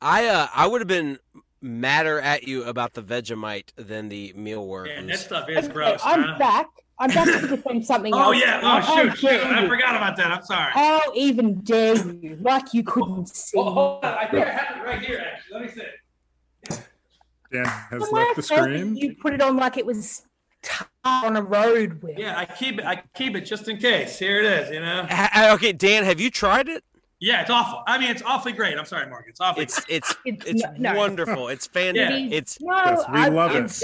I 0.00 0.26
uh 0.26 0.48
I 0.54 0.66
would 0.66 0.80
have 0.80 0.88
been 0.88 1.18
madder 1.60 2.20
at 2.20 2.44
you 2.44 2.64
about 2.64 2.94
the 2.94 3.02
Vegemite 3.02 3.72
than 3.76 4.08
the 4.08 4.32
mealworms. 4.34 4.88
Man, 4.88 5.06
that 5.08 5.18
stuff 5.18 5.48
is 5.48 5.64
Okay, 5.66 5.72
gross. 5.72 6.00
I'm 6.04 6.22
huh? 6.22 6.38
back. 6.38 6.66
I'm 6.98 7.10
back 7.10 7.26
to 7.40 7.48
defend 7.56 7.84
something 7.84 8.14
Oh 8.14 8.18
else. 8.32 8.36
Oh 8.36 8.38
yeah. 8.38 8.60
Oh 8.62 8.96
shoot, 9.08 9.18
shoot. 9.18 9.40
I 9.40 9.68
forgot 9.68 9.96
about 9.96 10.16
that. 10.16 10.30
I'm 10.30 10.42
sorry. 10.44 10.72
How 10.72 11.00
even 11.14 11.60
dare 11.60 11.96
you? 11.96 12.38
Like 12.40 12.72
you 12.72 12.82
couldn't 12.82 13.28
see. 13.28 13.58
Oh, 13.58 13.70
hold 13.70 14.04
on. 14.04 14.14
I 14.14 14.26
think 14.26 14.46
I 14.46 14.50
have 14.50 14.76
it 14.76 14.86
right 14.86 15.00
here. 15.00 15.22
Actually, 15.34 15.60
let 15.60 15.76
me 15.76 15.82
see. 15.82 16.82
Dan 17.52 17.64
has 17.66 18.00
When 18.00 18.12
left 18.12 18.36
the 18.36 18.42
screen. 18.42 18.96
You 18.96 19.16
put 19.16 19.34
it 19.34 19.42
on 19.42 19.56
like 19.56 19.76
it 19.76 19.84
was 19.84 20.22
tar 20.62 20.86
on 21.04 21.36
a 21.36 21.42
road 21.42 22.02
with. 22.02 22.18
Yeah, 22.18 22.38
I 22.38 22.44
keep 22.44 22.78
it. 22.78 22.84
I 22.84 23.02
keep 23.14 23.34
it 23.34 23.42
just 23.42 23.68
in 23.68 23.78
case. 23.78 24.18
Here 24.18 24.38
it 24.38 24.44
is. 24.44 24.70
You 24.70 24.80
know. 24.80 25.06
Ha- 25.10 25.30
ha- 25.32 25.52
okay, 25.54 25.72
Dan, 25.72 26.04
have 26.04 26.20
you 26.20 26.30
tried 26.30 26.68
it? 26.68 26.84
Yeah, 27.20 27.42
it's 27.42 27.50
awful. 27.50 27.82
I 27.86 27.98
mean, 27.98 28.10
it's 28.10 28.22
awfully 28.22 28.52
great. 28.52 28.78
I'm 28.78 28.86
sorry, 28.86 29.08
Mark. 29.08 29.26
It's 29.28 29.40
awful. 29.40 29.62
It's 29.70 29.84
it's 29.88 30.14
It's 30.24 30.46
it's 30.46 30.62
no- 30.62 30.92
no. 30.92 30.94
wonderful. 30.94 31.48
It's 31.48 31.66
fan. 31.66 31.94
Yeah. 31.94 32.10
It's 32.16 32.60
No, 32.60 32.74
Yes, 32.74 33.04
we 33.12 33.18
I, 33.18 33.28
love 33.28 33.50
I'm, 33.52 33.64
it. 33.66 33.82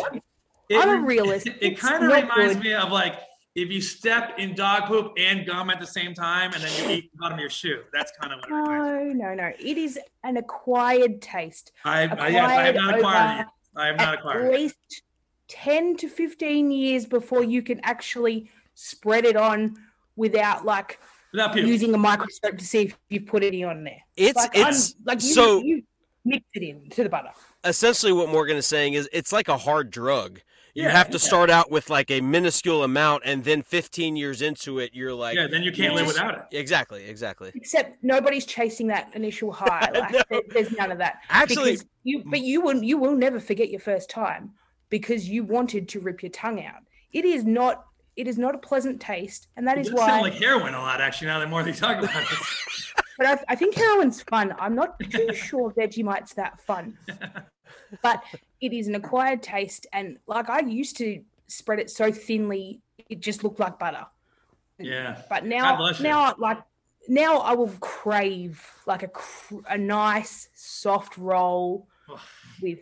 I'm, 0.73 0.91
I'm 0.91 1.05
a 1.05 1.07
realist. 1.07 1.47
It, 1.47 1.57
It's 1.61 1.81
kind 1.81 2.03
of 2.05 2.11
reminds 2.11 2.55
good. 2.57 2.63
me 2.65 2.75
of 2.75 2.91
like 2.91 3.15
if 3.55 3.71
you 3.71 3.81
step 3.81 4.39
in 4.39 4.55
dog 4.55 4.85
poop 4.87 5.13
and 5.19 5.47
gum 5.47 5.71
at 5.71 5.81
the 5.81 5.87
same 5.87 6.13
time, 6.15 6.53
and 6.55 6.63
then 6.63 6.71
you 6.91 6.95
eat 6.97 7.13
the 7.13 7.19
bottom 7.19 7.35
of 7.37 7.41
your 7.41 7.49
shoe. 7.51 7.83
That's 7.93 8.13
kind 8.21 8.33
of 8.33 8.41
what 8.41 8.49
it 8.51 8.53
reminds 8.55 9.15
me. 9.15 9.21
No, 9.21 9.29
no, 9.29 9.35
no. 9.35 9.53
It 9.59 9.77
is 9.79 9.99
an 10.25 10.37
acquired 10.39 11.21
taste. 11.23 11.73
I, 11.85 12.03
I, 12.07 12.29
yes, 12.29 12.51
I 12.51 12.63
have 12.65 12.75
not 12.75 12.95
Acquired 12.97 13.01
acquired 13.01 13.41
it. 13.41 13.47
I 13.79 13.87
have 13.89 13.97
not 13.97 14.09
At 14.09 14.19
acquired 14.19 14.45
it. 14.47 14.53
least 14.61 15.03
10 15.49 15.97
to 15.99 16.09
15 16.09 16.71
years 16.71 17.07
before 17.07 17.45
you 17.45 17.63
can 17.63 17.81
actually 17.83 18.51
spread 18.75 19.25
it 19.25 19.37
on 19.37 19.77
without 20.17 20.65
like 20.65 20.89
Without 20.89 20.99
puke. 20.99 21.16
Using 21.57 21.95
a 21.95 21.99
microscope 21.99 22.59
to 22.59 22.65
see 22.65 22.83
if 22.83 22.99
you've 23.09 23.27
put 23.27 23.43
any 23.43 23.65
on 23.65 23.85
there. 23.85 24.01
it's 24.17 24.37
Like, 24.37 24.57
I'm- 24.57 24.69
it's 24.69 24.95
like 25.05 25.23
you, 25.23 25.33
so 25.35 25.63
you 25.63 25.83
mix 26.25 26.45
it 26.55 26.63
in 26.63 26.89
to 26.91 27.03
the 27.05 27.09
butter. 27.09 27.31
essentially 27.65 28.13
what 28.13 28.29
Morgan 28.29 28.57
is 28.57 28.67
saying 28.67 28.95
is 28.95 29.09
it's 29.13 29.33
like 29.33 29.49
a 29.49 29.57
hard 29.57 29.91
drug. 29.91 30.41
You 30.75 30.83
Yeah, 30.83 30.91
have 30.91 31.07
to 31.09 31.13
yeah. 31.15 31.19
start 31.27 31.49
out 31.49 31.71
with 31.71 31.89
like 31.89 32.11
a 32.11 32.21
minuscule 32.21 32.85
amount, 32.85 33.23
and 33.25 33.43
then 33.45 33.63
15 33.63 34.15
years 34.15 34.43
into 34.43 34.79
it, 34.79 34.91
you're 34.93 35.15
like, 35.15 35.35
yeah, 35.35 35.47
then 35.47 35.63
you 35.63 35.73
can't 35.73 35.93
you 35.95 35.99
live 36.01 36.07
just- 36.07 36.19
without 36.21 36.35
it. 36.53 36.57
exactly, 36.59 37.05
exactly. 37.05 37.51
Except 37.55 37.97
nobody's 38.05 38.45
chasing 38.45 38.89
that 38.89 39.09
initial 39.15 39.53
high. 39.63 39.89
Like 39.95 40.13
No. 40.13 40.21
there- 40.29 40.43
there's 40.51 40.73
none 40.73 40.93
of 40.93 40.99
that. 40.99 41.21
Actually, 41.31 41.73
because 41.73 41.87
you 42.05 42.23
but 42.27 42.41
you 42.41 42.61
will 42.61 42.83
you 42.83 42.99
will 42.99 43.15
never 43.15 43.41
forget 43.41 43.71
your 43.71 43.81
first 43.81 44.11
time 44.11 44.53
because 44.91 45.29
you 45.31 45.45
wanted 45.45 45.89
to 45.89 46.01
rip 46.01 46.23
your 46.23 46.31
tongue 46.31 46.63
out. 46.63 46.83
It 47.13 47.25
is 47.25 47.45
not 47.47 47.87
it 48.17 48.27
is 48.27 48.39
not 48.39 48.55
a 48.55 48.59
pleasant 48.59 49.01
taste, 49.01 49.49
and 49.57 49.67
that 49.69 49.79
It 49.79 49.87
is 49.87 49.93
why. 49.93 50.07
sound 50.09 50.23
like 50.23 50.35
heroin 50.35 50.75
a 50.75 50.81
lot, 50.81 51.01
actually. 51.01 51.29
Now 51.29 51.39
the 51.41 51.47
more 51.47 51.63
they 51.63 51.73
talk 51.73 51.99
about 51.99 52.23
it, 52.23 52.39
but 53.19 53.27
I, 53.27 53.39
I 53.49 53.55
think 53.57 53.75
heroin's 53.75 54.23
fun. 54.23 54.55
I'm 54.59 54.75
not 54.75 54.99
too 55.01 55.33
sure 55.35 55.73
Vegemite's 55.73 56.35
that 56.35 56.61
fun, 56.61 56.99
but 58.03 58.23
it 58.61 58.73
is 58.73 58.87
an 58.89 58.95
acquired 58.95 59.43
taste, 59.43 59.87
and 59.93 60.19
like 60.27 60.49
I 60.49 60.61
used 60.61 60.97
to 60.99 61.23
spread 61.47 61.79
it 61.79 61.91
so 61.91 62.11
thinly, 62.11 62.81
it 63.09 63.21
just 63.21 63.45
looked 63.45 63.61
like 63.61 63.79
butter. 63.79 64.07
yeah. 64.79 65.23
But 65.29 65.45
now, 65.45 65.91
now, 66.01 66.35
like 66.39 66.59
now, 67.09 67.39
I 67.39 67.53
will 67.55 67.69
crave 67.81 68.65
like 68.87 69.03
a 69.03 69.09
cr- 69.09 69.61
a 69.69 69.79
nice 69.79 70.49
soft 70.55 71.17
roll 71.19 71.87
with 72.63 72.79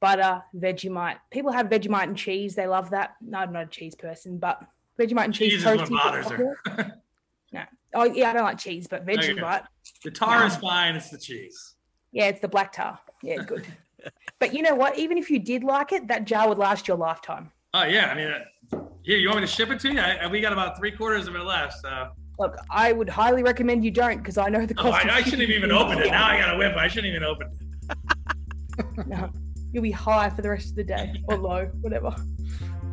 butter, 0.00 0.42
Vegemite. 0.54 1.16
People 1.30 1.52
have 1.52 1.66
Vegemite 1.66 2.04
and 2.04 2.16
cheese. 2.16 2.54
They 2.54 2.66
love 2.66 2.90
that. 2.90 3.16
No, 3.20 3.38
I'm 3.38 3.52
not 3.52 3.64
a 3.64 3.66
cheese 3.66 3.94
person, 3.94 4.38
but 4.38 4.62
Vegemite 4.98 5.24
and 5.24 5.34
cheese, 5.34 5.52
Cheese 5.52 5.64
is 5.64 5.76
what 5.78 5.90
bothers 5.90 6.26
her. 6.30 6.56
no. 7.52 7.62
Oh 7.94 8.04
yeah, 8.04 8.30
I 8.30 8.32
don't 8.32 8.44
like 8.44 8.58
cheese, 8.58 8.86
but 8.88 9.02
Okay. 9.02 9.16
Vegemite. 9.16 9.64
The 10.04 10.10
tar 10.10 10.46
is 10.46 10.56
fine. 10.56 10.96
It's 10.96 11.10
the 11.10 11.18
cheese. 11.18 11.74
Yeah, 12.12 12.26
it's 12.28 12.40
the 12.40 12.48
black 12.48 12.72
tar. 12.72 12.98
Yeah, 13.22 13.36
good. 13.44 13.66
but 14.38 14.54
you 14.54 14.62
know 14.62 14.74
what? 14.74 14.98
Even 14.98 15.18
if 15.18 15.30
you 15.30 15.38
did 15.38 15.64
like 15.64 15.92
it, 15.92 16.08
that 16.08 16.24
jar 16.24 16.48
would 16.48 16.58
last 16.58 16.88
your 16.88 16.96
lifetime. 16.96 17.50
Oh 17.74 17.84
yeah. 17.84 18.06
I 18.10 18.14
mean, 18.14 18.28
uh, 18.28 18.84
here 19.02 19.18
you 19.18 19.28
want 19.28 19.40
me 19.40 19.46
to 19.46 19.52
ship 19.52 19.70
it 19.70 19.80
to 19.80 19.92
you? 19.92 20.00
I, 20.00 20.16
I- 20.22 20.26
we 20.28 20.40
got 20.40 20.52
about 20.52 20.78
three 20.78 20.90
quarters 20.92 21.28
of 21.28 21.34
it 21.34 21.40
left. 21.42 21.74
So. 21.82 22.08
Look, 22.38 22.56
I 22.70 22.92
would 22.92 23.08
highly 23.08 23.42
recommend 23.42 23.82
you 23.84 23.90
don't 23.90 24.18
because 24.18 24.36
I 24.36 24.48
know 24.50 24.66
the 24.66 24.74
Oh, 24.78 24.82
cost. 24.90 25.04
I, 25.06 25.08
of 25.08 25.14
I 25.14 25.22
shouldn't 25.22 25.42
have 25.42 25.50
even 25.50 25.72
opened 25.80 26.00
it. 26.00 26.10
Now 26.10 26.26
I 26.26 26.38
got 26.38 26.52
to 26.52 26.58
whip. 26.58 26.76
I 26.76 26.88
shouldn't 26.88 27.10
even 27.10 27.24
open 27.24 27.48
it. 27.50 29.06
No, 29.06 29.30
you'll 29.72 29.82
be 29.82 29.90
high 29.90 30.28
for 30.30 30.42
the 30.42 30.50
rest 30.50 30.70
of 30.70 30.76
the 30.76 30.84
day 30.84 31.22
or 31.28 31.38
low, 31.38 31.66
whatever. 31.80 32.14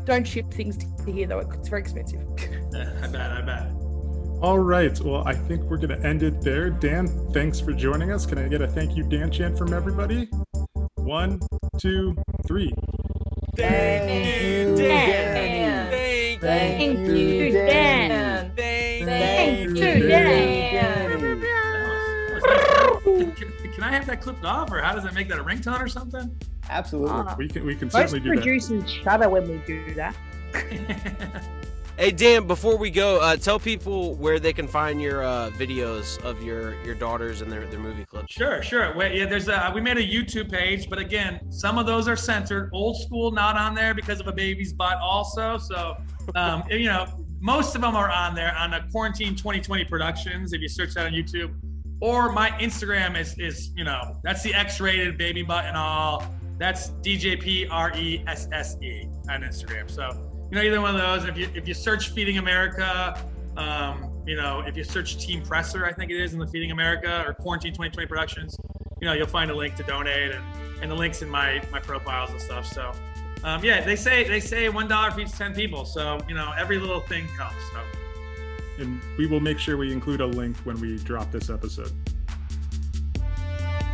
Don't 0.05 0.27
ship 0.27 0.51
things 0.53 0.77
to 0.77 1.11
here 1.11 1.27
though; 1.27 1.39
it's 1.39 1.69
very 1.69 1.81
expensive. 1.81 2.21
I 3.01 3.07
bet. 3.07 3.31
I 3.31 3.41
bet. 3.41 3.71
All 4.41 4.59
right. 4.59 4.99
Well, 4.99 5.25
I 5.25 5.33
think 5.33 5.61
we're 5.63 5.77
going 5.77 5.97
to 6.01 6.05
end 6.05 6.21
it 6.23 6.41
there. 6.41 6.69
Dan, 6.69 7.07
thanks 7.31 7.61
for 7.61 7.71
joining 7.71 8.11
us. 8.11 8.25
Can 8.25 8.37
I 8.37 8.49
get 8.49 8.61
a 8.61 8.67
thank 8.67 8.97
you, 8.97 9.03
Dan 9.03 9.31
chant 9.31 9.57
from 9.57 9.73
everybody? 9.73 10.25
One, 10.95 11.39
two, 11.77 12.13
three. 12.45 12.73
Thank 13.55 14.43
you, 14.43 14.75
Dan. 14.75 15.91
Thank, 15.91 16.41
Thank 16.41 16.99
you. 17.07 17.15
you, 17.15 17.51
Dan. 17.53 18.51
Thank, 18.57 19.05
Thank 19.05 19.59
you, 19.59 19.85
you, 19.85 20.07
Dan. 20.09 20.73
Dan. 20.73 21.21
That 21.21 21.21
was- 21.21 22.43
that 22.43 23.05
was 23.05 23.25
nice. 23.25 23.37
Can, 23.37 23.71
can 23.73 23.83
I 23.83 23.91
have 23.91 24.05
that 24.07 24.21
clipped 24.21 24.43
off, 24.43 24.71
or 24.71 24.79
how 24.81 24.93
does 24.93 25.03
that 25.05 25.13
make 25.13 25.29
that 25.29 25.39
a 25.39 25.43
ringtone 25.43 25.79
or 25.81 25.87
something? 25.87 26.35
Absolutely. 26.69 27.11
Ah. 27.11 27.35
We 27.37 27.47
can 27.47 27.65
we 27.65 27.75
can 27.75 27.89
certainly 27.89 28.19
do 28.19 28.29
that. 28.29 28.43
producers 28.43 28.89
shudder 28.89 29.29
when 29.29 29.47
we 29.47 29.57
do 29.65 29.93
that. 29.95 30.15
Hey 31.95 32.09
Dan, 32.09 32.47
before 32.47 32.75
we 32.75 32.89
go, 32.89 33.21
uh, 33.21 33.35
tell 33.35 33.59
people 33.59 34.15
where 34.15 34.39
they 34.39 34.51
can 34.51 34.67
find 34.67 34.99
your 34.99 35.23
uh, 35.23 35.51
videos 35.51 36.19
of 36.23 36.41
your 36.41 36.73
your 36.83 36.95
daughters 36.95 37.41
and 37.41 37.51
their, 37.51 37.67
their 37.67 37.79
movie 37.79 38.03
clips. 38.03 38.33
Sure, 38.33 38.63
sure. 38.63 38.97
Wait, 38.97 39.15
yeah, 39.15 39.27
there's 39.27 39.47
a 39.47 39.71
we 39.75 39.79
made 39.79 39.97
a 39.97 40.03
YouTube 40.03 40.51
page, 40.51 40.89
but 40.89 40.97
again, 40.97 41.39
some 41.51 41.77
of 41.77 41.85
those 41.85 42.07
are 42.07 42.15
censored. 42.15 42.71
Old 42.73 42.97
school 42.97 43.29
not 43.29 43.57
on 43.57 43.75
there 43.75 43.93
because 43.93 44.19
of 44.19 44.25
a 44.25 44.31
baby's 44.31 44.73
butt, 44.73 44.97
also. 44.97 45.59
So, 45.59 45.95
um, 46.33 46.63
you 46.71 46.87
know, 46.87 47.05
most 47.39 47.75
of 47.75 47.81
them 47.81 47.95
are 47.95 48.09
on 48.09 48.33
there 48.33 48.55
on 48.57 48.71
the 48.71 48.79
Quarantine 48.91 49.35
2020 49.35 49.85
Productions. 49.85 50.51
If 50.51 50.61
you 50.61 50.69
search 50.69 50.95
that 50.95 51.05
on 51.05 51.11
YouTube, 51.11 51.53
or 52.01 52.31
my 52.31 52.49
Instagram 52.59 53.19
is 53.19 53.37
is 53.37 53.69
you 53.75 53.83
know 53.83 54.17
that's 54.23 54.41
the 54.41 54.55
X-rated 54.55 55.15
baby 55.15 55.43
butt 55.43 55.65
and 55.65 55.77
all. 55.77 56.25
That's 56.57 56.89
DJP 56.89 57.67
R 57.71 57.91
E 57.95 58.23
S 58.27 58.47
S 58.51 58.77
E 58.81 59.07
on 59.29 59.41
Instagram. 59.41 59.89
So 59.89 60.09
you 60.51 60.57
know 60.57 60.61
either 60.61 60.81
one 60.81 60.95
of 60.95 61.01
those. 61.01 61.27
If 61.27 61.37
you 61.37 61.49
if 61.55 61.67
you 61.67 61.73
search 61.73 62.09
Feeding 62.09 62.37
America, 62.37 63.19
um, 63.57 64.11
you 64.25 64.35
know 64.35 64.61
if 64.61 64.77
you 64.77 64.83
search 64.83 65.17
Team 65.17 65.43
Presser, 65.43 65.85
I 65.85 65.93
think 65.93 66.11
it 66.11 66.21
is 66.21 66.33
in 66.33 66.39
the 66.39 66.47
Feeding 66.47 66.71
America 66.71 67.23
or 67.25 67.33
Quarantine 67.33 67.71
2020 67.73 68.07
Productions, 68.07 68.57
you 69.01 69.07
know 69.07 69.13
you'll 69.13 69.27
find 69.27 69.49
a 69.51 69.55
link 69.55 69.75
to 69.75 69.83
donate 69.83 70.31
and, 70.31 70.43
and 70.81 70.91
the 70.91 70.95
links 70.95 71.21
in 71.21 71.29
my 71.29 71.61
my 71.71 71.79
profiles 71.79 72.29
and 72.29 72.41
stuff. 72.41 72.65
So 72.65 72.91
um, 73.43 73.63
yeah, 73.63 73.83
they 73.83 73.95
say 73.95 74.23
they 74.23 74.39
say 74.39 74.69
one 74.69 74.87
dollar 74.87 75.11
feeds 75.11 75.37
ten 75.37 75.53
people. 75.53 75.85
So 75.85 76.19
you 76.27 76.35
know 76.35 76.53
every 76.57 76.77
little 76.79 77.01
thing 77.01 77.27
counts. 77.37 77.55
So. 77.71 77.79
And 78.79 78.99
we 79.19 79.27
will 79.27 79.39
make 79.39 79.59
sure 79.59 79.77
we 79.77 79.91
include 79.91 80.19
a 80.21 80.25
link 80.25 80.57
when 80.63 80.79
we 80.81 80.97
drop 80.97 81.31
this 81.31 81.51
episode. 81.51 81.91